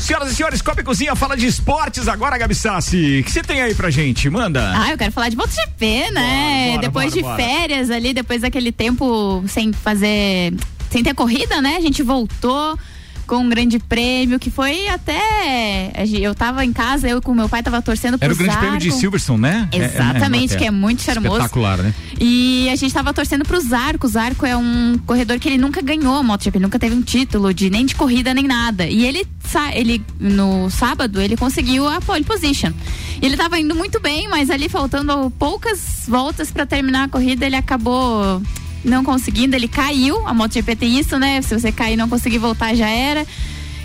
Senhoras 0.03 0.33
e 0.33 0.35
senhores, 0.35 0.61
Copa 0.61 0.81
e 0.81 0.85
Cozinha 0.85 1.15
fala 1.15 1.37
de 1.37 1.47
esportes 1.47 2.09
agora, 2.09 2.37
Gabi 2.37 2.57
Sassi. 2.57 3.21
O 3.21 3.25
que 3.25 3.31
você 3.31 3.41
tem 3.41 3.63
aí 3.63 3.73
pra 3.73 3.89
gente? 3.89 4.29
Manda. 4.29 4.73
Ah, 4.77 4.91
eu 4.91 4.99
quero 4.99 5.13
falar 5.13 5.29
de 5.29 5.37
MotoGP, 5.37 6.11
né? 6.11 6.65
Bora, 6.65 6.71
bora, 6.71 6.81
depois 6.81 7.15
bora, 7.15 7.37
de 7.37 7.43
férias 7.43 7.89
ali, 7.89 8.13
depois 8.13 8.43
daquele 8.43 8.73
tempo 8.73 9.45
sem 9.47 9.73
fazer, 9.73 10.55
sem 10.91 11.05
ter 11.05 11.15
corrida, 11.15 11.63
né? 11.63 11.77
A 11.77 11.81
gente 11.81 12.03
voltou 12.03 12.77
classificou 13.33 13.41
um 13.41 13.49
grande 13.49 13.79
prêmio 13.79 14.39
que 14.39 14.51
foi 14.51 14.89
até. 14.89 15.93
Eu 16.21 16.35
tava 16.35 16.65
em 16.65 16.73
casa, 16.73 17.09
eu 17.09 17.23
com 17.23 17.35
meu 17.35 17.49
pai 17.49 17.63
tava 17.63 17.81
torcendo 17.81 18.19
pro 18.19 18.27
Era 18.27 18.35
o 18.35 18.37
grande 18.37 18.59
prêmio 18.59 18.79
de 18.79 18.93
Silverstone, 18.93 19.41
né? 19.41 19.69
É, 19.73 19.79
é, 19.79 19.85
Exatamente, 19.85 20.55
é, 20.55 20.59
que 20.59 20.65
é 20.65 20.71
muito 20.71 21.03
charmoso. 21.03 21.37
Espetacular, 21.37 21.79
né? 21.79 21.95
E 22.21 22.69
a 22.69 22.77
gente 22.77 22.93
tava 22.93 23.15
torcendo 23.15 23.45
pro 23.45 23.59
Zarco. 23.61 24.07
O 24.07 24.11
Zarco 24.11 24.45
é 24.45 24.57
um 24.57 24.99
corredor 25.07 25.39
que 25.39 25.49
ele 25.49 25.59
nunca 25.59 25.81
ganhou 25.81 26.15
a 26.15 26.23
MotoGP, 26.23 26.59
nunca 26.59 26.79
teve 26.79 26.95
um 26.95 27.03
título 27.03 27.55
de 27.55 27.71
nem 27.71 27.87
de 27.87 27.95
corrida 27.95 28.35
nem 28.35 28.47
nada. 28.47 28.87
E 28.87 29.07
ele, 29.07 29.27
ele 29.75 30.05
no 30.21 30.69
sábado, 30.71 31.21
ele 31.21 31.37
conseguiu 31.37 31.89
a 31.89 32.01
pole 32.01 32.25
position. 32.25 32.73
Ele 33.21 33.37
tava 33.37 33.59
indo 33.59 33.75
muito 33.75 34.01
bem, 34.01 34.29
mas 34.29 34.51
ali 34.51 34.69
faltando 34.69 35.31
poucas 35.39 36.05
voltas 36.07 36.51
para 36.51 36.67
terminar 36.67 37.05
a 37.05 37.09
corrida, 37.09 37.47
ele 37.47 37.57
acabou 37.57 38.43
não 38.85 39.05
conseguindo, 39.05 39.57
ele 39.57 39.69
caiu. 39.69 40.27
A 40.27 40.35
MotoGP 40.35 40.77
tem 40.77 40.99
isso, 40.99 41.19
né? 41.19 41.43
Se 41.43 41.59
você 41.59 41.71
cair 41.73 41.95
e 41.95 41.97
não 41.97 42.09
conseguir 42.09 42.39
voltar, 42.39 42.75
já 42.75 42.89
era. 42.89 43.27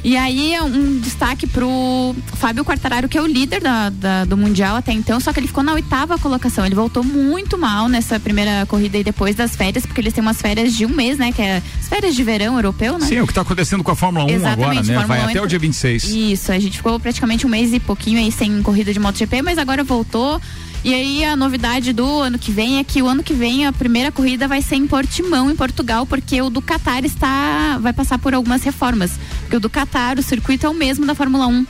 E 0.04 0.16
aí 0.16 0.54
um 0.62 1.00
destaque 1.00 1.48
pro 1.48 2.16
Fábio 2.36 2.64
Quartararo, 2.64 3.10
que 3.10 3.18
é 3.18 3.22
o 3.22 3.26
líder 3.26 3.62
da, 3.62 3.90
da, 3.90 4.26
do 4.26 4.38
Mundial 4.38 4.76
até 4.78 4.94
então, 4.94 5.20
só 5.20 5.34
que 5.34 5.40
ele 5.40 5.48
ficou 5.48 5.64
na 5.64 5.74
oitava 5.74 6.18
colocação. 6.18 6.66
Ele 6.66 6.76
voltou 6.76 7.04
muito 7.04 7.58
mal 7.58 7.90
nessa 7.90 8.20
primeira 8.20 8.66
corrida 8.68 8.98
e 8.98 9.04
depois 9.04 9.36
das 9.36 9.56
férias, 9.56 9.86
porque 9.86 10.00
eles 10.00 10.14
têm 10.14 10.22
umas 10.22 10.42
férias 10.42 10.74
de 10.74 10.86
um 10.86 10.90
mês, 10.90 11.18
né? 11.18 11.32
Que 11.32 11.42
é 11.42 11.62
as 11.80 11.90
férias 11.90 12.16
de 12.16 12.24
verão 12.24 12.56
europeu, 12.56 12.98
né? 12.98 13.06
Sim, 13.06 13.16
é 13.16 13.22
o 13.22 13.26
que 13.26 13.32
está 13.32 13.42
acontecendo 13.42 13.84
com 13.84 13.92
a 13.92 13.96
Fórmula 13.96 14.26
1 14.26 14.30
Exatamente, 14.30 14.62
agora, 14.62 14.76
né? 14.76 14.84
Fórmula 14.84 15.08
Vai 15.08 15.20
1 15.20 15.22
até 15.24 15.32
entra... 15.32 15.44
o 15.44 15.48
dia 15.48 15.60
26. 15.60 16.04
Isso, 16.04 16.52
a 16.52 16.60
gente 16.60 16.78
ficou 16.78 17.00
praticamente 17.00 17.46
um 17.46 17.50
mês 17.50 17.74
e 17.74 17.80
pouquinho 17.80 18.20
aí 18.20 18.32
sem 18.32 18.62
corrida 18.62 18.94
de 18.94 19.00
MotoGP, 19.00 19.42
mas 19.42 19.58
agora 19.58 19.84
voltou. 19.84 20.40
E 20.84 20.94
aí 20.94 21.26
a 21.26 21.36
novidade 21.36 21.92
do 21.92 22.20
ano 22.20 22.40
que 22.40 22.52
vem 22.52 22.80
é 22.80 22.84
que 22.84 23.02
o 23.02 23.08
ano 23.08 23.24
que 23.24 23.34
vem 23.34 23.66
a 23.66 23.74
primeira 23.74 24.12
corrida 24.12 24.48
vai 24.48 24.62
ser 24.62 24.76
em 24.76 24.88
Portimão, 24.88 25.52
em 25.52 25.56
Portugal, 25.56 26.06
porque 26.06 26.42
o 26.42 26.50
do 26.50 26.62
Qatar 26.62 27.04
está 27.04 27.78
vai 27.80 27.92
passar 27.92 28.20
por 28.20 28.34
algumas 28.34 28.64
reformas. 28.64 29.12
Porque 29.42 29.56
o 29.58 29.60
do 29.60 29.70
Qatar, 29.70 30.18
o 30.18 30.24
circuito 30.24 30.66
é 30.66 30.70
o 30.70 30.74
mesmo 30.74 31.06
da 31.06 31.16
Fórmula 31.16 31.48
1. 31.48 31.66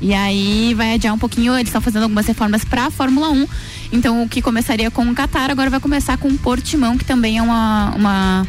E 0.00 0.12
aí 0.14 0.74
vai 0.74 0.94
adiar 0.94 1.14
um 1.14 1.18
pouquinho, 1.18 1.54
eles 1.54 1.68
estão 1.68 1.80
fazendo 1.80 2.04
algumas 2.04 2.26
reformas 2.26 2.64
para 2.64 2.86
a 2.86 2.90
Fórmula 2.90 3.30
1. 3.30 3.46
Então 3.92 4.22
o 4.22 4.28
que 4.28 4.40
começaria 4.40 4.90
com 4.90 5.04
o 5.04 5.14
Qatar 5.14 5.50
agora 5.50 5.70
vai 5.70 5.80
começar 5.80 6.16
com 6.16 6.28
o 6.28 6.38
Portimão, 6.38 6.96
que 6.96 7.04
também 7.04 7.38
é 7.38 7.42
uma, 7.42 7.94
uma 7.94 8.46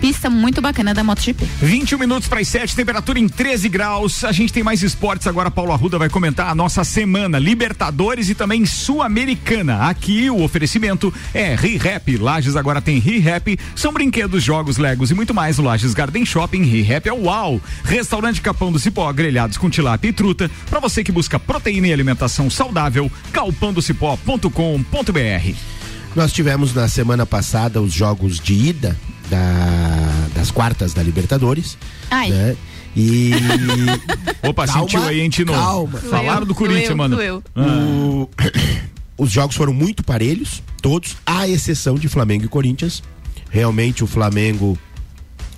pista 0.00 0.30
muito 0.30 0.60
bacana 0.60 0.94
da 0.94 1.02
MotoGP. 1.02 1.46
21 1.60 1.98
minutos 1.98 2.28
para 2.28 2.40
as 2.40 2.48
7, 2.48 2.76
temperatura 2.76 3.18
em 3.18 3.28
13 3.28 3.68
graus. 3.68 4.24
A 4.24 4.32
gente 4.32 4.52
tem 4.52 4.62
mais 4.62 4.82
esportes 4.82 5.26
agora. 5.26 5.50
Paulo 5.50 5.72
Arruda 5.72 5.98
vai 5.98 6.08
comentar 6.08 6.48
a 6.48 6.54
nossa 6.54 6.84
semana 6.84 7.38
Libertadores 7.38 8.28
e 8.28 8.34
também 8.34 8.64
Sul-Americana. 8.64 9.88
Aqui 9.88 10.30
o 10.30 10.42
oferecimento 10.42 11.12
é 11.34 11.54
ReHap. 11.54 12.16
Lages 12.16 12.56
agora 12.56 12.80
tem 12.80 12.98
ReHap. 12.98 13.58
São 13.74 13.92
brinquedos, 13.92 14.42
jogos, 14.42 14.76
legos 14.76 15.10
e 15.10 15.14
muito 15.14 15.34
mais. 15.34 15.58
O 15.58 15.62
Lages 15.62 15.94
Garden 15.94 16.24
Shopping 16.24 16.62
ReHap 16.62 17.08
é 17.08 17.12
uau. 17.12 17.60
Restaurante 17.84 18.40
Capão 18.40 18.70
do 18.70 18.78
Cipó, 18.78 19.10
grelhados 19.12 19.56
com 19.56 19.70
tilápia 19.70 20.08
e 20.08 20.12
truta. 20.12 20.50
Para 20.68 20.80
você 20.80 21.02
que 21.02 21.12
busca 21.12 21.38
proteína 21.38 21.88
e 21.88 21.92
alimentação 21.92 22.50
saudável, 22.50 23.10
calpandocipó.com.br. 23.32 25.54
Nós 26.14 26.32
tivemos 26.32 26.72
na 26.72 26.88
semana 26.88 27.26
passada 27.26 27.80
os 27.80 27.92
jogos 27.92 28.40
de 28.40 28.54
ida 28.54 28.96
da, 29.30 30.28
das 30.34 30.50
quartas 30.50 30.92
da 30.94 31.02
Libertadores. 31.02 31.76
Ai. 32.10 32.30
Né? 32.30 32.56
E. 32.96 33.30
Opa, 34.42 34.66
Calma, 34.66 34.82
sentiu 34.82 35.02
aí, 35.02 35.20
hein, 35.20 35.28
Tino? 35.28 35.52
calma. 35.52 35.98
Falaram 35.98 36.46
do 36.46 36.54
Corinthians, 36.54 36.86
Doeu, 36.88 36.96
mano. 36.96 37.16
doeu. 37.16 37.42
O- 37.56 38.30
Os 39.18 39.30
jogos 39.32 39.56
foram 39.56 39.72
muito 39.72 40.04
parelhos, 40.04 40.62
todos, 40.82 41.16
à 41.24 41.48
exceção 41.48 41.94
de 41.94 42.06
Flamengo 42.06 42.44
e 42.44 42.48
Corinthians. 42.48 43.02
Realmente 43.50 44.04
o 44.04 44.06
Flamengo 44.06 44.78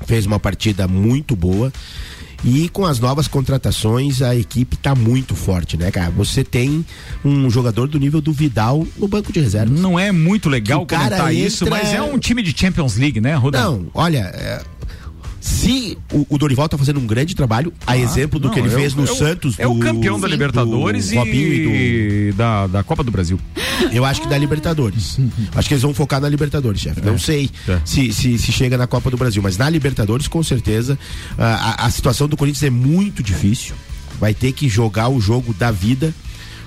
fez 0.06 0.26
uma 0.26 0.38
partida 0.38 0.86
muito 0.86 1.34
boa. 1.34 1.72
E 2.44 2.68
com 2.68 2.86
as 2.86 3.00
novas 3.00 3.26
contratações, 3.26 4.22
a 4.22 4.34
equipe 4.34 4.76
tá 4.76 4.94
muito 4.94 5.34
forte, 5.34 5.76
né, 5.76 5.90
cara? 5.90 6.10
Você 6.10 6.44
tem 6.44 6.84
um 7.24 7.50
jogador 7.50 7.88
do 7.88 7.98
nível 7.98 8.20
do 8.20 8.32
Vidal 8.32 8.86
no 8.96 9.08
banco 9.08 9.32
de 9.32 9.40
reserva. 9.40 9.72
Não 9.74 9.98
é 9.98 10.12
muito 10.12 10.48
legal 10.48 10.86
comentar 10.86 11.34
isso, 11.34 11.64
entra- 11.64 11.78
mas 11.78 11.92
é 11.92 12.00
um 12.00 12.18
time 12.18 12.42
de 12.42 12.54
Champions 12.56 12.96
League, 12.96 13.20
né, 13.20 13.34
Rodão? 13.34 13.78
Não, 13.82 13.90
olha, 13.92 14.18
é, 14.34 14.62
se 15.48 15.96
o, 16.12 16.26
o 16.28 16.38
Dorival 16.38 16.68
tá 16.68 16.76
fazendo 16.76 17.00
um 17.00 17.06
grande 17.06 17.34
trabalho, 17.34 17.72
a 17.86 17.96
exemplo 17.96 18.38
do 18.38 18.46
Ah, 18.46 18.48
Não, 18.48 18.54
que 18.54 18.60
ele 18.60 18.68
é 18.68 18.76
o- 18.76 18.78
fez 18.80 18.94
no 18.94 19.06
é 19.06 19.10
o- 19.10 19.16
Santos. 19.16 19.54
É 19.58 19.66
o 19.66 19.74
do- 19.74 19.80
campeão 19.80 20.20
da 20.20 20.26
do 20.26 20.32
Libertadores 20.32 21.12
Robinho 21.12 21.74
e, 21.74 22.32
Da, 22.36 22.66
da 22.66 22.82
Copa 22.82 23.02
do 23.02 23.10
Brasil. 23.10 23.40
Eu 23.92 24.04
acho 24.04 24.20
que 24.22 24.28
da 24.28 24.36
Libertadores. 24.36 25.18
acho 25.54 25.68
que 25.68 25.74
eles 25.74 25.82
vão 25.82 25.94
focar 25.94 26.20
na 26.20 26.28
Libertadores, 26.28 26.80
chefe. 26.80 27.00
Não 27.00 27.18
sei 27.18 27.50
É. 27.68 27.80
se, 27.84 28.12
se, 28.12 28.38
se 28.38 28.52
chega 28.52 28.76
na 28.76 28.86
Copa 28.86 29.10
do 29.10 29.16
Brasil, 29.16 29.42
mas 29.42 29.56
na 29.56 29.68
Libertadores, 29.70 30.28
com 30.28 30.42
certeza, 30.42 30.98
a, 31.38 31.86
a- 31.86 31.90
situação 31.90 32.28
do 32.28 32.36
Corinthians 32.36 32.62
é 32.64 32.70
muito 32.70 33.22
difícil. 33.22 33.74
Vai 34.20 34.34
ter 34.34 34.52
que 34.52 34.68
jogar 34.68 35.08
o 35.08 35.20
jogo 35.20 35.54
da 35.54 35.70
vida. 35.70 36.12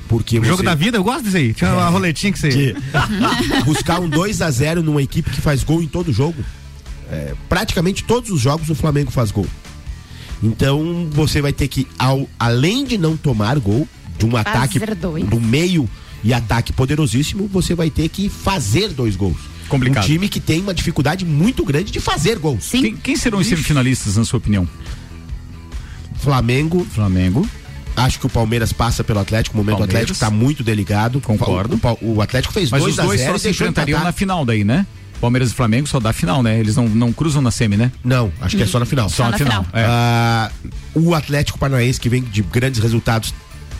Porque 0.07 0.39
O 0.39 0.43
jogo 0.43 0.57
você- 0.57 0.63
da 0.63 0.75
vida, 0.75 0.97
eu 0.97 1.03
gosto 1.03 1.23
disso 1.23 1.38
aí. 1.38 1.53
Tinha 1.53 1.71
uma 1.71 1.88
roletinha 1.88 2.34
que 2.34 2.39
você. 2.39 2.49
de 2.49 2.75
buscar 3.63 3.99
um 4.01 4.09
2 4.09 4.41
a 4.41 4.49
0 4.51 4.82
numa 4.84 5.01
equipe 5.01 5.29
que 5.29 5.39
faz 5.39 5.63
gol 5.63 5.82
em 5.82 5.88
todo 5.88 6.11
jogo. 6.11 6.43
É, 7.12 7.34
praticamente 7.49 8.03
todos 8.05 8.30
os 8.32 8.39
jogos 8.39 8.70
o 8.70 8.76
Flamengo 8.76 9.12
faz 9.12 9.32
gol. 9.32 9.45
Então 10.41 11.07
você 11.12 11.41
vai 11.41 11.51
ter 11.53 11.68
que, 11.68 11.86
ao, 11.99 12.28
além 12.39 12.86
de 12.86 12.97
não 12.97 13.16
tomar 13.18 13.59
gol, 13.59 13.88
de 14.18 14.26
um 14.26 14.36
ataque 14.38 14.80
dois. 14.95 15.24
do 15.26 15.39
meio 15.39 15.89
e 16.24 16.34
ataque 16.34 16.72
poderosíssimo, 16.72 17.47
você 17.47 17.76
vai 17.76 17.89
ter 17.89 18.07
que 18.09 18.30
fazer 18.30 18.89
dois 18.89 19.16
gols. 19.16 19.38
Complicado. 19.68 20.03
Um 20.03 20.07
time 20.07 20.28
que 20.30 20.39
tem 20.39 20.62
uma 20.62 20.74
dificuldade 20.74 21.26
muito 21.26 21.64
grande 21.66 21.91
de 21.91 21.99
fazer 21.99 22.38
gols. 22.39 22.64
Sim. 22.64 22.82
Quem, 22.82 22.95
quem 22.97 23.16
serão 23.16 23.39
os 23.39 23.47
semifinalistas, 23.47 24.18
na 24.18 24.26
sua 24.26 24.38
opinião? 24.38 24.68
Flamengo, 26.20 26.86
Flamengo. 26.93 27.47
acho 27.95 28.20
que 28.20 28.26
o 28.26 28.30
Palmeiras 28.30 28.72
passa 28.74 29.03
pelo 29.03 29.20
Atlético, 29.20 29.55
o 29.55 29.57
momento 29.57 29.76
do 29.76 29.80
Palmeiras. 29.80 29.95
Atlético 30.03 30.14
está 30.14 30.30
muito 30.30 30.64
delicado. 30.64 31.20
Concordo. 31.22 31.80
O, 32.01 32.05
o- 32.05 32.16
o 32.18 32.22
Atlético 32.22 32.53
fez 32.53 32.70
Mas 32.70 32.82
2 32.82 32.93
os 32.93 32.99
a 32.99 33.03
dois 33.03 33.20
0 33.20 33.32
só 33.32 33.36
e 33.38 33.39
se 33.39 33.49
enfrentariam 33.49 33.97
empatar. 33.97 34.14
na 34.14 34.18
final 34.18 34.45
daí, 34.45 34.64
né? 34.64 34.86
Palmeiras 35.22 35.51
e 35.51 35.53
Flamengo 35.53 35.88
só 35.88 35.99
dá 35.99 36.11
final, 36.11 36.43
né? 36.43 36.59
Eles 36.59 36.76
não, 36.76 36.89
não 36.89 37.13
cruzam 37.13 37.41
na 37.41 37.51
semi, 37.51 37.78
né? 37.78 37.91
Não, 38.03 38.32
acho 38.41 38.57
que 38.57 38.63
é 38.63 38.65
só 38.65 38.80
na 38.80 38.86
final. 38.86 39.07
Só, 39.07 39.17
Só 39.17 39.24
na 39.26 39.32
na 39.32 39.38
final. 39.38 39.63
final. 39.63 39.82
É. 39.82 39.86
Ah, 39.88 40.51
o 40.93 41.13
Atlético 41.15 41.57
Paranaense, 41.59 41.99
que 41.99 42.09
vem 42.09 42.22
de 42.24 42.41
grandes 42.41 42.82
resultados, 42.82 43.34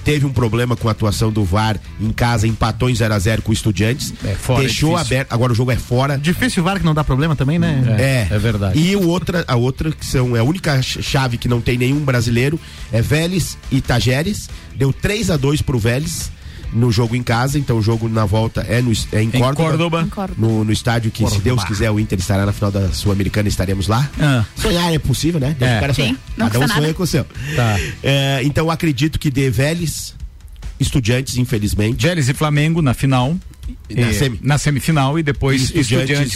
teve 0.04 0.26
um 0.26 0.32
problema 0.34 0.76
com 0.76 0.88
a 0.88 0.92
atuação 0.92 1.32
do 1.32 1.44
VAR 1.44 1.78
em 2.00 2.12
casa, 2.12 2.48
empatou 2.48 2.90
em 2.90 2.96
0 2.96 3.14
a 3.14 3.20
0 3.20 3.42
com 3.42 3.52
o 3.52 3.54
Estudiantes. 3.54 4.14
É, 4.26 4.34
fora 4.34 4.62
é 4.64 4.66
deixou 4.66 4.92
difícil. 4.96 5.16
aberto. 5.16 5.32
Agora 5.34 5.52
o 5.52 5.56
jogo 5.56 5.72
é 5.72 5.76
fora. 5.76 6.18
Difícil 6.18 6.64
VAR 6.64 6.80
que 6.80 6.86
não 6.86 6.94
dá 6.94 7.04
problema 7.04 7.36
também, 7.36 7.60
né? 7.60 7.84
É, 8.00 8.28
é 8.34 8.40
verdade. 8.40 8.80
E 8.80 8.96
o 8.96 9.08
outra, 9.08 9.44
a 9.48 9.56
outra, 9.56 9.92
que 9.92 10.06
são, 10.06 10.36
é 10.36 10.40
a 10.40 10.44
única 10.44 10.82
ch- 10.82 11.02
chave 11.04 11.38
que 11.38 11.48
não 11.48 11.62
tem 11.62 11.78
nenhum 11.78 12.00
brasileiro, 12.00 12.60
é 12.92 13.02
Vélez 13.02 13.58
e 13.72 13.80
Tajeres. 13.82 14.50
Deu 14.76 14.92
3 14.94 15.30
a 15.30 15.38
2 15.38 15.62
pro 15.62 15.78
Vélez 15.78 16.32
no 16.74 16.92
jogo 16.92 17.16
em 17.16 17.24
casa, 17.24 17.60
então 17.60 17.78
o 17.78 17.82
jogo 17.82 18.08
na 18.08 18.26
volta 18.26 18.62
é, 18.62 18.82
no, 18.82 18.92
é 19.12 19.22
em, 19.22 19.28
Em 19.28 19.32
Córdoba. 19.32 19.56
Córdoba. 19.70 20.02
Em 20.04 20.10
Córdoba. 20.10 20.48
No, 20.48 20.64
no 20.64 20.72
estádio 20.72 21.12
que, 21.12 21.28
se 21.30 21.40
Deus 21.40 21.64
quiser, 21.64 21.92
o 21.92 22.00
Inter 22.00 22.18
estará 22.20 22.46
na 22.46 22.52
final 22.54 22.72
da 22.72 22.90
Sul-Americana 22.90 23.48
e 23.48 23.52
estaremos 23.52 23.88
lá. 23.88 24.10
Ah. 24.20 24.46
Sonhar 24.56 24.94
é 24.94 25.00
possível, 25.00 25.40
né? 25.40 25.56
Deixa 25.58 25.74
É. 25.74 25.78
o 25.78 25.82
cara. 25.82 25.94
Sim, 25.94 26.18
não 26.38 26.48
Cada 26.50 26.66
um 26.66 26.68
sonha 26.68 26.82
nada. 26.82 26.94
com 26.94 27.04
o 27.04 27.08
seu. 27.08 27.26
Tá. 27.56 27.80
É, 28.04 28.42
então 28.44 28.66
eu 28.66 28.72
acredito 28.72 29.20
que 29.20 29.30
dê 29.30 29.50
Vélez, 29.50 30.16
Estudiantes, 30.80 31.38
infelizmente. 31.38 32.02
Vélez 32.08 32.28
e 32.28 32.34
Flamengo 32.34 32.82
na 32.82 32.94
final. 32.94 33.38
Na 33.90 34.08
Eh, 34.10 34.14
semi. 34.14 34.40
na 34.42 34.58
semifinal 34.58 35.18
e 35.20 35.24
depois 35.24 35.62
E 35.70 35.80
Estudiantes 35.80 36.36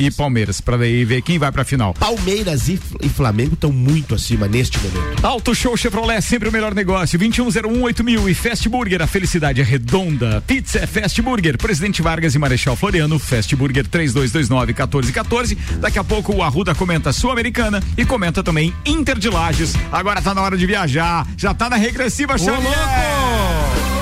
e 0.00 0.06
e, 0.06 0.10
Palmeiras. 0.10 0.60
pra 0.60 0.76
daí 0.76 1.04
ver 1.04 1.22
quem 1.22 1.38
vai 1.38 1.50
pra 1.52 1.64
final. 1.64 1.92
Palmeiras 1.94 2.68
e, 2.68 2.78
e 3.02 3.08
Flamengo 3.08 3.54
estão 3.54 3.70
muito 3.72 4.14
acima 4.14 4.46
neste 4.48 4.78
momento. 4.78 5.24
Auto 5.24 5.54
Show 5.54 5.76
Chevrolet, 5.76 6.20
sempre 6.22 6.48
o 6.48 6.52
melhor 6.52 6.74
negócio. 6.74 7.18
21018000 7.18 8.02
mil 8.02 8.28
e 8.28 8.34
Fast 8.34 8.68
Burger, 8.68 9.02
a 9.02 9.06
felicidade 9.06 9.60
é 9.60 9.64
redonda. 9.64 10.42
Pizza 10.46 10.78
é 10.80 10.86
Fast 10.86 11.20
Burger, 11.22 11.56
Presidente 11.58 12.00
Vargas 12.02 12.34
e 12.34 12.38
Marechal 12.38 12.74
Floriano, 12.76 13.18
Fast 13.18 13.54
Burger 13.54 13.86
3229-1414. 13.86 15.56
Daqui 15.80 15.98
a 15.98 16.04
pouco 16.04 16.34
o 16.34 16.42
Arruda 16.42 16.74
comenta 16.74 17.12
Sul-Americana 17.12 17.82
e 17.96 18.04
comenta 18.04 18.42
também 18.42 18.72
Inter 18.86 19.18
de 19.18 19.28
Lages. 19.28 19.74
Agora 19.92 20.20
tá 20.22 20.34
na 20.34 20.42
hora 20.42 20.56
de 20.56 20.66
viajar, 20.66 21.26
já 21.36 21.52
tá 21.54 21.68
na 21.68 21.76
regressiva, 21.76 22.36
Xavier! 22.38 22.72
Tá 22.72 23.97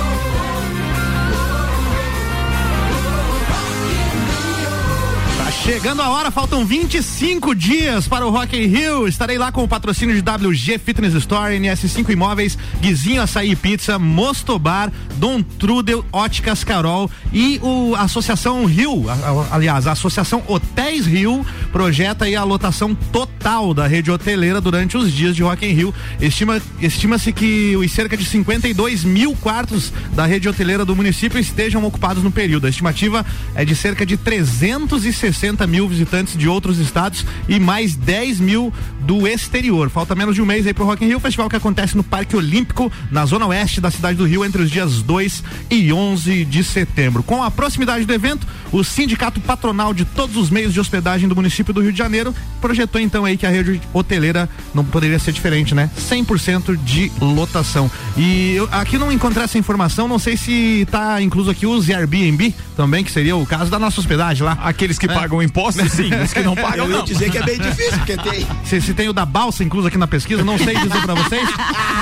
chegando 5.67 6.01
a 6.01 6.09
hora, 6.11 6.31
faltam 6.31 6.65
25 6.65 7.53
dias 7.53 8.07
para 8.07 8.25
o 8.25 8.31
Rock 8.31 8.57
in 8.57 8.69
Rio. 8.69 9.09
Estarei 9.09 9.37
lá 9.37 9.51
com 9.51 9.65
o 9.65 9.69
patrocínio 9.69 10.15
de 10.15 10.21
WG 10.21 10.79
Fitness 10.79 11.13
Store, 11.15 11.59
NS5 11.59 12.09
Imóveis, 12.09 12.57
Guizinho 12.81 13.21
Açaí 13.21 13.57
Pizza, 13.57 13.99
Mostobar, 13.99 14.93
Dom 15.17 15.43
Trudel, 15.43 16.05
Óticas 16.13 16.63
Carol 16.63 17.11
e 17.33 17.59
o 17.65 17.97
Associação 17.97 18.65
Rio, 18.65 19.07
aliás, 19.51 19.89
a 19.89 19.93
Associação 19.93 20.41
Hotéis 20.47 21.05
Rio 21.05 21.45
projeta 21.73 22.27
aí 22.27 22.37
a 22.37 22.45
lotação 22.45 22.95
total 22.95 23.75
da 23.75 23.89
rede 23.89 24.09
hoteleira 24.09 24.61
durante 24.61 24.97
os 24.97 25.13
dias 25.13 25.35
de 25.35 25.43
Rock 25.43 25.67
in 25.67 25.73
Rio. 25.73 25.95
Estima, 26.21 26.63
estima-se 26.81 27.33
que 27.33 27.77
os 27.77 27.91
cerca 27.91 28.17
de 28.17 28.25
52 28.25 29.03
mil 29.03 29.35
quartos 29.35 29.93
da 30.15 30.27
rede 30.27 30.49
hoteleira 30.49 30.85
do 30.85 30.95
município 30.95 31.41
estejam 31.41 31.85
ocupados 31.85 32.23
no 32.23 32.31
período. 32.31 32.67
A 32.67 32.71
estimativa 32.71 33.27
é 33.55 33.65
de 33.65 33.75
cerca 33.75 34.07
de 34.07 34.17
360 34.17 35.56
mil 35.65 35.87
visitantes 35.87 36.37
de 36.37 36.49
outros 36.49 36.79
estados 36.79 37.25
e 37.49 37.61
mais 37.61 37.95
10 37.95 38.41
mil 38.41 38.73
do 39.03 39.29
exterior. 39.29 39.89
Falta 39.89 40.17
menos 40.17 40.35
de 40.35 40.43
um 40.43 40.47
mês 40.47 40.67
aí 40.67 40.75
pro 40.75 40.85
Rock 40.85 41.05
in 41.05 41.09
Rio, 41.09 41.21
festival 41.21 41.49
que 41.49 41.55
acontece 41.55 41.97
no 41.97 42.03
Parque 42.03 42.35
Olímpico, 42.35 42.91
na 43.13 43.25
zona 43.25 43.47
oeste 43.47 43.81
da 43.81 43.91
cidade 43.91 44.19
do 44.19 44.27
Rio, 44.27 44.45
entre 44.45 44.63
os 44.63 44.71
dias 44.71 45.01
2 45.03 45.45
e 45.71 45.93
11 45.93 46.45
de 46.45 46.65
setembro. 46.65 47.23
Com 47.23 47.43
a 47.43 47.51
proximidade 47.51 48.05
do 48.05 48.13
evento, 48.13 48.45
o 48.73 48.83
sindicato 48.83 49.41
patronal 49.41 49.95
de 49.95 50.05
todos 50.05 50.37
os 50.37 50.51
meios 50.51 50.73
de 50.73 50.81
hospedagem 50.81 51.29
do 51.29 51.37
município 51.37 51.73
do 51.73 51.81
Rio 51.81 51.93
de 51.93 51.99
Janeiro 51.99 52.35
projetou 52.61 53.01
então 53.01 53.25
aí 53.25 53.37
que 53.37 53.47
a 53.47 53.51
rede 53.51 53.81
hoteleira 53.93 54.49
não 54.75 54.85
poderia 54.85 55.19
ser 55.19 55.33
diferente, 55.33 55.75
né? 55.75 55.89
100% 55.97 56.77
de 56.85 57.13
lotação. 57.21 57.91
E 58.17 58.55
eu 58.57 58.69
aqui 58.73 58.99
não 58.99 59.13
encontrei 59.13 59.45
essa 59.45 59.59
informação, 59.59 60.09
não 60.09 60.19
sei 60.19 60.37
se 60.37 60.83
está 60.83 61.23
incluso 61.23 61.51
aqui 61.51 61.67
os 61.67 61.89
Airbnb 61.89 62.55
também, 62.77 63.05
que 63.05 63.11
seria 63.11 63.37
o 63.37 63.47
caso 63.47 63.71
da 63.71 63.79
nossa 63.79 64.01
hospedagem 64.01 64.45
lá. 64.45 64.59
Aqueles 64.63 64.99
que 64.99 65.07
é. 65.07 65.15
pagam 65.15 65.43
impostos, 65.47 65.91
sim, 65.93 66.11
os 66.15 66.33
que 66.33 66.41
não 66.41 66.55
pagam, 66.55 66.87
eu 66.87 66.89
não. 66.89 66.99
Eu 66.99 67.05
dizer 67.05 67.31
que 67.31 67.39
é 67.39 67.43
bem 67.43 67.59
difícil, 67.59 67.99
porque 67.99 68.17
tem. 68.17 68.47
Se, 68.65 68.81
se 68.81 68.95
tem 68.95 69.09
o 69.09 69.13
da 69.13 69.25
balsa 69.25 69.63
incluso 69.63 69.87
aqui 69.87 69.97
na 69.97 70.07
pesquisa, 70.07 70.45
não 70.45 70.59
sei 70.59 70.75
dizer 70.77 71.01
pra 71.03 71.15
vocês, 71.15 71.49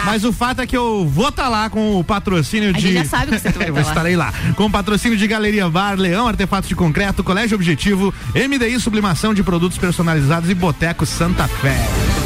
mas 0.05 0.25
o 0.25 0.33
fato 0.33 0.63
é 0.63 0.67
que 0.67 0.77
eu 0.77 1.07
vou 1.07 1.29
estar 1.29 1.45
tá 1.45 1.49
lá 1.49 1.71
com 1.71 1.99
o 1.99 2.05
patrocínio 2.05 2.71
a 2.71 2.73
de. 2.73 2.95
já 2.95 3.05
sabe 3.05 3.33
que 3.33 3.39
você 3.39 3.51
vai 3.53 3.69
Eu 3.69 3.79
estarei 3.81 4.17
lá. 4.17 4.33
Com 4.57 4.67
o 4.67 4.71
patrocínio 4.71 5.17
de 5.17 5.27
Galeria 5.27 5.69
Bar, 5.69 5.99
Leão, 5.99 6.27
Artefatos 6.27 6.69
de 6.69 6.75
Concreto, 6.75 7.23
Colégio 7.23 7.55
Objetivo, 7.55 8.15
MDI 8.35 8.81
Sublimação 8.81 9.35
de 9.35 9.43
Produtos 9.43 9.79
Personalizados 9.79 10.49
e 10.49 10.55
Boteco 10.55 11.05
Santa 11.05 11.47
Fé. 11.47 12.24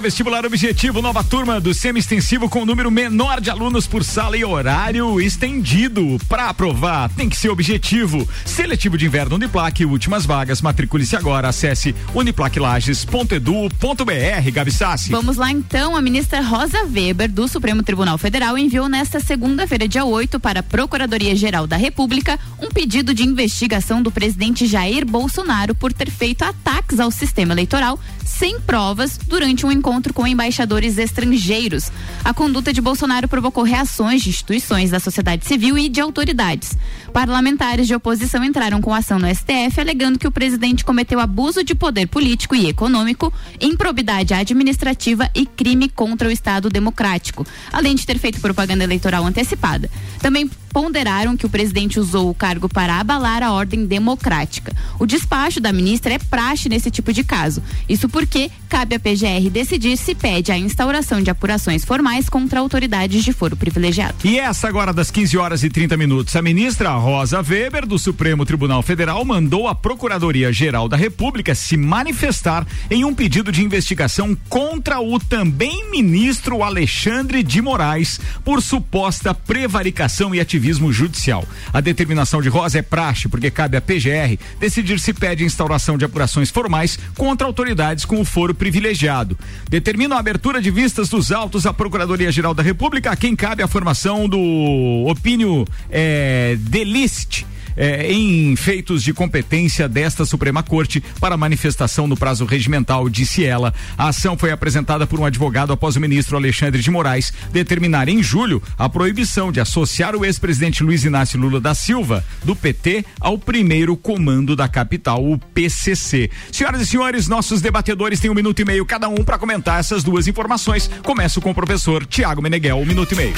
Pré-vestibular 0.00 0.46
objetivo, 0.46 1.02
nova 1.02 1.22
turma 1.22 1.60
do 1.60 1.74
semi-extensivo 1.74 2.48
com 2.48 2.64
número 2.64 2.90
menor 2.90 3.38
de 3.38 3.50
alunos 3.50 3.86
por 3.86 4.02
sala 4.02 4.34
e 4.34 4.42
horário 4.42 5.20
estendido. 5.20 6.16
Para 6.26 6.48
aprovar, 6.48 7.10
tem 7.10 7.28
que 7.28 7.36
ser 7.36 7.50
objetivo. 7.50 8.26
Seletivo 8.46 8.96
de 8.96 9.04
inverno 9.04 9.36
Uniplaque, 9.36 9.84
últimas 9.84 10.24
vagas. 10.24 10.62
Matricule-se 10.62 11.16
agora. 11.16 11.48
Acesse 11.48 11.94
uniplaquilages.edu.br. 12.14 14.50
Gabi 14.50 14.72
Sassi. 14.72 15.10
Vamos 15.10 15.36
lá 15.36 15.52
então. 15.52 15.94
A 15.94 16.00
ministra 16.00 16.40
Rosa 16.40 16.82
Weber, 16.84 17.30
do 17.30 17.46
Supremo 17.46 17.82
Tribunal 17.82 18.16
Federal, 18.16 18.56
enviou 18.56 18.88
nesta 18.88 19.20
segunda-feira, 19.20 19.86
dia 19.86 20.06
8, 20.06 20.40
para 20.40 20.60
a 20.60 20.62
Procuradoria-Geral 20.62 21.66
da 21.66 21.76
República 21.76 22.40
um 22.58 22.70
pedido 22.70 23.12
de 23.12 23.22
investigação 23.22 24.02
do 24.02 24.10
presidente 24.10 24.66
Jair 24.66 25.04
Bolsonaro 25.04 25.74
por 25.74 25.92
ter 25.92 26.10
feito 26.10 26.42
ataques 26.42 26.98
ao 26.98 27.10
sistema 27.10 27.52
eleitoral 27.52 28.00
sem 28.24 28.58
provas 28.60 29.18
durante 29.18 29.66
um 29.66 29.70
encontro 29.70 29.89
com 30.12 30.26
embaixadores 30.26 30.98
estrangeiros. 30.98 31.90
A 32.24 32.32
conduta 32.32 32.72
de 32.72 32.80
Bolsonaro 32.80 33.26
provocou 33.26 33.64
reações 33.64 34.22
de 34.22 34.28
instituições 34.28 34.90
da 34.90 35.00
sociedade 35.00 35.44
civil 35.44 35.76
e 35.76 35.88
de 35.88 36.00
autoridades. 36.00 36.76
Parlamentares 37.12 37.86
de 37.86 37.94
oposição 37.94 38.44
entraram 38.44 38.80
com 38.80 38.94
ação 38.94 39.18
no 39.18 39.26
STF 39.34 39.80
alegando 39.80 40.18
que 40.18 40.28
o 40.28 40.30
presidente 40.30 40.84
cometeu 40.84 41.18
abuso 41.18 41.64
de 41.64 41.74
poder 41.74 42.06
político 42.06 42.54
e 42.54 42.68
econômico, 42.68 43.32
improbidade 43.60 44.32
administrativa 44.32 45.28
e 45.34 45.44
crime 45.44 45.88
contra 45.88 46.28
o 46.28 46.30
Estado 46.30 46.68
democrático, 46.68 47.46
além 47.72 47.94
de 47.94 48.06
ter 48.06 48.18
feito 48.18 48.40
propaganda 48.40 48.84
eleitoral 48.84 49.26
antecipada. 49.26 49.90
Também 50.20 50.48
ponderaram 50.72 51.36
que 51.36 51.44
o 51.44 51.48
presidente 51.48 52.00
usou 52.00 52.30
o 52.30 52.34
cargo 52.34 52.68
para 52.68 52.98
abalar 52.98 53.42
a 53.42 53.52
ordem 53.52 53.84
democrática. 53.84 54.72
O 54.98 55.06
despacho 55.06 55.60
da 55.60 55.72
ministra 55.72 56.14
é 56.14 56.18
praxe 56.18 56.68
nesse 56.68 56.90
tipo 56.90 57.12
de 57.12 57.24
caso. 57.24 57.62
Isso 57.88 58.08
porque 58.08 58.50
cabe 58.68 58.94
à 58.94 59.00
PGR 59.00 59.50
decidir 59.50 59.96
se 59.96 60.14
pede 60.14 60.52
a 60.52 60.58
instauração 60.58 61.20
de 61.20 61.30
apurações 61.30 61.84
formais 61.84 62.28
contra 62.28 62.60
autoridades 62.60 63.24
de 63.24 63.32
foro 63.32 63.56
privilegiado. 63.56 64.14
E 64.24 64.38
essa 64.38 64.68
agora 64.68 64.92
das 64.92 65.10
15 65.10 65.36
horas 65.36 65.64
e 65.64 65.68
30 65.68 65.96
minutos, 65.96 66.36
a 66.36 66.42
ministra 66.42 66.90
Rosa 66.92 67.42
Weber 67.42 67.86
do 67.86 67.98
Supremo 67.98 68.44
Tribunal 68.44 68.82
Federal 68.82 69.24
mandou 69.24 69.66
a 69.66 69.74
Procuradoria 69.74 70.52
Geral 70.52 70.88
da 70.88 70.96
República 70.96 71.54
se 71.54 71.76
manifestar 71.76 72.66
em 72.90 73.04
um 73.04 73.14
pedido 73.14 73.50
de 73.50 73.64
investigação 73.64 74.36
contra 74.48 75.00
o 75.00 75.18
também 75.18 75.90
ministro 75.90 76.62
Alexandre 76.62 77.42
de 77.42 77.60
Moraes 77.60 78.20
por 78.44 78.62
suposta 78.62 79.34
prevaricação 79.34 80.34
e 80.34 80.40
atividade 80.40 80.59
ativismo 80.60 80.92
judicial. 80.92 81.44
A 81.72 81.80
determinação 81.80 82.42
de 82.42 82.48
Rosa 82.48 82.78
é 82.78 82.82
praxe, 82.82 83.28
porque 83.28 83.50
cabe 83.50 83.76
à 83.76 83.80
PGR 83.80 84.38
decidir 84.60 85.00
se 85.00 85.14
pede 85.14 85.42
a 85.42 85.46
instauração 85.46 85.96
de 85.96 86.04
apurações 86.04 86.50
formais 86.50 86.98
contra 87.16 87.46
autoridades 87.46 88.04
com 88.04 88.20
o 88.20 88.24
foro 88.24 88.54
privilegiado. 88.54 89.36
Determina 89.68 90.16
a 90.16 90.18
abertura 90.18 90.60
de 90.60 90.70
vistas 90.70 91.08
dos 91.08 91.32
autos 91.32 91.66
à 91.66 91.72
Procuradoria-Geral 91.72 92.52
da 92.52 92.62
República, 92.62 93.10
a 93.10 93.16
quem 93.16 93.34
cabe 93.34 93.62
a 93.62 93.68
formação 93.68 94.28
do 94.28 95.06
opínio 95.08 95.66
é, 95.90 96.56
deliste 96.60 97.46
eh, 97.80 98.12
em 98.12 98.54
feitos 98.56 99.02
de 99.02 99.14
competência 99.14 99.88
desta 99.88 100.26
Suprema 100.26 100.62
Corte 100.62 101.02
para 101.18 101.34
manifestação 101.34 102.06
no 102.06 102.14
prazo 102.14 102.44
regimental, 102.44 103.08
disse 103.08 103.42
ela. 103.42 103.72
A 103.96 104.08
ação 104.08 104.36
foi 104.36 104.52
apresentada 104.52 105.06
por 105.06 105.18
um 105.18 105.24
advogado 105.24 105.72
após 105.72 105.96
o 105.96 106.00
ministro 106.00 106.36
Alexandre 106.36 106.82
de 106.82 106.90
Moraes 106.90 107.32
determinar 107.50 108.06
em 108.06 108.22
julho 108.22 108.62
a 108.78 108.86
proibição 108.86 109.50
de 109.50 109.60
associar 109.60 110.14
o 110.14 110.26
ex-presidente 110.26 110.82
Luiz 110.82 111.04
Inácio 111.04 111.40
Lula 111.40 111.58
da 111.58 111.74
Silva, 111.74 112.22
do 112.44 112.54
PT, 112.54 113.02
ao 113.18 113.38
primeiro 113.38 113.96
comando 113.96 114.54
da 114.54 114.68
capital, 114.68 115.24
o 115.24 115.38
PCC. 115.38 116.30
Senhoras 116.52 116.82
e 116.82 116.86
senhores, 116.86 117.28
nossos 117.28 117.62
debatedores 117.62 118.20
têm 118.20 118.30
um 118.30 118.34
minuto 118.34 118.60
e 118.60 118.64
meio 118.64 118.84
cada 118.84 119.08
um 119.08 119.24
para 119.24 119.38
comentar 119.38 119.80
essas 119.80 120.04
duas 120.04 120.28
informações. 120.28 120.90
Começo 121.02 121.40
com 121.40 121.50
o 121.50 121.54
professor 121.54 122.04
Tiago 122.04 122.42
Meneghel, 122.42 122.76
um 122.76 122.84
minuto 122.84 123.12
e 123.12 123.16
meio. 123.16 123.34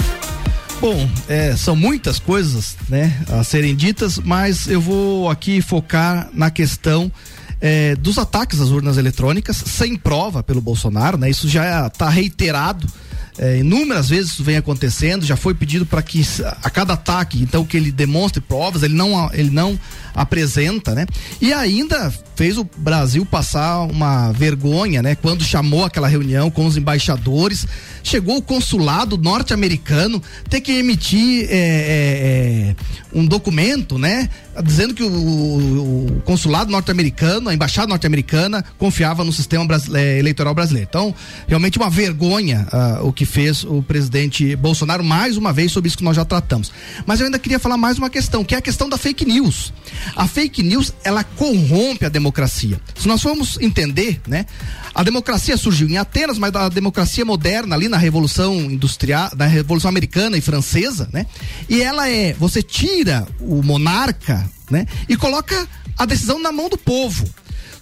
Bom, 0.83 1.09
é, 1.28 1.57
são 1.57 1.76
muitas 1.76 2.18
coisas, 2.18 2.76
né, 2.89 3.16
a 3.28 3.45
serem 3.45 3.76
ditas, 3.76 4.18
mas 4.18 4.66
eu 4.66 4.80
vou 4.80 5.30
aqui 5.30 5.62
focar 5.62 6.28
na 6.35 6.51
questão 6.51 7.09
é, 7.61 7.95
dos 7.95 8.18
ataques 8.18 8.61
às 8.61 8.70
urnas 8.70 8.99
eletrônicas, 8.99 9.59
sem 9.59 9.95
prova 9.95 10.43
pelo 10.43 10.61
Bolsonaro, 10.61 11.16
né? 11.16 11.30
Isso 11.30 11.49
já 11.49 11.87
está 11.87 12.09
reiterado. 12.09 12.89
É, 13.39 13.59
inúmeras 13.59 14.09
vezes 14.09 14.33
isso 14.33 14.43
vem 14.43 14.57
acontecendo, 14.57 15.24
já 15.24 15.37
foi 15.37 15.55
pedido 15.55 15.87
para 15.87 16.03
que 16.03 16.20
a 16.61 16.68
cada 16.68 16.95
ataque, 16.95 17.41
então, 17.41 17.64
que 17.64 17.76
ele 17.76 17.93
demonstre 17.93 18.41
provas, 18.41 18.83
ele 18.83 18.95
não, 18.95 19.33
ele 19.33 19.51
não 19.51 19.78
apresenta, 20.14 20.94
né? 20.94 21.06
E 21.40 21.52
ainda 21.52 22.12
fez 22.34 22.56
o 22.58 22.64
Brasil 22.76 23.24
passar 23.24 23.82
uma 23.82 24.32
vergonha, 24.32 25.02
né? 25.02 25.14
Quando 25.14 25.44
chamou 25.44 25.84
aquela 25.84 26.08
reunião 26.08 26.50
com 26.50 26.66
os 26.66 26.76
embaixadores, 26.76 27.66
chegou 28.02 28.38
o 28.38 28.42
consulado 28.42 29.16
norte-americano 29.16 30.22
ter 30.48 30.60
que 30.60 30.72
emitir 30.72 31.46
é, 31.48 31.54
é, 31.54 32.74
é 32.74 32.76
um 33.12 33.26
documento, 33.26 33.98
né? 33.98 34.28
Dizendo 34.64 34.94
que 34.94 35.02
o, 35.02 35.08
o 35.08 36.22
consulado 36.24 36.70
norte-americano, 36.70 37.48
a 37.48 37.54
embaixada 37.54 37.88
norte-americana, 37.88 38.64
confiava 38.78 39.24
no 39.24 39.32
sistema 39.32 39.66
é, 39.94 40.18
eleitoral 40.18 40.54
brasileiro. 40.54 40.88
Então, 40.88 41.14
realmente 41.46 41.78
uma 41.78 41.88
vergonha 41.90 42.66
uh, 42.72 43.06
o 43.06 43.12
que 43.12 43.24
fez 43.24 43.64
o 43.64 43.82
presidente 43.82 44.54
Bolsonaro, 44.56 45.04
mais 45.04 45.36
uma 45.36 45.52
vez, 45.52 45.72
sobre 45.72 45.88
isso 45.88 45.96
que 45.96 46.04
nós 46.04 46.16
já 46.16 46.24
tratamos. 46.24 46.72
Mas 47.06 47.20
eu 47.20 47.26
ainda 47.26 47.38
queria 47.38 47.58
falar 47.58 47.76
mais 47.76 47.98
uma 47.98 48.10
questão, 48.10 48.44
que 48.44 48.54
é 48.54 48.58
a 48.58 48.62
questão 48.62 48.88
da 48.88 48.96
fake 48.96 49.24
news. 49.24 49.72
A 50.14 50.26
fake 50.26 50.62
news, 50.62 50.92
ela 51.05 51.24
corrompe 51.24 52.05
a 52.05 52.09
democracia. 52.09 52.80
Se 52.94 53.09
nós 53.09 53.22
formos 53.22 53.59
entender, 53.61 54.20
né? 54.26 54.46
A 54.94 55.03
democracia 55.03 55.57
surgiu 55.57 55.88
em 55.88 55.96
Atenas, 55.96 56.38
mas 56.38 56.55
a 56.55 56.68
democracia 56.68 57.24
moderna 57.24 57.74
ali 57.74 57.88
na 57.88 57.96
Revolução 57.96 58.55
Industrial, 58.55 59.30
na 59.36 59.46
Revolução 59.46 59.88
Americana 59.88 60.36
e 60.36 60.40
Francesa, 60.40 61.09
né? 61.12 61.26
E 61.68 61.82
ela 61.82 62.09
é, 62.09 62.34
você 62.34 62.62
tira 62.62 63.26
o 63.40 63.62
monarca, 63.62 64.48
né? 64.70 64.86
E 65.09 65.16
coloca 65.16 65.66
a 65.98 66.05
decisão 66.05 66.38
na 66.40 66.53
mão 66.53 66.68
do 66.68 66.76
povo. 66.76 67.28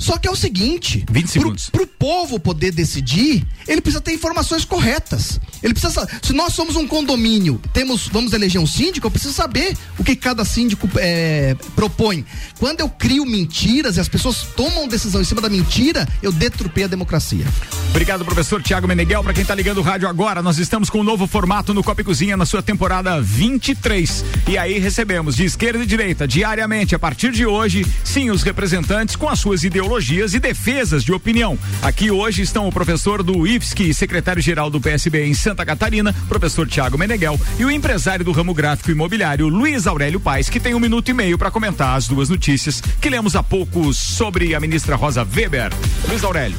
Só 0.01 0.17
que 0.17 0.27
é 0.27 0.31
o 0.31 0.35
seguinte: 0.35 1.05
20 1.13 1.29
segundos. 1.29 1.71
Pro, 1.71 1.87
pro 1.87 1.97
povo 1.99 2.41
poder 2.41 2.73
decidir, 2.73 3.47
ele 3.69 3.83
precisa 3.83 4.01
ter 4.01 4.15
informações 4.15 4.65
corretas. 4.65 5.39
Ele 5.63 5.75
precisa 5.75 6.09
Se 6.23 6.33
nós 6.33 6.55
somos 6.55 6.75
um 6.75 6.87
condomínio, 6.87 7.61
temos, 7.75 8.09
vamos 8.09 8.33
eleger 8.33 8.61
um 8.61 8.67
síndico, 8.67 9.07
eu 9.07 9.11
preciso 9.11 9.35
saber 9.35 9.77
o 9.99 10.03
que 10.03 10.17
cada 10.17 10.43
síndico 10.45 10.89
é, 10.97 11.55
propõe. 11.77 12.25
Quando 12.59 12.81
eu 12.81 12.89
crio 12.89 13.27
mentiras 13.27 13.99
e 13.99 14.01
as 14.01 14.09
pessoas 14.09 14.47
tomam 14.57 14.89
decisão 14.89 15.21
em 15.21 15.25
cima 15.25 15.43
da 15.43 15.51
mentira, 15.51 16.09
eu 16.23 16.33
deturpei 16.33 16.85
a 16.85 16.87
democracia. 16.87 17.45
Obrigado, 17.91 18.25
professor 18.25 18.63
Tiago 18.63 18.89
Meneghel. 18.89 19.23
Para 19.23 19.35
quem 19.35 19.43
está 19.43 19.55
ligando 19.55 19.79
o 19.79 19.83
rádio 19.83 20.09
agora, 20.09 20.41
nós 20.41 20.57
estamos 20.57 20.89
com 20.89 21.01
um 21.01 21.05
novo 21.05 21.27
formato 21.27 21.75
no 21.75 21.85
Copa 21.85 22.01
e 22.01 22.05
Cozinha 22.05 22.37
na 22.39 22.47
sua 22.47 22.63
temporada 22.63 23.21
23. 23.21 24.25
E 24.49 24.57
aí 24.57 24.79
recebemos 24.79 25.37
de 25.37 25.45
esquerda 25.45 25.83
e 25.83 25.87
direita, 25.87 26.27
diariamente, 26.27 26.95
a 26.95 26.99
partir 26.99 27.33
de 27.33 27.45
hoje, 27.45 27.85
sim, 28.03 28.31
os 28.31 28.43
representantes 28.43 29.15
com 29.15 29.29
as 29.29 29.39
suas 29.39 29.63
ideologias 29.63 29.89
ideologias 29.91 30.34
e 30.34 30.38
defesas 30.38 31.03
de 31.03 31.12
opinião. 31.12 31.59
Aqui 31.82 32.12
hoje 32.12 32.43
estão 32.43 32.68
o 32.68 32.72
professor 32.72 33.24
do 33.24 33.45
IFSC, 33.45 33.93
secretário-geral 33.93 34.70
do 34.70 34.80
PSB 34.80 35.26
em 35.26 35.34
Santa 35.34 35.66
Catarina, 35.66 36.14
professor 36.28 36.68
Tiago 36.68 36.97
Meneghel, 36.97 37.38
e 37.59 37.64
o 37.64 37.70
empresário 37.70 38.24
do 38.24 38.30
ramo 38.30 38.55
gráfico 38.55 38.93
imobiliário, 38.93 39.49
Luiz 39.49 39.88
Aurélio 39.88 40.20
Paes, 40.20 40.49
que 40.49 40.61
tem 40.61 40.74
um 40.74 40.80
minuto 40.80 41.09
e 41.09 41.12
meio 41.12 41.36
para 41.36 41.51
comentar 41.51 41.97
as 41.97 42.07
duas 42.07 42.28
notícias 42.28 42.80
que 42.80 43.11
lemos 43.11 43.34
há 43.34 43.43
pouco 43.43 43.93
sobre 43.93 44.55
a 44.55 44.61
ministra 44.61 44.95
Rosa 44.95 45.26
Weber. 45.34 45.72
Luiz 46.09 46.22
Aurélio. 46.22 46.57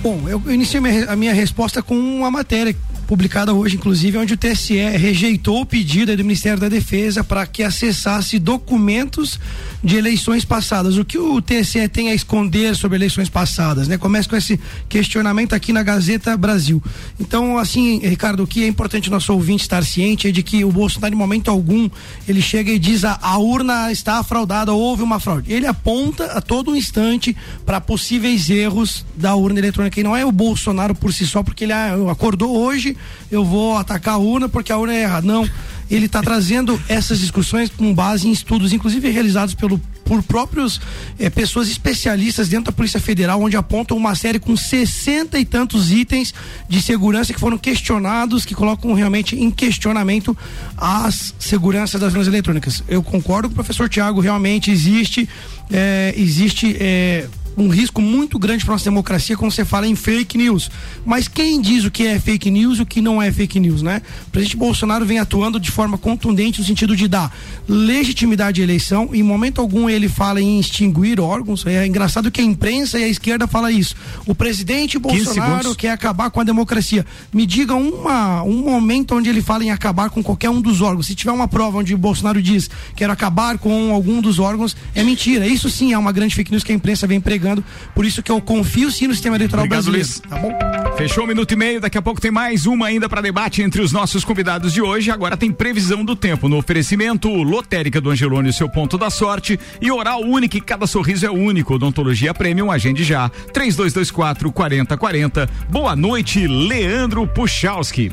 Bom, 0.00 0.28
eu 0.28 0.40
iniciei 0.46 0.80
a 1.08 1.16
minha 1.16 1.34
resposta 1.34 1.82
com 1.82 1.98
uma 1.98 2.30
matéria 2.30 2.76
publicada 3.08 3.54
hoje, 3.54 3.76
inclusive, 3.76 4.18
onde 4.18 4.34
o 4.34 4.36
TSE 4.36 4.76
rejeitou 4.76 5.62
o 5.62 5.66
pedido 5.66 6.14
do 6.14 6.22
Ministério 6.22 6.60
da 6.60 6.68
Defesa 6.68 7.24
para 7.24 7.46
que 7.46 7.62
acessasse 7.62 8.38
documentos 8.38 9.40
de 9.82 9.96
eleições 9.96 10.44
passadas. 10.44 10.98
O 10.98 11.04
que 11.06 11.16
o 11.16 11.40
TSE 11.40 11.88
tem 11.88 12.10
a 12.10 12.14
esconder 12.14 12.76
sobre 12.76 12.98
eleições 12.98 13.30
passadas, 13.30 13.88
né? 13.88 13.96
Começa 13.96 14.28
com 14.28 14.36
esse 14.36 14.60
questionamento 14.90 15.54
aqui 15.54 15.72
na 15.72 15.82
Gazeta 15.82 16.36
Brasil. 16.36 16.82
Então, 17.18 17.56
assim, 17.56 17.98
Ricardo, 18.00 18.42
o 18.42 18.46
que 18.46 18.62
é 18.62 18.66
importante 18.66 19.08
nosso 19.08 19.32
ouvinte 19.32 19.62
estar 19.62 19.82
ciente 19.84 20.28
é 20.28 20.30
de 20.30 20.42
que 20.42 20.62
o 20.62 20.70
Bolsonaro, 20.70 21.14
em 21.14 21.16
momento 21.16 21.50
algum, 21.50 21.88
ele 22.28 22.42
chega 22.42 22.70
e 22.70 22.78
diz 22.78 23.04
a, 23.04 23.18
a 23.22 23.38
urna 23.38 23.90
está 23.90 24.22
fraudada, 24.22 24.74
houve 24.74 25.02
uma 25.02 25.18
fraude. 25.18 25.50
Ele 25.50 25.66
aponta 25.66 26.26
a 26.26 26.42
todo 26.42 26.76
instante 26.76 27.34
para 27.64 27.80
possíveis 27.80 28.50
erros 28.50 29.06
da 29.16 29.34
urna 29.34 29.58
eletrônica. 29.58 29.98
E 29.98 30.02
não 30.04 30.14
é 30.14 30.26
o 30.26 30.32
Bolsonaro 30.32 30.94
por 30.94 31.14
si 31.14 31.26
só, 31.26 31.42
porque 31.42 31.64
ele 31.64 31.72
ah, 31.72 31.94
acordou 32.10 32.54
hoje, 32.54 32.97
eu 33.30 33.44
vou 33.44 33.76
atacar 33.76 34.14
a 34.14 34.18
urna 34.18 34.48
porque 34.48 34.72
a 34.72 34.78
urna 34.78 34.94
é 34.94 35.02
errada. 35.02 35.26
Não. 35.26 35.48
Ele 35.90 36.06
está 36.06 36.20
trazendo 36.20 36.80
essas 36.88 37.18
discussões 37.18 37.70
com 37.70 37.94
base 37.94 38.28
em 38.28 38.32
estudos, 38.32 38.72
inclusive 38.72 39.08
realizados 39.10 39.54
pelo 39.54 39.80
por 40.08 40.22
próprios 40.22 40.80
eh, 41.18 41.28
pessoas 41.28 41.68
especialistas 41.68 42.48
dentro 42.48 42.66
da 42.66 42.72
Polícia 42.72 42.98
Federal, 42.98 43.42
onde 43.42 43.58
apontam 43.58 43.94
uma 43.94 44.14
série 44.14 44.38
com 44.38 44.56
60 44.56 45.38
e 45.38 45.44
tantos 45.44 45.92
itens 45.92 46.32
de 46.66 46.80
segurança 46.80 47.34
que 47.34 47.38
foram 47.38 47.58
questionados, 47.58 48.46
que 48.46 48.54
colocam 48.54 48.94
realmente 48.94 49.36
em 49.36 49.50
questionamento 49.50 50.36
as 50.76 51.34
seguranças 51.38 52.00
das 52.00 52.14
urnas 52.14 52.26
eletrônicas. 52.26 52.82
Eu 52.88 53.02
concordo 53.02 53.48
com 53.48 53.52
o 53.52 53.54
professor 53.54 53.86
Tiago, 53.86 54.20
realmente 54.20 54.70
existe, 54.70 55.28
eh, 55.70 56.14
existe 56.16 56.74
eh, 56.80 57.28
um 57.58 57.68
risco 57.68 58.00
muito 58.00 58.38
grande 58.38 58.64
para 58.64 58.74
nossa 58.74 58.84
democracia 58.84 59.36
quando 59.36 59.50
você 59.50 59.64
fala 59.64 59.86
em 59.86 59.94
fake 59.94 60.38
news. 60.38 60.70
Mas 61.04 61.26
quem 61.26 61.60
diz 61.60 61.84
o 61.84 61.90
que 61.90 62.06
é 62.06 62.18
fake 62.18 62.50
news 62.50 62.78
e 62.78 62.82
o 62.82 62.86
que 62.86 63.00
não 63.00 63.20
é 63.20 63.32
fake 63.32 63.58
news, 63.58 63.82
né? 63.82 64.00
O 64.28 64.30
presidente 64.30 64.56
Bolsonaro 64.56 65.04
vem 65.04 65.18
atuando 65.18 65.58
de 65.58 65.70
forma 65.70 65.98
contundente 65.98 66.60
no 66.60 66.66
sentido 66.66 66.94
de 66.94 67.08
dar 67.08 67.36
legitimidade 67.68 68.60
à 68.60 68.64
eleição. 68.64 69.10
Em 69.12 69.22
momento 69.22 69.60
algum 69.60 69.90
ele 69.90 70.08
fala 70.08 70.40
em 70.40 70.60
extinguir 70.60 71.20
órgãos. 71.20 71.66
É 71.66 71.84
engraçado 71.86 72.30
que 72.30 72.40
a 72.40 72.44
imprensa 72.44 72.98
e 72.98 73.04
a 73.04 73.08
esquerda 73.08 73.48
fala 73.48 73.72
isso. 73.72 73.96
O 74.24 74.34
presidente 74.34 74.98
Bolsonaro 74.98 75.74
quer 75.74 75.90
acabar 75.90 76.30
com 76.30 76.40
a 76.40 76.44
democracia. 76.44 77.04
Me 77.32 77.44
diga 77.44 77.74
uma, 77.74 78.42
um 78.44 78.62
momento 78.62 79.16
onde 79.16 79.28
ele 79.28 79.42
fala 79.42 79.64
em 79.64 79.70
acabar 79.70 80.10
com 80.10 80.22
qualquer 80.22 80.50
um 80.50 80.60
dos 80.60 80.80
órgãos. 80.80 81.06
Se 81.06 81.14
tiver 81.14 81.32
uma 81.32 81.48
prova 81.48 81.78
onde 81.78 81.96
Bolsonaro 81.96 82.40
diz 82.40 82.70
quero 82.94 83.12
acabar 83.12 83.58
com 83.58 83.92
algum 83.92 84.20
dos 84.20 84.38
órgãos, 84.38 84.76
é 84.94 85.02
mentira. 85.02 85.46
Isso 85.46 85.68
sim 85.68 85.92
é 85.92 85.98
uma 85.98 86.12
grande 86.12 86.34
fake 86.34 86.52
news 86.52 86.62
que 86.62 86.70
a 86.70 86.74
imprensa 86.74 87.06
vem 87.06 87.20
pregando. 87.20 87.47
Por 87.94 88.04
isso 88.04 88.22
que 88.22 88.30
eu 88.30 88.40
confio 88.40 88.90
sim 88.90 89.06
no 89.06 89.14
sistema 89.14 89.36
eleitoral 89.36 89.64
Obrigado, 89.64 89.90
brasileiro. 89.90 90.08
Luiz. 90.08 90.20
Tá 90.20 90.36
bom? 90.38 90.96
Fechou 90.96 91.24
um 91.24 91.26
minuto 91.28 91.52
e 91.52 91.56
meio, 91.56 91.80
daqui 91.80 91.96
a 91.96 92.02
pouco 92.02 92.20
tem 92.20 92.30
mais 92.30 92.66
uma 92.66 92.86
ainda 92.86 93.08
para 93.08 93.20
debate 93.20 93.62
entre 93.62 93.80
os 93.80 93.92
nossos 93.92 94.24
convidados 94.24 94.72
de 94.72 94.82
hoje. 94.82 95.10
Agora 95.10 95.36
tem 95.36 95.52
previsão 95.52 96.04
do 96.04 96.16
tempo 96.16 96.48
no 96.48 96.56
oferecimento 96.56 97.28
Lotérica 97.28 98.00
do 98.00 98.10
Angelone, 98.10 98.48
o 98.48 98.52
seu 98.52 98.68
ponto 98.68 98.98
da 98.98 99.08
sorte 99.08 99.58
e 99.80 99.90
Oral 99.90 100.20
Único, 100.22 100.60
cada 100.64 100.86
sorriso 100.86 101.24
é 101.24 101.30
único. 101.30 101.74
Odontologia 101.74 102.34
Premium, 102.34 102.70
agende 102.70 103.04
já. 103.04 103.28
3224 103.52 104.50
4040. 104.52 105.48
Boa 105.68 105.94
noite, 105.94 106.46
Leandro 106.46 107.26
Puchalski. 107.26 108.10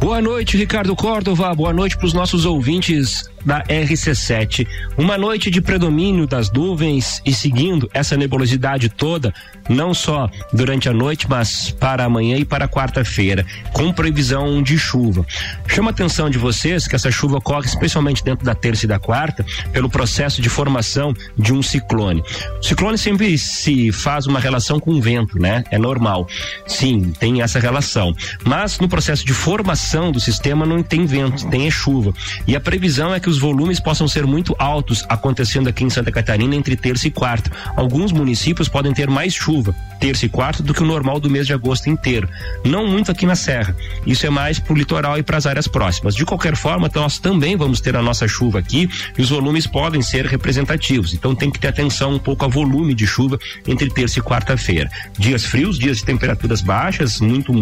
Boa 0.00 0.22
noite, 0.22 0.56
Ricardo 0.56 0.94
Córdova. 0.94 1.54
Boa 1.54 1.72
noite 1.72 1.96
para 1.96 2.06
os 2.06 2.12
nossos 2.12 2.44
ouvintes 2.44 3.28
da 3.48 3.62
RC7. 3.64 4.68
Uma 4.98 5.16
noite 5.16 5.50
de 5.50 5.62
predomínio 5.62 6.26
das 6.26 6.52
nuvens 6.52 7.22
e 7.24 7.32
seguindo 7.32 7.88
essa 7.94 8.14
nebulosidade 8.14 8.90
toda, 8.90 9.32
não 9.70 9.94
só 9.94 10.28
durante 10.52 10.86
a 10.86 10.92
noite, 10.92 11.26
mas 11.26 11.70
para 11.70 12.04
amanhã 12.04 12.36
e 12.36 12.44
para 12.44 12.68
quarta-feira, 12.68 13.46
com 13.72 13.90
previsão 13.90 14.62
de 14.62 14.78
chuva. 14.78 15.24
Chama 15.66 15.88
a 15.88 15.92
atenção 15.92 16.28
de 16.28 16.36
vocês 16.36 16.86
que 16.86 16.94
essa 16.94 17.10
chuva 17.10 17.38
ocorre 17.38 17.66
especialmente 17.66 18.22
dentro 18.22 18.44
da 18.44 18.54
terça 18.54 18.84
e 18.84 18.88
da 18.88 18.98
quarta, 18.98 19.46
pelo 19.72 19.88
processo 19.88 20.42
de 20.42 20.50
formação 20.50 21.14
de 21.34 21.54
um 21.54 21.62
ciclone. 21.62 22.22
O 22.60 22.62
ciclone 22.62 22.98
sempre 22.98 23.38
se 23.38 23.90
faz 23.92 24.26
uma 24.26 24.40
relação 24.40 24.78
com 24.78 24.90
o 24.90 25.00
vento, 25.00 25.38
né? 25.38 25.64
É 25.70 25.78
normal. 25.78 26.28
Sim, 26.66 27.12
tem 27.18 27.40
essa 27.40 27.58
relação. 27.58 28.14
Mas 28.44 28.78
no 28.78 28.90
processo 28.90 29.24
de 29.24 29.32
formação 29.32 30.12
do 30.12 30.20
sistema 30.20 30.66
não 30.66 30.82
tem 30.82 31.06
vento, 31.06 31.48
tem 31.48 31.66
é 31.66 31.70
chuva. 31.70 32.12
E 32.46 32.54
a 32.54 32.60
previsão 32.60 33.14
é 33.14 33.18
que 33.18 33.37
os 33.38 33.42
volumes 33.42 33.78
possam 33.78 34.08
ser 34.08 34.26
muito 34.26 34.56
altos 34.58 35.04
acontecendo 35.08 35.68
aqui 35.68 35.84
em 35.84 35.90
Santa 35.90 36.10
Catarina 36.10 36.56
entre 36.56 36.74
terça 36.74 37.06
e 37.06 37.10
quarta. 37.10 37.52
Alguns 37.76 38.10
municípios 38.10 38.68
podem 38.68 38.92
ter 38.92 39.08
mais 39.08 39.32
chuva, 39.32 39.72
terça 39.98 40.26
e 40.26 40.28
quarta, 40.28 40.62
do 40.62 40.74
que 40.74 40.82
o 40.82 40.86
normal 40.86 41.20
do 41.20 41.30
mês 41.30 41.46
de 41.46 41.52
agosto 41.52 41.88
inteiro. 41.88 42.28
Não 42.64 42.86
muito 42.86 43.10
aqui 43.10 43.26
na 43.26 43.34
Serra. 43.34 43.76
Isso 44.06 44.26
é 44.26 44.30
mais 44.30 44.58
pro 44.58 44.74
litoral 44.74 45.18
e 45.18 45.22
para 45.22 45.36
as 45.36 45.46
áreas 45.46 45.66
próximas. 45.66 46.14
De 46.14 46.24
qualquer 46.24 46.56
forma, 46.56 46.90
nós 46.94 47.18
também 47.18 47.56
vamos 47.56 47.80
ter 47.80 47.96
a 47.96 48.02
nossa 48.02 48.26
chuva 48.26 48.58
aqui 48.58 48.88
e 49.16 49.22
os 49.22 49.30
volumes 49.30 49.66
podem 49.66 50.02
ser 50.02 50.26
representativos. 50.26 51.14
Então 51.14 51.34
tem 51.34 51.50
que 51.50 51.58
ter 51.58 51.68
atenção 51.68 52.14
um 52.14 52.18
pouco 52.18 52.44
ao 52.44 52.50
volume 52.50 52.94
de 52.94 53.06
chuva 53.06 53.38
entre 53.66 53.88
terça 53.90 54.18
e 54.18 54.22
quarta-feira. 54.22 54.90
Dias 55.18 55.44
frios, 55.44 55.78
dias 55.78 55.98
de 55.98 56.04
temperaturas 56.04 56.60
baixas, 56.60 57.20
muito 57.20 57.52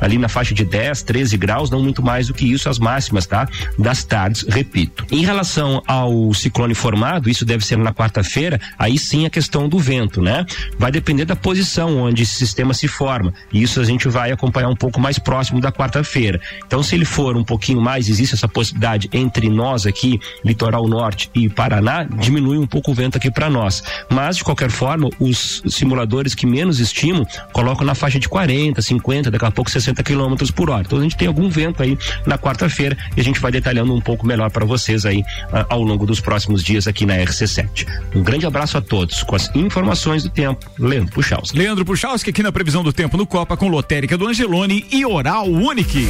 ali 0.00 0.18
na 0.18 0.28
faixa 0.28 0.54
de 0.54 0.64
10, 0.64 1.02
13 1.02 1.36
graus, 1.36 1.70
não 1.70 1.82
muito 1.82 2.02
mais 2.02 2.28
do 2.28 2.34
que 2.34 2.50
isso 2.50 2.68
as 2.68 2.78
máximas, 2.78 3.26
tá? 3.26 3.48
Das 3.78 4.04
tardes, 4.04 4.44
repito. 4.48 5.04
Em 5.10 5.24
relação 5.24 5.82
ao 5.86 6.32
ciclone 6.34 6.74
formado, 6.74 7.28
isso 7.28 7.44
deve 7.44 7.64
ser 7.64 7.78
na 7.78 7.92
quarta-feira, 7.92 8.60
aí 8.78 8.98
sim 8.98 9.26
a 9.26 9.30
questão 9.30 9.68
do 9.68 9.78
vento, 9.78 10.20
né? 10.20 10.46
Vai 10.78 10.90
depender 10.90 11.24
da 11.24 11.36
posição 11.36 11.81
onde 11.84 12.22
esse 12.22 12.34
sistema 12.34 12.74
se 12.74 12.88
forma. 12.88 13.32
E 13.52 13.62
isso 13.62 13.80
a 13.80 13.84
gente 13.84 14.08
vai 14.08 14.32
acompanhar 14.32 14.68
um 14.68 14.76
pouco 14.76 15.00
mais 15.00 15.18
próximo 15.18 15.60
da 15.60 15.72
quarta-feira. 15.72 16.40
Então, 16.66 16.82
se 16.82 16.94
ele 16.94 17.04
for 17.04 17.36
um 17.36 17.44
pouquinho 17.44 17.80
mais, 17.80 18.08
existe 18.08 18.34
essa 18.34 18.48
possibilidade 18.48 19.08
entre 19.12 19.48
nós 19.48 19.86
aqui, 19.86 20.20
litoral 20.44 20.86
norte 20.86 21.30
e 21.34 21.48
Paraná, 21.48 22.04
diminui 22.04 22.58
um 22.58 22.66
pouco 22.66 22.90
o 22.90 22.94
vento 22.94 23.16
aqui 23.16 23.30
para 23.30 23.48
nós. 23.48 23.82
Mas, 24.10 24.36
de 24.36 24.44
qualquer 24.44 24.70
forma, 24.70 25.08
os 25.18 25.62
simuladores 25.66 26.34
que 26.34 26.46
menos 26.46 26.80
estimam 26.80 27.26
colocam 27.52 27.84
na 27.84 27.94
faixa 27.94 28.18
de 28.18 28.28
40, 28.28 28.80
50, 28.80 29.30
daqui 29.30 29.44
a 29.44 29.50
pouco 29.50 29.70
60 29.70 30.02
quilômetros 30.02 30.50
por 30.50 30.70
hora. 30.70 30.82
Então, 30.86 30.98
a 30.98 31.02
gente 31.02 31.16
tem 31.16 31.28
algum 31.28 31.48
vento 31.48 31.82
aí 31.82 31.98
na 32.26 32.38
quarta-feira 32.38 32.96
e 33.16 33.20
a 33.20 33.24
gente 33.24 33.40
vai 33.40 33.50
detalhando 33.50 33.94
um 33.94 34.00
pouco 34.00 34.26
melhor 34.26 34.50
para 34.50 34.64
vocês 34.64 35.06
aí 35.06 35.22
ah, 35.52 35.66
ao 35.68 35.82
longo 35.82 36.06
dos 36.06 36.20
próximos 36.20 36.62
dias 36.62 36.86
aqui 36.86 37.06
na 37.06 37.16
RC7. 37.16 37.86
Um 38.14 38.22
grande 38.22 38.46
abraço 38.46 38.76
a 38.76 38.80
todos. 38.80 39.22
Com 39.22 39.36
as 39.36 39.54
informações 39.54 40.22
do 40.22 40.30
tempo, 40.30 40.70
Leandro 40.78 41.12
Puchalski. 41.12 41.58
Leandro 41.58 41.71
Puchalski 41.80 42.30
aqui 42.30 42.42
na 42.42 42.52
previsão 42.52 42.84
do 42.84 42.92
tempo 42.92 43.16
no 43.16 43.26
Copa 43.26 43.56
com 43.56 43.68
Lotérica 43.68 44.18
do 44.18 44.28
Angelone 44.28 44.84
e 44.92 45.06
Oral 45.06 45.46
Unique. 45.46 46.08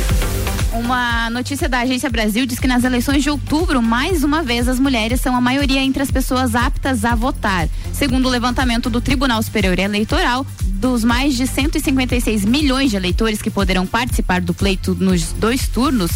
Uma 0.73 1.29
notícia 1.29 1.69
da 1.69 1.81
Agência 1.81 2.09
Brasil 2.09 2.47
diz 2.47 2.59
que 2.59 2.67
nas 2.67 2.83
eleições 2.83 3.23
de 3.23 3.29
outubro, 3.29 3.83
mais 3.83 4.25
uma 4.25 4.43
vez, 4.43 4.69
as 4.69 4.81
mulheres 4.81 5.21
são 5.21 5.37
a 5.37 5.41
maioria 5.41 5.83
entre 5.83 6.03
as 6.03 6.11
pessoas 6.11 6.55
aptas 6.55 7.05
a 7.05 7.15
votar. 7.15 7.69
Segundo 7.93 8.27
o 8.27 8.31
levantamento 8.31 8.89
do 8.89 8.99
Tribunal 8.99 9.43
Superior 9.43 9.79
Eleitoral, 9.79 10.47
dos 10.83 11.05
mais 11.05 11.37
de 11.37 11.47
156 11.47 12.45
milhões 12.45 12.91
de 12.91 12.97
eleitores 12.97 13.41
que 13.41 13.51
poderão 13.51 13.87
participar 13.87 14.41
do 14.41 14.53
pleito 14.53 14.97
nos 14.97 15.33
dois 15.35 15.69
turnos, 15.69 16.11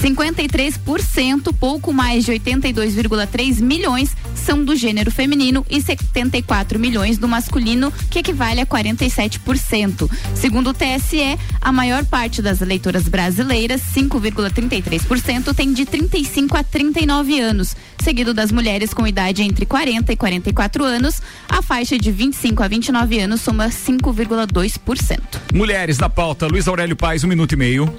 53%, 0.00 1.52
pouco 1.58 1.92
mais 1.92 2.24
de 2.24 2.32
82,3 2.32 3.60
milhões, 3.60 4.14
são 4.36 4.64
do 4.64 4.76
gênero 4.76 5.10
feminino 5.10 5.66
e 5.68 5.80
74 5.80 6.78
milhões 6.78 7.18
do 7.18 7.26
masculino, 7.26 7.92
que 8.10 8.20
equivale 8.20 8.60
a 8.60 8.66
47%. 8.66 10.08
Segundo 10.34 10.70
o 10.70 10.74
TSE, 10.74 11.38
a 11.60 11.72
maior 11.72 12.04
parte 12.04 12.40
das 12.40 12.60
eleitoras 12.60 13.08
brasileiras, 13.08 13.80
5,33%, 14.08 15.54
tem 15.54 15.72
de 15.72 15.84
35 15.84 16.56
a 16.56 16.64
39 16.64 17.40
anos, 17.40 17.76
seguido 18.02 18.34
das 18.34 18.50
mulheres 18.50 18.92
com 18.92 19.06
idade 19.06 19.42
entre 19.42 19.64
40 19.64 20.12
e 20.12 20.16
44 20.16 20.84
anos. 20.84 21.20
A 21.48 21.62
faixa 21.62 21.98
de 21.98 22.10
25 22.10 22.62
a 22.62 22.68
29 22.68 23.20
anos 23.20 23.40
soma 23.40 23.68
5,2%. 23.68 25.20
Mulheres 25.54 25.98
na 25.98 26.08
pauta, 26.08 26.46
Luiz 26.46 26.66
Aurélio 26.66 26.96
Paz, 26.96 27.24
um 27.24 27.28
minuto 27.28 27.52
e 27.52 27.56
meio. 27.56 27.94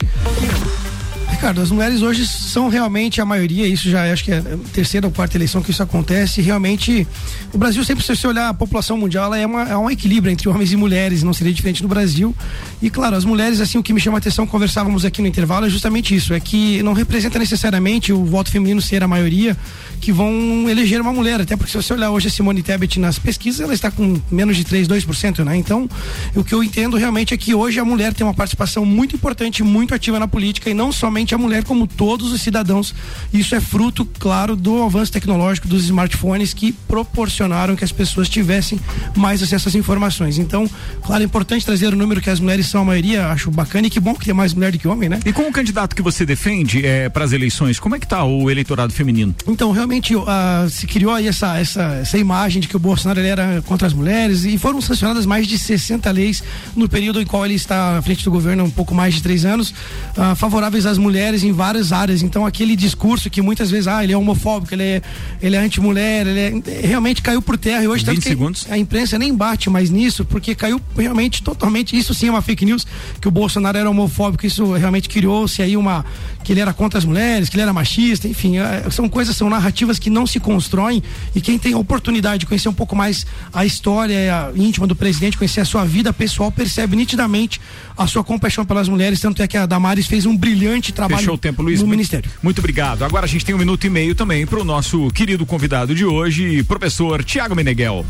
Ricardo, 1.33 1.61
as 1.61 1.71
mulheres 1.71 2.01
hoje 2.03 2.27
são 2.27 2.69
realmente 2.69 3.19
a 3.19 3.25
maioria, 3.25 3.67
isso 3.67 3.89
já 3.89 4.11
acho 4.13 4.23
que 4.23 4.31
é 4.31 4.37
a 4.37 4.57
terceira 4.71 5.07
ou 5.07 5.11
quarta 5.11 5.35
eleição 5.35 5.61
que 5.63 5.71
isso 5.71 5.81
acontece. 5.81 6.41
Realmente, 6.41 7.07
o 7.51 7.57
Brasil 7.57 7.83
sempre, 7.83 8.03
se 8.03 8.15
você 8.15 8.27
olhar 8.27 8.49
a 8.49 8.53
população 8.53 8.95
mundial, 8.95 9.25
ela 9.25 9.37
é, 9.37 9.45
uma, 9.45 9.63
é 9.63 9.75
um 9.75 9.89
equilíbrio 9.89 10.31
entre 10.31 10.47
homens 10.47 10.71
e 10.71 10.77
mulheres, 10.77 11.23
não 11.23 11.33
seria 11.33 11.51
diferente 11.51 11.81
no 11.81 11.89
Brasil. 11.89 12.35
E 12.81 12.89
claro, 12.89 13.15
as 13.15 13.25
mulheres, 13.25 13.59
assim, 13.59 13.79
o 13.79 13.83
que 13.83 13.91
me 13.91 13.99
chama 13.99 14.17
a 14.17 14.19
atenção, 14.19 14.45
conversávamos 14.45 15.03
aqui 15.03 15.21
no 15.21 15.27
intervalo, 15.27 15.65
é 15.65 15.69
justamente 15.69 16.15
isso: 16.15 16.33
é 16.33 16.39
que 16.39 16.81
não 16.83 16.93
representa 16.93 17.39
necessariamente 17.39 18.13
o 18.13 18.23
voto 18.23 18.51
feminino 18.51 18.81
ser 18.81 19.03
a 19.03 19.07
maioria 19.07 19.57
que 19.99 20.11
vão 20.11 20.69
eleger 20.69 21.01
uma 21.01 21.13
mulher, 21.13 21.41
até 21.41 21.55
porque 21.55 21.71
se 21.71 21.77
você 21.77 21.93
olhar 21.93 22.11
hoje 22.11 22.27
a 22.27 22.31
Simone 22.31 22.61
Tebet 22.61 22.99
nas 22.99 23.17
pesquisas, 23.17 23.61
ela 23.61 23.73
está 23.73 23.89
com 23.89 24.21
menos 24.29 24.55
de 24.55 24.63
3, 24.63 24.87
2%, 24.87 25.43
né? 25.43 25.55
Então, 25.55 25.89
o 26.35 26.43
que 26.43 26.53
eu 26.53 26.63
entendo 26.63 26.95
realmente 26.95 27.33
é 27.33 27.37
que 27.37 27.55
hoje 27.55 27.79
a 27.79 27.85
mulher 27.85 28.13
tem 28.13 28.25
uma 28.25 28.33
participação 28.33 28.85
muito 28.85 29.15
importante, 29.15 29.63
muito 29.63 29.95
ativa 29.95 30.19
na 30.19 30.27
política 30.27 30.69
e 30.69 30.73
não 30.73 30.91
somente 30.91 31.32
a 31.33 31.37
mulher, 31.37 31.63
como 31.63 31.87
todos 31.87 32.31
os 32.31 32.41
cidadãos. 32.41 32.93
Isso 33.33 33.55
é 33.55 33.61
fruto, 33.61 34.05
claro, 34.05 34.55
do 34.55 34.83
avanço 34.83 35.11
tecnológico 35.11 35.67
dos 35.67 35.83
smartphones 35.85 36.53
que 36.53 36.71
proporcionaram 36.71 37.75
que 37.75 37.83
as 37.83 37.91
pessoas 37.91 38.29
tivessem 38.29 38.79
mais 39.15 39.41
acesso 39.41 39.69
às 39.69 39.75
informações. 39.75 40.37
Então, 40.37 40.69
claro, 41.03 41.23
é 41.23 41.25
importante 41.25 41.65
trazer 41.65 41.93
o 41.93 41.97
número 41.97 42.21
que 42.21 42.29
as 42.29 42.39
mulheres 42.39 42.67
são 42.67 42.81
a 42.81 42.85
maioria, 42.85 43.27
acho 43.27 43.49
bacana 43.51 43.87
e 43.87 43.89
que 43.89 43.99
bom 43.99 44.13
que 44.13 44.25
tem 44.25 44.33
mais 44.33 44.53
mulher 44.53 44.71
do 44.71 44.79
que 44.79 44.87
homem, 44.87 45.09
né? 45.09 45.19
E 45.25 45.33
como 45.33 45.51
candidato 45.51 45.95
que 45.95 46.01
você 46.01 46.25
defende 46.25 46.85
é, 46.85 47.09
para 47.09 47.23
as 47.23 47.31
eleições, 47.31 47.79
como 47.79 47.95
é 47.95 47.99
que 47.99 48.05
está 48.05 48.23
o 48.23 48.49
eleitorado 48.49 48.93
feminino? 48.93 49.35
Então, 49.47 49.71
realmente 49.71 50.15
uh, 50.15 50.23
se 50.69 50.87
criou 50.87 51.13
aí 51.13 51.27
essa, 51.27 51.57
essa, 51.57 51.81
essa 52.01 52.17
imagem 52.17 52.61
de 52.61 52.67
que 52.67 52.75
o 52.75 52.79
Bolsonaro 52.79 53.19
era 53.19 53.61
contra 53.65 53.87
as 53.87 53.93
mulheres 53.93 54.45
e 54.45 54.57
foram 54.57 54.81
sancionadas 54.81 55.25
mais 55.25 55.47
de 55.47 55.57
60 55.57 56.09
leis 56.11 56.43
no 56.75 56.87
período 56.89 57.21
em 57.21 57.25
qual 57.25 57.45
ele 57.45 57.55
está 57.55 57.97
à 57.97 58.01
frente 58.01 58.23
do 58.23 58.31
governo, 58.31 58.63
um 58.63 58.69
pouco 58.69 58.93
mais 58.93 59.15
de 59.15 59.23
três 59.23 59.45
anos, 59.45 59.69
uh, 60.17 60.35
favoráveis 60.35 60.85
às 60.85 60.97
mulheres 60.97 61.12
em 61.43 61.51
várias 61.51 61.91
áreas. 61.91 62.21
Então, 62.21 62.45
aquele 62.45 62.75
discurso 62.75 63.29
que 63.29 63.41
muitas 63.41 63.69
vezes, 63.69 63.87
ah, 63.87 64.03
ele 64.03 64.13
é 64.13 64.17
homofóbico, 64.17 64.73
ele 64.73 64.83
é, 64.83 65.01
ele 65.41 65.55
é 65.55 65.59
anti-mulher, 65.59 66.25
ele 66.25 66.63
é, 66.65 66.87
realmente 66.87 67.21
caiu 67.21 67.41
por 67.41 67.57
terra. 67.57 67.83
E 67.83 67.87
hoje, 67.87 68.05
20 68.05 68.23
segundos. 68.23 68.67
a 68.69 68.77
imprensa 68.77 69.19
nem 69.19 69.33
bate 69.35 69.69
mais 69.69 69.89
nisso, 69.89 70.25
porque 70.25 70.55
caiu 70.55 70.81
realmente 70.97 71.43
totalmente. 71.43 71.97
Isso 71.97 72.13
sim 72.13 72.27
é 72.27 72.31
uma 72.31 72.41
fake 72.41 72.65
news, 72.65 72.87
que 73.19 73.27
o 73.27 73.31
Bolsonaro 73.31 73.77
era 73.77 73.89
homofóbico. 73.89 74.45
Isso 74.45 74.73
realmente 74.73 75.09
criou-se 75.09 75.61
aí 75.61 75.75
uma. 75.75 76.05
que 76.43 76.53
ele 76.53 76.59
era 76.59 76.73
contra 76.73 76.97
as 76.97 77.05
mulheres, 77.05 77.49
que 77.49 77.55
ele 77.55 77.63
era 77.63 77.73
machista, 77.73 78.27
enfim, 78.27 78.59
uh, 78.59 78.91
são 78.91 79.07
coisas, 79.09 79.35
são 79.35 79.49
narrativas 79.49 79.73
narrativas 79.73 79.99
que 79.99 80.09
não 80.09 80.25
se 80.25 80.39
constroem 80.39 81.01
e 81.35 81.41
quem 81.41 81.57
tem 81.57 81.73
a 81.73 81.77
oportunidade 81.77 82.39
de 82.39 82.45
conhecer 82.45 82.69
um 82.69 82.73
pouco 82.73 82.95
mais 82.95 83.25
a 83.51 83.65
história 83.65 84.51
íntima 84.55 84.85
do 84.85 84.95
presidente, 84.95 85.37
conhecer 85.37 85.61
a 85.61 85.65
sua 85.65 85.83
vida 85.83 86.13
pessoal, 86.13 86.51
percebe 86.51 86.95
nitidamente 86.95 87.59
a 87.97 88.07
sua 88.07 88.23
compaixão 88.23 88.65
pelas 88.65 88.87
mulheres, 88.87 89.19
tanto 89.19 89.41
é 89.41 89.47
que 89.47 89.57
a 89.57 89.65
Damares 89.65 90.05
fez 90.05 90.25
um 90.25 90.35
brilhante 90.35 90.91
trabalho 90.91 91.02
Fechou 91.09 91.35
o 91.35 91.37
tempo, 91.37 91.61
Luiz, 91.61 91.79
no 91.79 91.87
muito, 91.87 91.97
Ministério. 91.97 92.29
Muito 92.41 92.59
obrigado. 92.59 93.03
Agora 93.03 93.25
a 93.25 93.27
gente 93.27 93.45
tem 93.45 93.53
um 93.53 93.57
minuto 93.57 93.85
e 93.85 93.89
meio 93.89 94.15
também 94.15 94.45
para 94.45 94.59
o 94.59 94.63
nosso 94.63 95.09
querido 95.11 95.45
convidado 95.45 95.93
de 95.93 96.05
hoje, 96.05 96.63
professor 96.63 97.23
Tiago 97.23 97.55
Meneghel. 97.55 98.05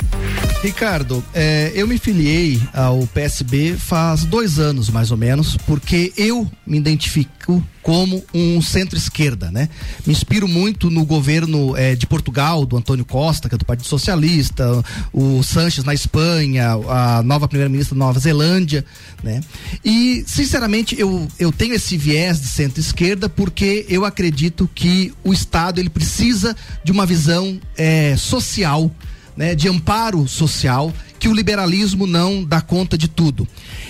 Ricardo, 0.61 1.23
é, 1.33 1.71
eu 1.75 1.87
me 1.87 1.97
filiei 1.97 2.61
ao 2.73 3.05
PSB 3.07 3.75
faz 3.77 4.23
dois 4.23 4.59
anos, 4.59 4.89
mais 4.89 5.11
ou 5.11 5.17
menos, 5.17 5.57
porque 5.57 6.13
eu 6.15 6.49
me 6.65 6.77
identifico 6.77 7.63
como 7.83 8.23
um 8.33 8.61
centro-esquerda, 8.61 9.51
né? 9.51 9.67
Me 10.07 10.13
inspiro 10.13 10.47
muito 10.47 10.89
no 10.89 11.05
governo 11.05 11.75
é, 11.75 11.95
de 11.95 12.07
Portugal, 12.07 12.65
do 12.65 12.77
Antônio 12.77 13.03
Costa, 13.03 13.49
que 13.49 13.55
é 13.55 13.57
do 13.57 13.65
Partido 13.65 13.87
Socialista, 13.87 14.83
o 15.11 15.43
Sanches 15.43 15.83
na 15.83 15.93
Espanha, 15.93 16.71
a 16.87 17.21
nova 17.21 17.45
primeira-ministra 17.45 17.93
da 17.93 18.05
Nova 18.05 18.17
Zelândia, 18.19 18.85
né? 19.21 19.41
E, 19.83 20.23
sinceramente, 20.25 20.97
eu, 20.97 21.27
eu 21.37 21.51
tenho 21.51 21.73
esse 21.73 21.97
viés 21.97 22.39
de 22.39 22.47
centro-esquerda 22.47 23.27
porque 23.27 23.85
eu 23.89 24.05
acredito 24.05 24.69
que 24.73 25.13
o 25.21 25.33
Estado 25.33 25.79
ele 25.79 25.89
precisa 25.89 26.55
de 26.85 26.91
uma 26.91 27.05
visão 27.05 27.59
é, 27.77 28.15
social, 28.15 28.89
né, 29.35 29.55
de 29.55 29.67
amparo 29.67 30.25
social, 30.27 30.93
que 31.19 31.27
o 31.27 31.33
liberalismo 31.33 32.07
não 32.07 32.43
dá 32.43 32.61
conta 32.61 32.97
de 32.97 33.07
tudo. 33.07 33.47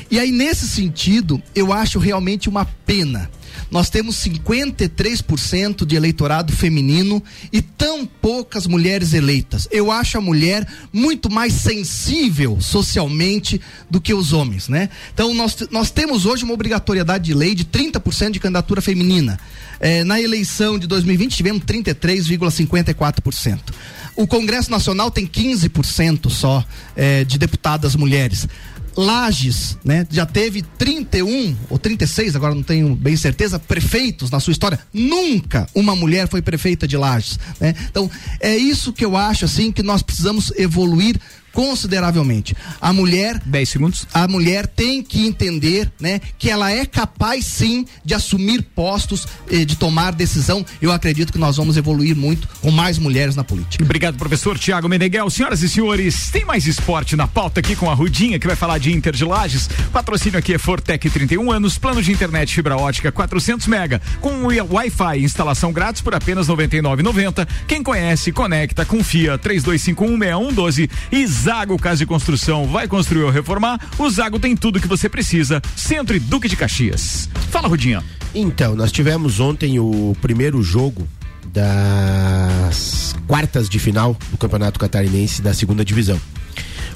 E 0.09 0.19
aí, 0.19 0.31
nesse 0.31 0.67
sentido, 0.67 1.41
eu 1.53 1.71
acho 1.71 1.99
realmente 1.99 2.49
uma 2.49 2.65
pena 2.65 3.29
nós 3.69 3.89
temos 3.89 4.15
53% 4.17 5.85
de 5.85 5.95
eleitorado 5.95 6.51
feminino 6.53 7.23
e 7.51 7.61
tão 7.61 8.05
poucas 8.05 8.67
mulheres 8.67 9.13
eleitas. 9.13 9.67
Eu 9.71 9.91
acho 9.91 10.17
a 10.17 10.21
mulher 10.21 10.67
muito 10.91 11.29
mais 11.29 11.53
sensível 11.53 12.59
socialmente 12.61 13.59
do 13.89 13.99
que 13.99 14.13
os 14.13 14.33
homens, 14.33 14.67
né? 14.67 14.89
Então 15.13 15.33
nós, 15.33 15.57
nós 15.71 15.91
temos 15.91 16.25
hoje 16.25 16.43
uma 16.43 16.53
obrigatoriedade 16.53 17.25
de 17.25 17.33
lei 17.33 17.55
de 17.55 17.65
30% 17.65 18.31
de 18.31 18.39
candidatura 18.39 18.81
feminina. 18.81 19.39
É, 19.79 20.03
na 20.03 20.21
eleição 20.21 20.79
de 20.79 20.87
2020 20.87 21.35
tivemos 21.35 21.63
33,54%. 21.63 23.59
O 24.15 24.27
Congresso 24.27 24.69
Nacional 24.69 25.09
tem 25.09 25.25
15% 25.25 26.29
só 26.29 26.63
é, 26.95 27.23
de 27.23 27.37
deputadas 27.37 27.95
mulheres. 27.95 28.47
Lages, 28.95 29.77
né? 29.83 30.05
Já 30.09 30.25
teve 30.25 30.61
31 30.61 31.55
ou 31.69 31.79
36, 31.79 32.35
agora 32.35 32.53
não 32.53 32.63
tenho 32.63 32.95
bem 32.95 33.15
certeza, 33.15 33.59
prefeitos 33.59 34.29
na 34.29 34.39
sua 34.39 34.51
história. 34.51 34.79
Nunca 34.93 35.67
uma 35.73 35.95
mulher 35.95 36.27
foi 36.27 36.41
prefeita 36.41 36.87
de 36.87 36.97
Lages, 36.97 37.39
né? 37.59 37.73
Então, 37.89 38.09
é 38.39 38.55
isso 38.55 38.93
que 38.93 39.03
eu 39.03 39.17
acho 39.17 39.45
assim 39.45 39.71
que 39.71 39.83
nós 39.83 40.01
precisamos 40.01 40.51
evoluir 40.57 41.19
consideravelmente. 41.53 42.55
A 42.81 42.91
mulher, 42.91 43.39
10 43.45 43.69
segundos. 43.69 44.07
A 44.13 44.27
mulher 44.27 44.67
tem 44.67 45.01
que 45.01 45.25
entender, 45.25 45.89
né, 45.99 46.19
que 46.37 46.49
ela 46.49 46.71
é 46.71 46.85
capaz 46.85 47.45
sim 47.45 47.85
de 48.03 48.13
assumir 48.13 48.63
postos, 48.75 49.27
eh, 49.49 49.63
de 49.63 49.77
tomar 49.77 50.11
decisão. 50.11 50.65
Eu 50.81 50.91
acredito 50.91 51.31
que 51.31 51.39
nós 51.39 51.55
vamos 51.55 51.77
evoluir 51.77 52.15
muito 52.15 52.47
com 52.61 52.71
mais 52.71 52.97
mulheres 52.97 53.35
na 53.35 53.43
política. 53.43 53.83
Obrigado, 53.83 54.17
professor 54.17 54.57
Tiago 54.57 54.89
Meneghel. 54.89 55.29
Senhoras 55.29 55.61
e 55.61 55.69
senhores, 55.69 56.29
tem 56.31 56.43
mais 56.43 56.65
esporte 56.65 57.15
na 57.15 57.27
pauta 57.27 57.59
aqui 57.59 57.75
com 57.75 57.89
a 57.89 57.93
Rudinha, 57.93 58.39
que 58.39 58.47
vai 58.47 58.55
falar 58.55 58.79
de 58.79 58.91
Inter 58.91 59.13
de 59.13 59.23
Lages. 59.23 59.69
Patrocínio 59.91 60.39
aqui 60.39 60.53
é 60.53 60.57
Fortec 60.57 61.09
31 61.09 61.51
anos, 61.51 61.77
plano 61.77 62.01
de 62.01 62.11
internet 62.11 62.53
fibra 62.53 62.75
ótica 62.75 63.11
400 63.11 63.67
mega, 63.67 64.01
com 64.19 64.47
Wi-Fi, 64.47 65.19
instalação 65.23 65.71
grátis 65.71 66.01
por 66.01 66.15
apenas 66.15 66.47
99,90. 66.47 67.47
Quem 67.67 67.83
conhece, 67.83 68.31
conecta, 68.31 68.85
confia 68.85 69.37
32516112 69.37 70.89
e 71.11 71.27
Zago 71.43 71.77
Casa 71.77 72.03
e 72.03 72.05
Construção 72.05 72.65
vai 72.67 72.87
construir 72.87 73.23
ou 73.23 73.29
reformar? 73.29 73.77
O 73.99 74.09
Zago 74.09 74.39
tem 74.39 74.55
tudo 74.55 74.79
que 74.79 74.87
você 74.87 75.09
precisa. 75.09 75.61
Centro 75.75 76.15
e 76.15 76.19
Duque 76.19 76.47
de 76.47 76.55
Caxias. 76.55 77.27
Fala, 77.51 77.67
Rudinha. 77.67 78.01
Então, 78.33 78.77
nós 78.77 78.93
tivemos 78.93 79.41
ontem 79.41 79.77
o 79.77 80.15
primeiro 80.21 80.63
jogo 80.63 81.05
das 81.47 83.13
quartas 83.27 83.67
de 83.67 83.77
final 83.77 84.17
do 84.31 84.37
Campeonato 84.37 84.79
Catarinense 84.79 85.41
da 85.41 85.53
segunda 85.53 85.83
divisão. 85.83 86.17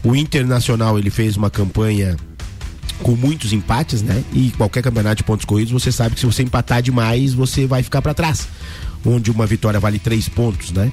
O 0.02 0.16
Internacional 0.16 0.98
ele 0.98 1.10
fez 1.10 1.36
uma 1.36 1.50
campanha 1.50 2.16
com 3.04 3.18
muitos 3.18 3.52
empates, 3.52 4.02
né? 4.02 4.24
E 4.32 4.52
qualquer 4.52 4.82
campeonato 4.82 5.18
de 5.18 5.24
pontos 5.26 5.46
corridos, 5.46 5.74
você 5.74 5.92
sabe 5.92 6.16
que 6.16 6.22
se 6.22 6.26
você 6.26 6.42
empatar 6.42 6.82
demais, 6.82 7.34
você 7.34 7.68
vai 7.68 7.84
ficar 7.84 8.02
para 8.02 8.14
trás 8.14 8.48
onde 9.06 9.32
uma 9.32 9.46
vitória 9.46 9.80
vale 9.80 10.00
três 10.00 10.28
pontos, 10.28 10.72
né? 10.72 10.92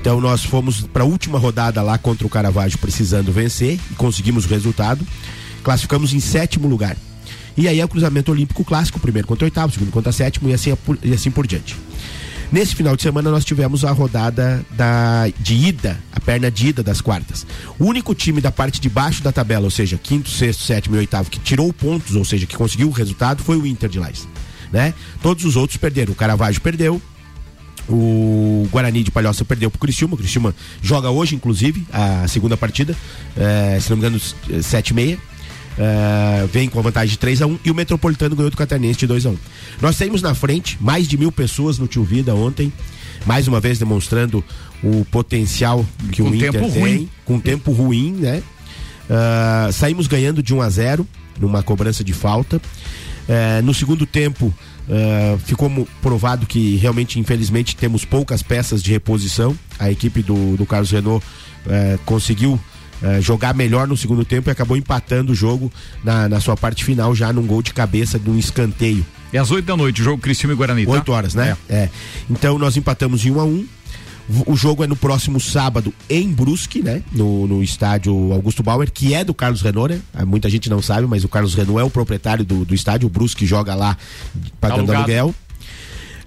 Então 0.00 0.20
nós 0.20 0.44
fomos 0.44 0.82
para 0.82 1.02
a 1.02 1.06
última 1.06 1.38
rodada 1.38 1.82
lá 1.82 1.98
contra 1.98 2.26
o 2.26 2.30
Caravaggio 2.30 2.78
precisando 2.78 3.32
vencer 3.32 3.78
e 3.90 3.94
conseguimos 3.94 4.44
o 4.44 4.48
resultado. 4.48 5.06
Classificamos 5.62 6.14
em 6.14 6.20
sétimo 6.20 6.66
lugar. 6.68 6.96
E 7.56 7.68
aí 7.68 7.80
é 7.80 7.84
o 7.84 7.88
cruzamento 7.88 8.32
olímpico 8.32 8.64
clássico, 8.64 8.98
primeiro 8.98 9.28
contra 9.28 9.44
oitavo, 9.44 9.72
segundo 9.72 9.90
contra 9.90 10.12
sétimo 10.12 10.48
e 10.48 10.54
assim, 10.54 10.72
e 11.02 11.12
assim 11.12 11.30
por 11.30 11.46
diante. 11.46 11.76
Nesse 12.52 12.74
final 12.74 12.96
de 12.96 13.02
semana 13.02 13.30
nós 13.30 13.44
tivemos 13.44 13.84
a 13.84 13.92
rodada 13.92 14.64
da, 14.72 15.28
de 15.38 15.54
ida, 15.54 16.00
a 16.12 16.18
perna 16.18 16.50
de 16.50 16.68
ida 16.68 16.82
das 16.82 17.00
quartas. 17.00 17.46
O 17.78 17.84
único 17.84 18.12
time 18.12 18.40
da 18.40 18.50
parte 18.50 18.80
de 18.80 18.88
baixo 18.88 19.22
da 19.22 19.30
tabela, 19.30 19.64
ou 19.64 19.70
seja, 19.70 19.96
quinto, 19.96 20.28
sexto, 20.28 20.64
sétimo 20.64 20.96
e 20.96 20.98
oitavo, 20.98 21.30
que 21.30 21.38
tirou 21.38 21.72
pontos, 21.72 22.16
ou 22.16 22.24
seja, 22.24 22.46
que 22.46 22.56
conseguiu 22.56 22.88
o 22.88 22.92
resultado, 22.92 23.42
foi 23.44 23.56
o 23.56 23.64
Inter 23.64 23.88
de 23.88 24.00
Lais. 24.00 24.26
Né? 24.72 24.94
Todos 25.22 25.44
os 25.44 25.54
outros 25.54 25.76
perderam. 25.76 26.12
O 26.12 26.16
Caravaggio 26.16 26.60
perdeu, 26.60 27.00
o 27.88 28.68
Guarani 28.70 29.02
de 29.02 29.10
Palhoça 29.10 29.44
perdeu 29.44 29.70
pro 29.70 29.80
Criciúma. 29.80 30.14
O 30.14 30.16
Criciúma 30.16 30.54
joga 30.82 31.10
hoje, 31.10 31.34
inclusive, 31.34 31.86
a 31.92 32.26
segunda 32.28 32.56
partida. 32.56 32.96
É, 33.36 33.78
se 33.80 33.90
não 33.90 33.96
me 33.96 34.06
engano, 34.06 34.20
7 34.62 34.88
e 34.88 34.94
meia. 34.94 35.18
É, 35.78 36.46
vem 36.52 36.68
com 36.68 36.78
a 36.78 36.82
vantagem 36.82 37.10
de 37.10 37.18
3 37.18 37.42
a 37.42 37.46
1 37.46 37.60
e 37.64 37.70
o 37.70 37.74
Metropolitano 37.74 38.36
ganhou 38.36 38.50
do 38.50 38.56
Catarinense 38.56 38.98
de 38.98 39.06
2 39.06 39.24
a 39.24 39.30
1 39.30 39.38
Nós 39.80 39.96
saímos 39.96 40.20
na 40.20 40.34
frente, 40.34 40.76
mais 40.80 41.08
de 41.08 41.16
mil 41.16 41.30
pessoas 41.30 41.78
no 41.78 41.86
Tio 41.86 42.02
Vida 42.02 42.34
ontem, 42.34 42.72
mais 43.24 43.48
uma 43.48 43.60
vez 43.60 43.78
demonstrando 43.78 44.44
o 44.82 45.04
potencial 45.06 45.86
que 46.12 46.22
com 46.22 46.28
o 46.28 46.34
Inter 46.34 46.52
tem, 46.52 46.68
ruim. 46.68 47.08
com 47.24 47.40
tempo 47.40 47.72
ruim, 47.72 48.12
né? 48.12 48.42
Uh, 49.08 49.72
saímos 49.72 50.06
ganhando 50.06 50.42
de 50.42 50.52
1 50.52 50.60
a 50.60 50.68
0 50.68 51.06
numa 51.38 51.62
cobrança 51.62 52.04
de 52.04 52.12
falta. 52.12 52.60
No 53.62 53.72
segundo 53.72 54.04
tempo, 54.04 54.52
Uh, 54.90 55.38
ficou 55.38 55.70
provado 56.02 56.46
que 56.46 56.74
realmente, 56.76 57.20
infelizmente, 57.20 57.76
temos 57.76 58.04
poucas 58.04 58.42
peças 58.42 58.82
de 58.82 58.90
reposição. 58.90 59.56
A 59.78 59.88
equipe 59.88 60.20
do, 60.20 60.56
do 60.56 60.66
Carlos 60.66 60.90
Renault 60.90 61.24
uh, 61.24 61.98
conseguiu 62.04 62.54
uh, 62.54 63.20
jogar 63.20 63.54
melhor 63.54 63.86
no 63.86 63.96
segundo 63.96 64.24
tempo 64.24 64.50
e 64.50 64.52
acabou 64.52 64.76
empatando 64.76 65.30
o 65.30 65.34
jogo 65.34 65.72
na, 66.02 66.28
na 66.28 66.40
sua 66.40 66.56
parte 66.56 66.84
final, 66.84 67.14
já 67.14 67.32
num 67.32 67.46
gol 67.46 67.62
de 67.62 67.72
cabeça 67.72 68.18
de 68.18 68.28
um 68.28 68.36
escanteio. 68.36 69.06
É 69.32 69.38
às 69.38 69.52
8 69.52 69.64
da 69.64 69.76
noite, 69.76 70.00
o 70.00 70.04
jogo 70.04 70.20
Criciúma 70.20 70.54
e 70.54 70.56
Guarani, 70.56 70.84
tá? 70.84 70.92
8 70.92 71.12
horas, 71.12 71.34
né? 71.36 71.56
É. 71.68 71.88
Então 72.28 72.58
nós 72.58 72.76
empatamos 72.76 73.24
em 73.24 73.30
1 73.30 73.40
a 73.40 73.44
1 73.44 73.66
O 74.46 74.54
jogo 74.56 74.84
é 74.84 74.86
no 74.86 74.94
próximo 74.94 75.40
sábado 75.40 75.92
em 76.08 76.28
Brusque, 76.30 76.82
né? 76.82 77.02
No, 77.12 77.46
no 77.48 77.62
estádio 77.62 78.32
Augusto 78.32 78.62
Bauer, 78.62 78.90
que 78.90 79.12
é 79.12 79.24
do 79.24 79.34
Carlos 79.34 79.60
Renault, 79.60 79.92
né? 79.94 80.00
Ah, 80.14 80.24
Muita 80.24 80.48
gente 80.48 80.70
não 80.70 80.80
sabe, 80.80 81.06
mas 81.06 81.24
o 81.24 81.28
Carlos 81.28 81.54
Renault 81.54 81.80
é 81.80 81.84
o 81.84 81.90
proprietário 81.90 82.44
do, 82.44 82.64
do 82.64 82.74
estádio. 82.74 83.06
O 83.06 83.10
Brusque 83.10 83.44
joga 83.44 83.74
lá 83.74 83.96
pagando 84.60 84.80
Alugado. 84.80 84.98
aluguel. 84.98 85.34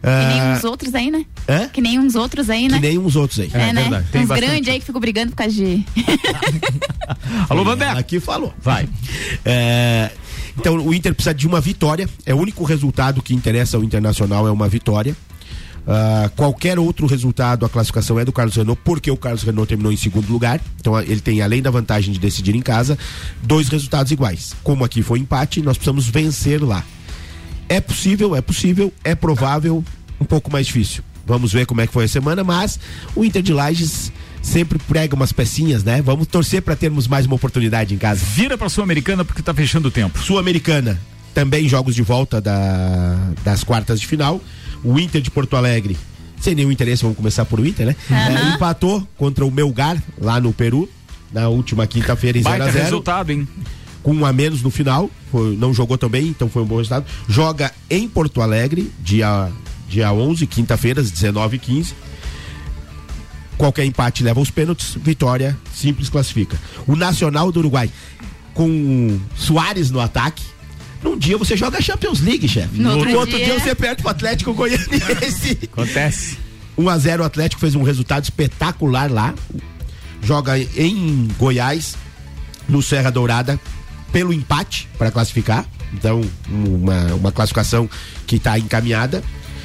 Que 0.01 0.09
nem 0.09 0.41
Ah, 0.41 0.55
uns 0.57 0.63
outros 0.65 0.93
aí, 0.95 1.09
né? 1.09 1.25
Hã? 1.47 1.69
Que 1.69 1.79
nem 1.79 1.97
uns 1.97 2.15
outros 2.15 2.49
aí, 2.49 2.67
né? 2.67 2.75
que 2.75 2.87
nem 2.87 2.97
uns 2.97 3.15
outros 3.15 3.39
aí. 3.39 3.49
É, 3.53 3.71
né? 3.71 4.03
uns 4.15 4.27
grandes 4.27 4.67
aí 4.67 4.79
que 4.81 4.85
ficam 4.85 4.99
brigando 4.99 5.29
por 5.31 5.37
causa 5.37 5.53
de. 5.55 5.85
Alô, 7.49 7.63
Vandé. 7.63 7.87
Aqui 7.87 8.19
falou. 8.19 8.53
Vai. 8.61 8.87
É, 9.45 10.11
então 10.57 10.75
o 10.75 10.93
Inter 10.93 11.13
precisa 11.13 11.33
de 11.33 11.47
uma 11.47 11.61
vitória. 11.61 12.09
É 12.25 12.33
o 12.33 12.37
único 12.37 12.65
resultado 12.65 13.21
que 13.21 13.33
interessa 13.33 13.77
ao 13.77 13.83
Internacional 13.83 14.45
é 14.45 14.51
uma 14.51 14.67
vitória. 14.67 15.15
Ah, 15.85 16.29
qualquer 16.35 16.79
outro 16.79 17.05
resultado, 17.07 17.65
a 17.65 17.69
classificação 17.69 18.17
é 18.19 18.23
do 18.23 18.31
Carlos 18.31 18.55
Renault, 18.55 18.81
porque 18.85 19.11
o 19.11 19.17
Carlos 19.17 19.43
Renault 19.43 19.67
terminou 19.67 19.91
em 19.91 19.97
segundo 19.97 20.31
lugar. 20.31 20.61
Então 20.79 20.99
ele 21.01 21.19
tem, 21.19 21.41
além 21.41 21.61
da 21.61 21.69
vantagem 21.69 22.13
de 22.13 22.19
decidir 22.19 22.55
em 22.55 22.61
casa, 22.61 22.97
dois 23.41 23.67
resultados 23.67 24.11
iguais. 24.11 24.53
Como 24.63 24.83
aqui 24.85 25.01
foi 25.03 25.19
empate, 25.19 25.61
nós 25.61 25.77
precisamos 25.77 26.07
vencer 26.07 26.61
lá. 26.63 26.83
É 27.67 27.81
possível, 27.81 28.35
é 28.35 28.41
possível, 28.41 28.93
é 29.03 29.13
provável, 29.15 29.83
um 30.19 30.25
pouco 30.25 30.51
mais 30.51 30.67
difícil. 30.67 31.03
Vamos 31.25 31.51
ver 31.53 31.65
como 31.65 31.81
é 31.81 31.87
que 31.87 31.93
foi 31.93 32.05
a 32.05 32.07
semana, 32.07 32.43
mas 32.43 32.79
o 33.15 33.23
Inter 33.23 33.41
de 33.41 33.53
Lages 33.53 34.11
sempre 34.41 34.77
prega 34.77 35.15
umas 35.15 35.31
pecinhas, 35.31 35.83
né? 35.83 36.01
Vamos 36.01 36.27
torcer 36.27 36.61
para 36.61 36.75
termos 36.75 37.07
mais 37.07 37.25
uma 37.25 37.35
oportunidade 37.35 37.93
em 37.93 37.97
casa. 37.97 38.23
Vira 38.35 38.57
pra 38.57 38.67
Sul-Americana 38.69 39.23
porque 39.23 39.41
tá 39.41 39.53
fechando 39.53 39.87
o 39.87 39.91
tempo. 39.91 40.19
Sul-Americana, 40.19 40.99
também 41.33 41.67
jogos 41.67 41.95
de 41.95 42.01
volta 42.01 42.41
da- 42.41 43.17
das 43.43 43.63
quartas 43.63 43.99
de 44.01 44.07
final. 44.07 44.41
O 44.83 44.99
Inter 44.99 45.21
de 45.21 45.31
Porto 45.31 45.55
Alegre, 45.55 45.97
sem 46.41 46.53
nenhum 46.55 46.71
interesse, 46.71 47.03
vamos 47.03 47.17
começar 47.17 47.45
por 47.45 47.59
o 47.59 47.65
Inter, 47.65 47.85
né? 47.87 47.95
Aham. 48.11 48.51
É, 48.51 48.55
empatou 48.55 49.07
contra 49.17 49.45
o 49.45 49.51
Melgar, 49.51 50.01
lá 50.19 50.39
no 50.41 50.51
Peru, 50.51 50.89
na 51.31 51.47
última 51.47 51.87
quinta-feira 51.87 52.37
em 52.37 52.41
Baita 52.43 52.65
0x0. 52.67 52.83
resultado, 52.83 53.31
hein? 53.31 53.47
Com 54.03 54.13
um 54.13 54.25
a 54.25 54.33
menos 54.33 54.61
no 54.61 54.69
final, 54.69 55.09
foi- 55.31 55.55
não 55.55 55.73
jogou 55.73 55.97
também, 55.97 56.27
então 56.27 56.49
foi 56.49 56.61
um 56.61 56.65
bom 56.65 56.75
resultado. 56.77 57.05
Joga 57.29 57.71
em 57.89 58.07
Porto 58.07 58.41
Alegre, 58.41 58.91
dia, 58.99 59.49
dia 59.87 60.11
11, 60.11 60.45
quinta-feira, 60.45 60.99
às 60.99 61.09
19h15. 61.11 61.93
Qualquer 63.57 63.85
empate 63.85 64.23
leva 64.23 64.39
aos 64.39 64.49
pênaltis, 64.49 64.97
vitória 65.01 65.57
simples 65.73 66.09
classifica. 66.09 66.59
O 66.87 66.95
Nacional 66.95 67.51
do 67.51 67.59
Uruguai, 67.59 67.89
com 68.53 69.17
Soares 69.37 69.89
no 69.91 69.99
ataque. 70.01 70.43
Num 71.03 71.17
dia 71.17 71.37
você 71.37 71.55
joga 71.57 71.77
a 71.77 71.81
Champions 71.81 72.21
League, 72.21 72.47
chefe. 72.47 72.77
No 72.77 72.91
No 72.91 72.97
outro 72.99 73.19
outro, 73.19 73.37
dia- 73.37 73.45
dia... 73.45 73.59
você 73.59 73.75
perde 73.75 74.01
pro 74.01 74.11
Atlético 74.11 74.53
Goianiense. 74.53 75.59
Acontece. 75.71 76.37
1 76.77 76.89
a 76.89 76.97
0 76.97 77.23
o 77.23 77.25
Atlético 77.25 77.59
fez 77.61 77.75
um 77.75 77.83
resultado 77.83 78.23
espetacular 78.23 79.11
lá. 79.11 79.33
Joga 80.23 80.57
em 80.57 81.27
Goiás, 81.37 81.95
no 82.67 82.81
Serra 82.81 83.09
Dourada, 83.11 83.59
pelo 84.11 84.31
empate 84.33 84.87
para 84.97 85.11
classificar. 85.11 85.65
Então, 85.93 86.21
uma, 86.49 87.13
uma 87.13 87.31
classificação 87.31 87.89
que 88.25 88.37
está 88.37 88.57
encaminhada. 88.57 89.21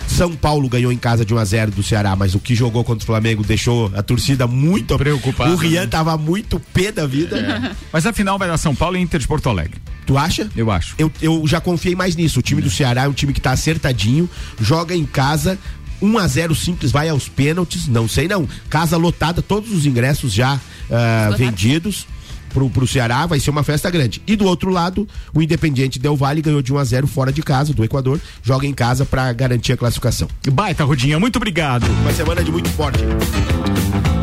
São 0.08 0.34
Paulo 0.34 0.68
ganhou 0.68 0.90
em 0.90 0.96
casa 0.96 1.24
de 1.24 1.34
1 1.34 1.38
a 1.38 1.44
0 1.44 1.70
do 1.72 1.82
Ceará, 1.82 2.16
mas 2.16 2.34
o 2.34 2.40
que 2.40 2.54
jogou 2.54 2.82
contra 2.82 3.02
o 3.02 3.06
Flamengo 3.06 3.44
deixou 3.44 3.92
a 3.94 4.02
torcida 4.02 4.46
muito 4.46 4.96
preocupada. 4.96 5.52
O 5.52 5.56
Rian 5.56 5.82
né? 5.82 5.86
tava 5.86 6.16
muito 6.16 6.58
pé 6.72 6.90
da 6.90 7.06
vida. 7.06 7.76
Mas 7.92 8.06
a 8.06 8.12
final 8.12 8.38
vai 8.38 8.48
dar 8.48 8.58
São 8.58 8.74
Paulo 8.74 8.96
e 8.96 9.00
Inter 9.00 9.20
de 9.20 9.28
Porto 9.28 9.48
Alegre. 9.48 9.80
Tu 10.06 10.16
acha? 10.16 10.48
Eu 10.56 10.70
acho. 10.70 10.94
Eu, 10.98 11.12
eu 11.20 11.46
já 11.46 11.60
confiei 11.60 11.94
mais 11.94 12.16
nisso. 12.16 12.40
O 12.40 12.42
time 12.42 12.62
do 12.62 12.70
Ceará 12.70 13.04
é 13.04 13.08
um 13.08 13.12
time 13.12 13.32
que 13.32 13.40
tá 13.40 13.52
acertadinho, 13.52 14.28
joga 14.58 14.94
em 14.94 15.04
casa. 15.04 15.58
1 16.00 16.18
a 16.18 16.26
0 16.26 16.54
simples, 16.54 16.92
vai 16.92 17.08
aos 17.08 17.28
pênaltis, 17.28 17.88
não 17.88 18.08
sei 18.08 18.28
não. 18.28 18.48
Casa 18.70 18.96
lotada, 18.96 19.42
todos 19.42 19.72
os 19.72 19.84
ingressos 19.84 20.32
já 20.32 20.58
ah, 20.90 21.30
vendidos 21.36 22.06
pro, 22.48 22.68
pro 22.70 22.86
Ceará, 22.86 23.26
vai 23.26 23.40
ser 23.40 23.50
uma 23.50 23.62
festa 23.62 23.90
grande. 23.90 24.22
E 24.26 24.36
do 24.36 24.44
outro 24.46 24.70
lado, 24.70 25.06
o 25.34 25.42
Independiente 25.42 25.98
Del 25.98 26.16
Valle 26.16 26.42
ganhou 26.42 26.62
de 26.62 26.72
1 26.72 26.78
a 26.78 26.84
0 26.84 27.06
fora 27.06 27.32
de 27.32 27.42
casa, 27.42 27.72
do 27.72 27.84
Equador, 27.84 28.20
joga 28.42 28.66
em 28.66 28.74
casa 28.74 29.04
para 29.04 29.32
garantir 29.32 29.72
a 29.72 29.76
classificação. 29.76 30.28
Baita, 30.52 30.84
Rodinha, 30.84 31.18
muito 31.18 31.36
obrigado. 31.36 31.86
Uma 32.02 32.12
semana 32.12 32.42
de 32.42 32.50
muito 32.50 32.68
forte. 32.70 33.00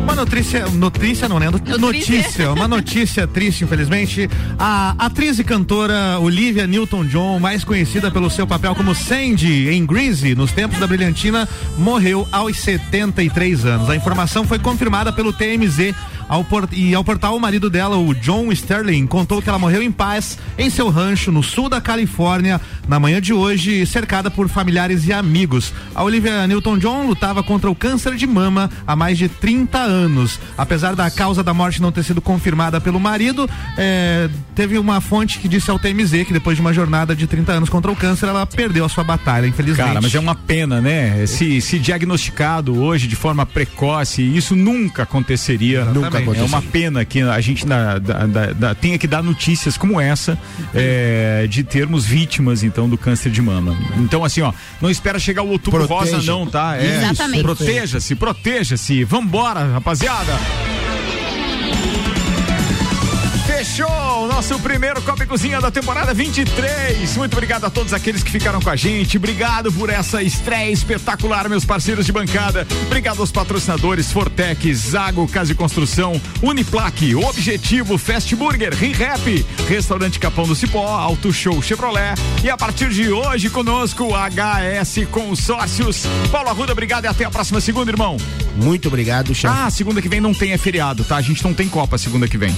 Uma 0.05 0.13
notícia, 0.13 0.67
notícia 0.67 1.27
não, 1.27 1.39
né? 1.39 1.49
Notícia, 1.49 2.53
uma 2.53 2.67
notícia 2.67 3.27
triste, 3.27 3.63
infelizmente. 3.63 4.29
A 4.57 4.95
atriz 4.99 5.39
e 5.39 5.43
cantora 5.43 6.19
Olivia 6.19 6.67
Newton-John, 6.67 7.39
mais 7.39 7.63
conhecida 7.63 8.11
pelo 8.11 8.29
seu 8.29 8.45
papel 8.45 8.75
como 8.75 8.93
Sandy 8.93 9.69
em 9.69 9.83
Greasy, 9.83 10.35
nos 10.35 10.51
tempos 10.51 10.79
da 10.79 10.85
Brilhantina, 10.85 11.49
morreu 11.77 12.27
aos 12.31 12.57
73 12.59 13.65
anos. 13.65 13.89
A 13.89 13.95
informação 13.95 14.45
foi 14.45 14.59
confirmada 14.59 15.11
pelo 15.11 15.33
TMZ 15.33 15.95
ao 16.27 16.43
por- 16.43 16.67
e 16.71 16.93
ao 16.95 17.03
portal 17.03 17.35
o 17.35 17.39
marido 17.39 17.69
dela, 17.69 17.97
o 17.97 18.13
John 18.15 18.51
Sterling, 18.51 19.05
contou 19.07 19.41
que 19.41 19.49
ela 19.49 19.59
morreu 19.59 19.81
em 19.81 19.91
paz 19.91 20.37
em 20.57 20.69
seu 20.69 20.89
rancho 20.89 21.31
no 21.31 21.43
sul 21.43 21.69
da 21.69 21.79
Califórnia 21.81 22.59
na 22.87 22.99
manhã 22.99 23.21
de 23.21 23.33
hoje, 23.33 23.85
cercada 23.85 24.29
por 24.31 24.47
familiares 24.49 25.05
e 25.07 25.13
amigos. 25.13 25.73
A 25.93 26.03
Olivia 26.03 26.45
Newton-John 26.47 27.07
lutava 27.07 27.43
contra 27.43 27.69
o 27.69 27.75
câncer 27.75 28.15
de 28.15 28.25
mama 28.27 28.69
há 28.85 28.95
mais 28.95 29.17
de 29.17 29.27
30 29.29 29.77
anos. 29.79 30.39
Apesar 30.57 30.95
da 30.95 31.09
causa 31.09 31.43
da 31.43 31.53
morte 31.53 31.81
não 31.81 31.91
ter 31.91 32.03
sido 32.03 32.21
confirmada 32.21 32.79
pelo 32.81 32.99
marido, 32.99 33.49
eh, 33.77 34.29
teve 34.53 34.77
uma 34.77 35.01
fonte 35.01 35.39
que 35.39 35.47
disse 35.47 35.69
ao 35.69 35.77
TMZ 35.79 36.25
que 36.25 36.33
depois 36.33 36.55
de 36.57 36.61
uma 36.61 36.73
jornada 36.73 37.15
de 37.15 37.27
30 37.27 37.51
anos 37.53 37.69
contra 37.69 37.91
o 37.91 37.95
câncer, 37.95 38.27
ela 38.27 38.45
perdeu 38.45 38.85
a 38.85 38.89
sua 38.89 39.03
batalha, 39.03 39.47
infelizmente. 39.47 39.87
Cara, 39.87 40.01
mas 40.01 40.13
é 40.15 40.19
uma 40.19 40.35
pena, 40.35 40.81
né? 40.81 41.25
Se, 41.25 41.59
se 41.61 41.79
diagnosticado 41.79 42.79
hoje 42.81 43.07
de 43.07 43.15
forma 43.15 43.45
precoce, 43.45 44.21
isso 44.21 44.55
nunca 44.55 45.03
aconteceria. 45.03 45.85
Nunca 45.85 46.14
É 46.19 46.21
aconteceria. 46.21 46.47
uma 46.55 46.61
pena 46.61 47.05
que 47.05 47.21
a 47.21 47.39
gente 47.41 47.65
na- 47.65 47.97
da- 47.97 48.25
da- 48.25 48.53
da- 48.53 48.75
tenha 48.75 48.97
que 48.97 49.07
dar 49.07 49.21
notícias 49.23 49.77
como 49.77 49.99
essa 49.99 50.37
é, 50.73 51.47
de 51.49 51.63
termos 51.63 52.05
vítimas, 52.05 52.63
então, 52.63 52.87
do 52.89 52.97
câncer 52.97 53.31
de 53.31 53.41
mama. 53.41 53.75
Então, 53.97 54.23
assim, 54.23 54.41
ó, 54.41 54.51
não 54.81 54.89
espera 54.89 55.17
chegar 55.19 55.43
o 55.43 55.49
outubro 55.49 55.85
Proteja. 55.87 56.17
rosa, 56.17 56.31
não, 56.31 56.45
tá? 56.47 56.77
É, 56.77 56.97
Exatamente. 56.97 57.43
Proteja-se, 57.43 58.15
proteja-se. 58.15 59.03
Vambora, 59.03 59.73
rapaziada. 59.73 60.33
O 63.65 64.27
nosso 64.27 64.59
primeiro 64.59 65.01
Copa 65.01 65.23
e 65.23 65.27
Cozinha 65.27 65.59
da 65.59 65.71
temporada 65.71 66.13
23. 66.13 67.17
Muito 67.17 67.33
obrigado 67.33 67.65
a 67.65 67.69
todos 67.69 67.93
aqueles 67.93 68.21
que 68.21 68.29
ficaram 68.29 68.61
com 68.61 68.69
a 68.69 68.75
gente. 68.75 69.17
Obrigado 69.17 69.71
por 69.71 69.89
essa 69.89 70.21
estreia 70.21 70.71
espetacular, 70.71 71.49
meus 71.49 71.65
parceiros 71.65 72.05
de 72.05 72.11
bancada. 72.11 72.65
Obrigado 72.85 73.19
aos 73.19 73.31
patrocinadores 73.31 74.11
Fortec, 74.11 74.71
Zago 74.73 75.27
Casa 75.27 75.47
de 75.47 75.55
Construção, 75.55 76.21
Uniplaque, 76.43 77.15
Objetivo, 77.15 77.97
Fast 77.97 78.35
Burger, 78.35 78.73
ReHap, 78.73 79.45
Restaurante 79.67 80.19
Capão 80.19 80.45
do 80.47 80.55
Cipó, 80.55 80.87
Auto 80.87 81.33
Show 81.33 81.59
Chevrolet. 81.61 82.13
E 82.43 82.49
a 82.49 82.55
partir 82.55 82.89
de 82.89 83.09
hoje 83.09 83.49
conosco, 83.49 84.09
HS 84.13 85.07
Consórcios. 85.09 86.03
Paulo 86.31 86.49
Arruda, 86.49 86.71
obrigado 86.71 87.05
e 87.05 87.07
até 87.07 87.25
a 87.25 87.31
próxima 87.31 87.59
segunda, 87.59 87.91
irmão. 87.91 88.15
Muito 88.55 88.87
obrigado, 88.87 89.33
chefe. 89.33 89.53
Ah, 89.57 89.69
segunda 89.71 90.01
que 90.01 90.07
vem 90.07 90.21
não 90.21 90.33
tem 90.33 90.51
é 90.51 90.57
feriado, 90.57 91.03
tá? 91.03 91.17
A 91.17 91.21
gente 91.21 91.43
não 91.43 91.53
tem 91.53 91.67
Copa 91.67 91.97
segunda 91.97 92.27
que 92.27 92.37
vem. 92.37 92.55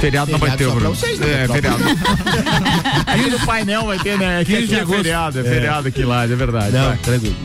Feriado, 0.00 0.30
não 0.30 0.38
vai 0.38 0.50
ter, 0.50 0.58
Feriado 0.58 0.78
Bruno. 0.80 0.94
vocês, 0.94 1.18
né, 1.18 1.44
É, 1.44 1.48
feriado. 1.48 1.82
Aí 3.06 3.30
no 3.30 3.38
painel 3.40 3.86
vai 3.86 3.98
ter, 3.98 4.18
né? 4.18 4.44
15 4.44 4.58
de 4.58 4.64
Aqui 4.66 4.74
é 4.74 4.80
agosto. 4.80 4.96
feriado, 5.02 5.38
é 5.38 5.40
É. 5.40 5.44
feriado 5.44 5.88
aqui 5.88 6.02
lá, 6.04 6.24
é 6.24 6.26
verdade. 6.28 6.72
Não. 6.72 6.98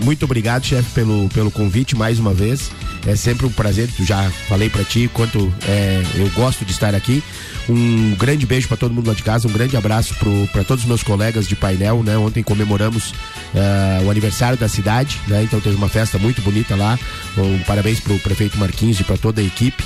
Muito 0.04 0.26
obrigado, 0.26 0.66
chefe, 0.66 0.90
pelo, 0.94 1.30
pelo 1.30 1.50
convite 1.50 1.96
mais 1.96 2.20
uma 2.20 2.34
vez. 2.34 2.70
É 3.08 3.16
sempre 3.16 3.48
um 3.48 3.50
prazer, 3.52 3.90
já 4.02 4.30
falei 4.48 4.70
pra 4.70 4.84
ti 4.84 5.10
quanto 5.12 5.52
é, 5.68 6.04
eu 6.16 6.30
gosto 6.32 6.64
de 6.64 6.72
estar 6.72 6.94
aqui. 6.94 7.24
Um 7.70 8.16
grande 8.16 8.46
beijo 8.46 8.68
pra 8.68 8.78
todo 8.78 8.94
mundo 8.94 9.08
lá 9.08 9.14
de 9.14 9.24
casa, 9.24 9.48
um 9.48 9.52
grande 9.52 9.76
abraço 9.78 10.14
pro, 10.16 10.48
pra 10.52 10.64
todos 10.64 10.84
os 10.84 10.88
meus 10.88 11.02
colegas 11.02 11.48
de 11.48 11.56
painel, 11.56 12.04
né? 12.04 12.16
Ontem 12.18 12.44
comemoramos 12.44 13.14
ah, 13.56 14.02
o 14.04 14.12
aniversário 14.12 14.58
da 14.58 14.68
cidade, 14.68 15.20
né? 15.28 15.42
Então 15.44 15.60
teve 15.60 15.76
uma 15.76 15.90
festa 15.90 16.20
muito 16.20 16.42
bonita 16.42 16.76
lá. 16.76 17.00
Um 17.38 17.60
parabéns 17.60 18.00
pro 18.00 18.20
prefeito 18.20 18.58
Marquinhos 18.58 19.00
e 19.00 19.04
pra 19.04 19.18
toda 19.18 19.42
a 19.42 19.44
equipe 19.44 19.84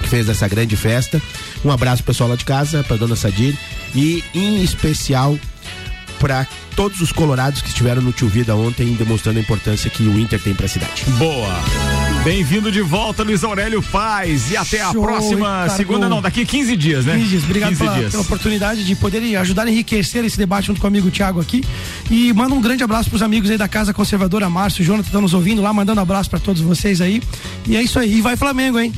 que 0.00 0.08
fez 0.08 0.28
essa 0.28 0.48
grande 0.48 0.76
festa. 0.76 1.20
Um 1.64 1.70
abraço 1.70 2.02
pessoal 2.02 2.30
lá 2.30 2.36
de 2.36 2.44
casa, 2.44 2.82
pra 2.82 2.96
dona 2.96 3.16
Sadir 3.16 3.56
e 3.94 4.22
em 4.34 4.62
especial 4.62 5.38
para 6.18 6.46
todos 6.76 7.00
os 7.00 7.12
colorados 7.12 7.62
que 7.62 7.68
estiveram 7.68 8.02
no 8.02 8.12
Tio 8.12 8.28
Vida 8.28 8.54
ontem, 8.54 8.94
demonstrando 8.94 9.38
a 9.38 9.42
importância 9.42 9.90
que 9.90 10.02
o 10.02 10.18
Inter 10.18 10.40
tem 10.40 10.54
para 10.54 10.66
a 10.66 10.68
cidade. 10.68 11.04
Boa. 11.18 11.99
Bem-vindo 12.22 12.70
de 12.70 12.82
volta, 12.82 13.22
Luiz 13.22 13.42
Aurélio 13.42 13.82
Paz. 13.82 14.50
E 14.50 14.56
até 14.56 14.82
a 14.82 14.92
Show, 14.92 15.02
próxima 15.02 15.62
Ricardo. 15.62 15.76
segunda, 15.76 16.06
não, 16.06 16.20
daqui 16.20 16.44
15 16.44 16.76
dias, 16.76 17.06
né? 17.06 17.14
15 17.14 17.28
dias. 17.28 17.44
Obrigado 17.44 17.68
15 17.70 17.82
pela, 17.82 17.98
dias. 17.98 18.10
pela 18.10 18.22
oportunidade 18.22 18.84
de 18.84 18.94
poder 18.94 19.36
ajudar 19.36 19.66
a 19.66 19.70
enriquecer 19.70 20.22
esse 20.22 20.36
debate 20.36 20.66
junto 20.66 20.82
com 20.82 20.86
o 20.86 20.88
amigo 20.88 21.10
Thiago 21.10 21.40
aqui. 21.40 21.64
E 22.10 22.30
manda 22.34 22.54
um 22.54 22.60
grande 22.60 22.84
abraço 22.84 23.08
pros 23.08 23.22
amigos 23.22 23.50
aí 23.50 23.56
da 23.56 23.66
Casa 23.66 23.94
Conservadora, 23.94 24.50
Márcio, 24.50 24.84
Jonathan, 24.84 25.06
estão 25.06 25.22
nos 25.22 25.32
ouvindo 25.32 25.62
lá, 25.62 25.72
mandando 25.72 25.98
abraço 25.98 26.28
pra 26.28 26.38
todos 26.38 26.60
vocês 26.60 27.00
aí. 27.00 27.22
E 27.66 27.74
é 27.74 27.82
isso 27.82 27.98
aí. 27.98 28.18
E 28.18 28.20
vai 28.20 28.36
Flamengo, 28.36 28.78
hein? 28.78 28.92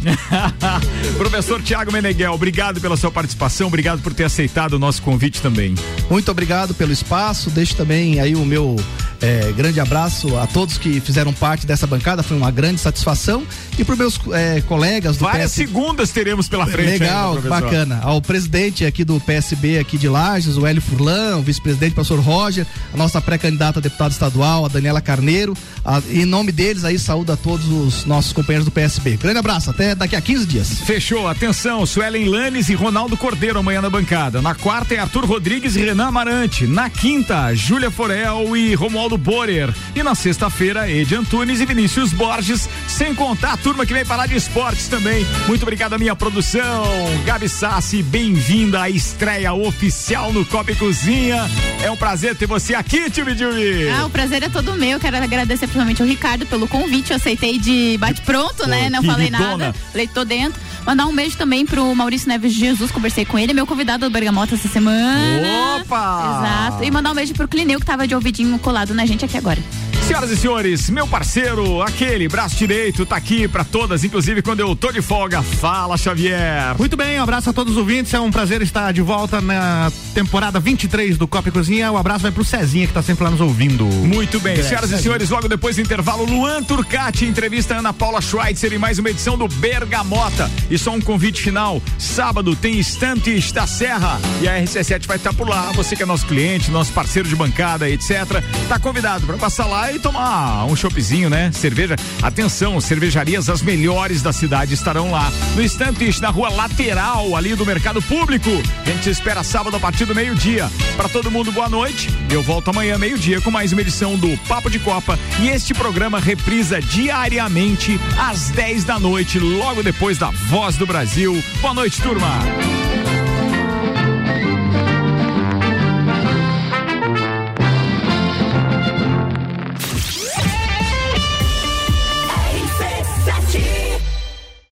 Professor 1.17 1.63
Tiago 1.63 1.93
Meneghel, 1.93 2.33
obrigado 2.33 2.81
pela 2.81 2.97
sua 2.97 3.11
participação, 3.13 3.69
obrigado 3.69 4.03
por 4.03 4.13
ter 4.13 4.25
aceitado 4.25 4.73
o 4.75 4.79
nosso 4.81 5.01
convite 5.01 5.41
também. 5.41 5.77
Muito 6.11 6.29
obrigado 6.29 6.75
pelo 6.75 6.91
espaço. 6.91 7.51
Deixo 7.51 7.77
também 7.77 8.19
aí 8.19 8.35
o 8.35 8.45
meu 8.45 8.75
eh, 9.23 9.53
grande 9.57 9.79
abraço 9.81 10.37
a 10.37 10.47
todos 10.47 10.77
que 10.77 11.01
fizeram 11.01 11.33
parte 11.33 11.67
dessa 11.67 11.87
bancada. 11.87 12.23
Foi 12.23 12.37
uma 12.37 12.51
grande 12.51 12.81
satisfação. 12.81 13.45
E 13.79 13.85
para 13.85 13.97
meus 13.97 14.21
eh, 14.33 14.63
colegas 14.67 15.17
do 15.17 15.25
Várias 15.25 15.51
PS... 15.53 15.57
segundas 15.57 16.11
teremos 16.11 16.49
pela 16.49 16.67
frente. 16.67 16.99
Legal, 17.01 17.37
ainda, 17.37 17.49
bacana. 17.49 18.01
Ao 18.03 18.21
presidente 18.21 18.85
aqui 18.85 19.05
do 19.05 19.19
PSB 19.21 19.79
aqui 19.79 19.97
de 19.97 20.09
Lages, 20.09 20.57
o 20.57 20.67
Hélio 20.67 20.83
Furlan, 20.83 21.37
o 21.39 21.43
vice-presidente, 21.43 21.95
professor 21.95 22.19
Roger, 22.21 22.67
a 22.93 22.97
nossa 22.97 23.21
pré-candidata 23.21 23.79
a 23.79 23.83
deputada 23.83 24.11
estadual, 24.13 24.65
a 24.67 24.69
Daniela 24.69 25.01
Carneiro. 25.01 25.57
A- 25.85 26.03
em 26.11 26.25
nome 26.25 26.51
deles 26.53 26.85
aí, 26.85 26.99
saúde 26.99 27.31
a 27.33 27.37
todos 27.37 27.67
os 27.69 28.05
nossos 28.05 28.33
companheiros 28.33 28.65
do 28.65 28.71
PSB. 28.71 29.17
Grande 29.17 29.39
abraço, 29.39 29.71
até 29.71 29.95
daqui 29.95 30.17
a 30.17 30.21
15 30.21 30.47
dias. 30.47 30.81
Fechou, 30.81 31.29
atenção, 31.29 31.87
Suelen 31.87 32.29
Lanes 32.29 32.69
e 32.69 32.75
Ronaldo 32.75 33.17
Cordeiro 33.17 33.59
amanhã 33.59 33.81
na 33.81 33.89
bancada. 33.91 34.43
Na 34.43 34.55
quarta 34.55 34.95
é 34.95 34.99
Arthur 34.99 35.25
Rodrigues 35.25 35.77
e 35.77 35.81
Renan 35.85 36.07
Amarante. 36.09 36.67
Na 36.67 36.91
quinta, 36.91 37.55
Júlia 37.55 37.91
Forel 37.91 38.57
e 38.57 38.75
Romualdo 38.75 39.12
Borer. 39.17 39.73
E 39.95 40.03
na 40.03 40.15
sexta-feira, 40.15 40.91
Edi 40.91 41.15
Antunes 41.15 41.61
e 41.61 41.67
Vinícius 41.67 42.13
Borges, 42.13 42.69
sem 42.89 43.15
contar 43.15 43.53
a 43.53 43.57
turma 43.57 43.87
que 43.87 43.93
vem 43.93 44.05
falar 44.05 44.27
de 44.27 44.37
esportes 44.37 44.89
também. 44.89 45.27
Muito 45.47 45.63
obrigado 45.63 45.95
à 45.95 45.99
minha 45.99 46.15
produção. 46.17 46.85
Gabi 47.25 47.49
Sassi, 47.49 48.03
bem-vinda 48.03 48.83
à 48.83 48.91
estreia 48.91 49.53
oficial 49.53 50.33
no 50.33 50.45
Copa 50.45 50.73
e 50.73 50.75
Cozinha. 50.75 51.49
É 51.83 51.91
um 51.91 51.97
prazer 51.97 52.37
ter 52.37 52.47
você 52.47 52.75
aqui, 52.75 53.11
Tio 53.11 53.25
Bidiumi. 53.25 53.89
Ah, 53.89 54.07
o 54.07 54.11
prazer 54.11 54.43
é 54.43 54.49
todo 54.49 54.75
meu. 54.75 54.99
Quero 55.01 55.17
agradecer 55.17 55.67
principalmente 55.67 56.03
ao 56.03 56.09
Ricardo 56.09 56.47
pelo 56.47 56.69
convite. 56.69 57.11
Eu 57.11 57.17
aceitei 57.17 57.59
de 57.59 57.97
bate-pronto, 57.99 58.69
né? 58.69 58.89
Não 58.91 59.03
falei 59.03 59.31
nada. 59.31 59.75
Tô 60.15 60.25
dentro. 60.25 60.61
Mandar 60.85 61.07
um 61.07 61.15
beijo 61.15 61.37
também 61.37 61.65
pro 61.65 61.95
Maurício 61.95 62.29
Neves 62.29 62.53
de 62.53 62.61
Jesus. 62.61 62.91
Conversei 62.91 63.25
com 63.25 63.39
ele, 63.39 63.53
meu 63.53 63.67
convidado 63.67 64.09
do 64.09 64.13
Bergamota 64.13 64.55
essa 64.55 64.69
semana. 64.69 65.81
Opa! 65.81 66.69
Exato. 66.69 66.85
E 66.85 66.91
mandar 66.91 67.13
um 67.13 67.15
beijo 67.15 67.33
pro 67.35 67.47
Clineu, 67.47 67.79
que 67.79 67.87
tava 67.87 68.07
de 68.07 68.15
ouvidinho 68.15 68.59
colado 68.59 68.93
na 68.93 69.02
gente 69.07 69.25
aqui 69.25 69.37
agora. 69.37 69.61
Senhoras 70.07 70.31
e 70.31 70.37
senhores, 70.37 70.91
meu 70.91 71.07
parceiro, 71.07 71.81
aquele 71.81 72.29
braço 72.29 72.57
direito, 72.57 73.07
tá 73.07 73.17
aqui 73.17 73.47
pra 73.49 73.65
todas, 73.65 74.05
inclusive 74.05 74.43
quando 74.43 74.61
eu 74.61 74.75
tô 74.75 74.91
de 74.93 75.01
folga. 75.01 75.43
Fala, 75.43 75.97
Xavier. 75.97 76.77
Muito 76.79 76.97
bem, 76.97 77.19
um 77.19 77.23
abraço 77.23 77.49
a 77.49 77.53
todos 77.53 77.73
os 77.73 77.79
ouvintes. 77.79 78.13
É 78.13 78.21
um 78.21 78.31
prazer 78.31 78.61
estar 78.63 78.93
de 78.93 79.01
volta 79.01 79.41
na 79.41 79.91
temporada 80.13 80.61
23 80.61 81.17
do 81.17 81.27
Copa 81.27 81.49
e 81.49 81.53
Cozinha. 81.53 81.91
O 81.93 81.97
abraço 81.97 82.21
vai 82.21 82.33
pro 82.33 82.45
Cezinha, 82.45 82.87
que 82.87 82.93
tá 82.93 83.03
sempre 83.03 83.25
lá 83.25 83.31
nos 83.31 83.41
ouvindo. 83.41 83.85
Muito 83.85 84.41
bem, 84.41 84.63
senhoras 84.63 84.91
e 84.91 84.99
senhores, 84.99 85.31
logo 85.31 85.49
depois 85.49 85.77
do 85.77 85.83
intervalo, 85.83 86.25
Luan 86.25 86.63
Turcati 86.63 87.25
entrevista 87.25 87.77
Ana 87.77 87.93
Paula 87.93 88.21
Schweitzer 88.21 88.73
em 88.73 88.79
mais 88.79 88.99
uma 88.99 89.09
edição 89.11 89.39
do 89.39 89.47
Bergamota. 89.47 90.51
E 90.71 90.77
só 90.77 90.91
um 90.91 91.01
convite 91.01 91.43
final: 91.43 91.81
sábado 91.99 92.57
tem 92.57 92.79
Estantes 92.79 93.53
da 93.53 93.67
Serra 93.67 94.21
e 94.41 94.49
a 94.49 94.61
RC7 94.61 95.07
vai 95.07 95.17
estar 95.17 95.33
por 95.33 95.49
lá. 95.49 95.71
Você 95.73 95.95
que 95.95 96.03
é 96.03 96.07
nosso 96.07 96.27
cliente, 96.27 96.71
nosso 96.71 96.93
parceiro 96.93 97.29
de 97.29 97.37
bancada, 97.37 97.89
etc., 97.89 98.43
tá 98.69 98.79
convidado 98.79 99.27
para 99.27 99.37
passar 99.37 99.67
lá 99.67 99.92
e 99.95 99.99
tomar 99.99 100.65
um 100.67 100.75
choppzinho, 100.75 101.29
né? 101.29 101.51
Cerveja. 101.53 101.97
Atenção, 102.23 102.81
cervejarias 102.81 103.49
as 103.49 103.63
melhores 103.63 104.23
da 104.23 104.33
cidade 104.33 104.75
estarão 104.75 105.11
lá. 105.11 105.31
No 105.55 105.63
Estantes, 105.63 106.21
na 106.21 106.31
rua 106.31 106.49
lateral 106.49 107.37
ali 107.37 107.55
do 107.55 107.67
Mercado 107.67 108.01
Público. 108.03 108.51
A 108.85 108.91
gente 108.91 109.11
espera 109.11 109.43
sábado 109.43 109.77
a 109.77 109.81
partir 109.81 110.05
do 110.05 110.15
meio-dia. 110.15 110.71
Para 110.97 111.09
todo 111.09 111.31
mundo, 111.31 111.53
boa 111.53 111.69
noite. 111.69 112.09
Eu 112.31 112.43
volto 112.43 112.69
amanhã, 112.69 112.99
meio-dia, 112.99 113.41
com 113.41 113.51
mais 113.51 113.73
uma 113.73 113.81
edição 113.81 114.17
do 114.17 114.37
Papo 114.49 114.71
de 114.71 114.79
Copa. 114.79 115.19
E 115.41 115.49
este 115.49 115.75
programa 115.75 116.19
reprisa 116.19 116.81
diariamente 116.81 117.99
às 118.19 118.51
10 118.51 118.85
da 118.85 118.99
noite, 118.99 119.39
logo 119.39 119.83
depois 119.83 120.19
da 120.19 120.31
Voz 120.31 120.77
do 120.77 120.87
Brasil. 120.87 121.43
Boa 121.61 121.75
noite, 121.75 122.01
turma. 122.01 122.29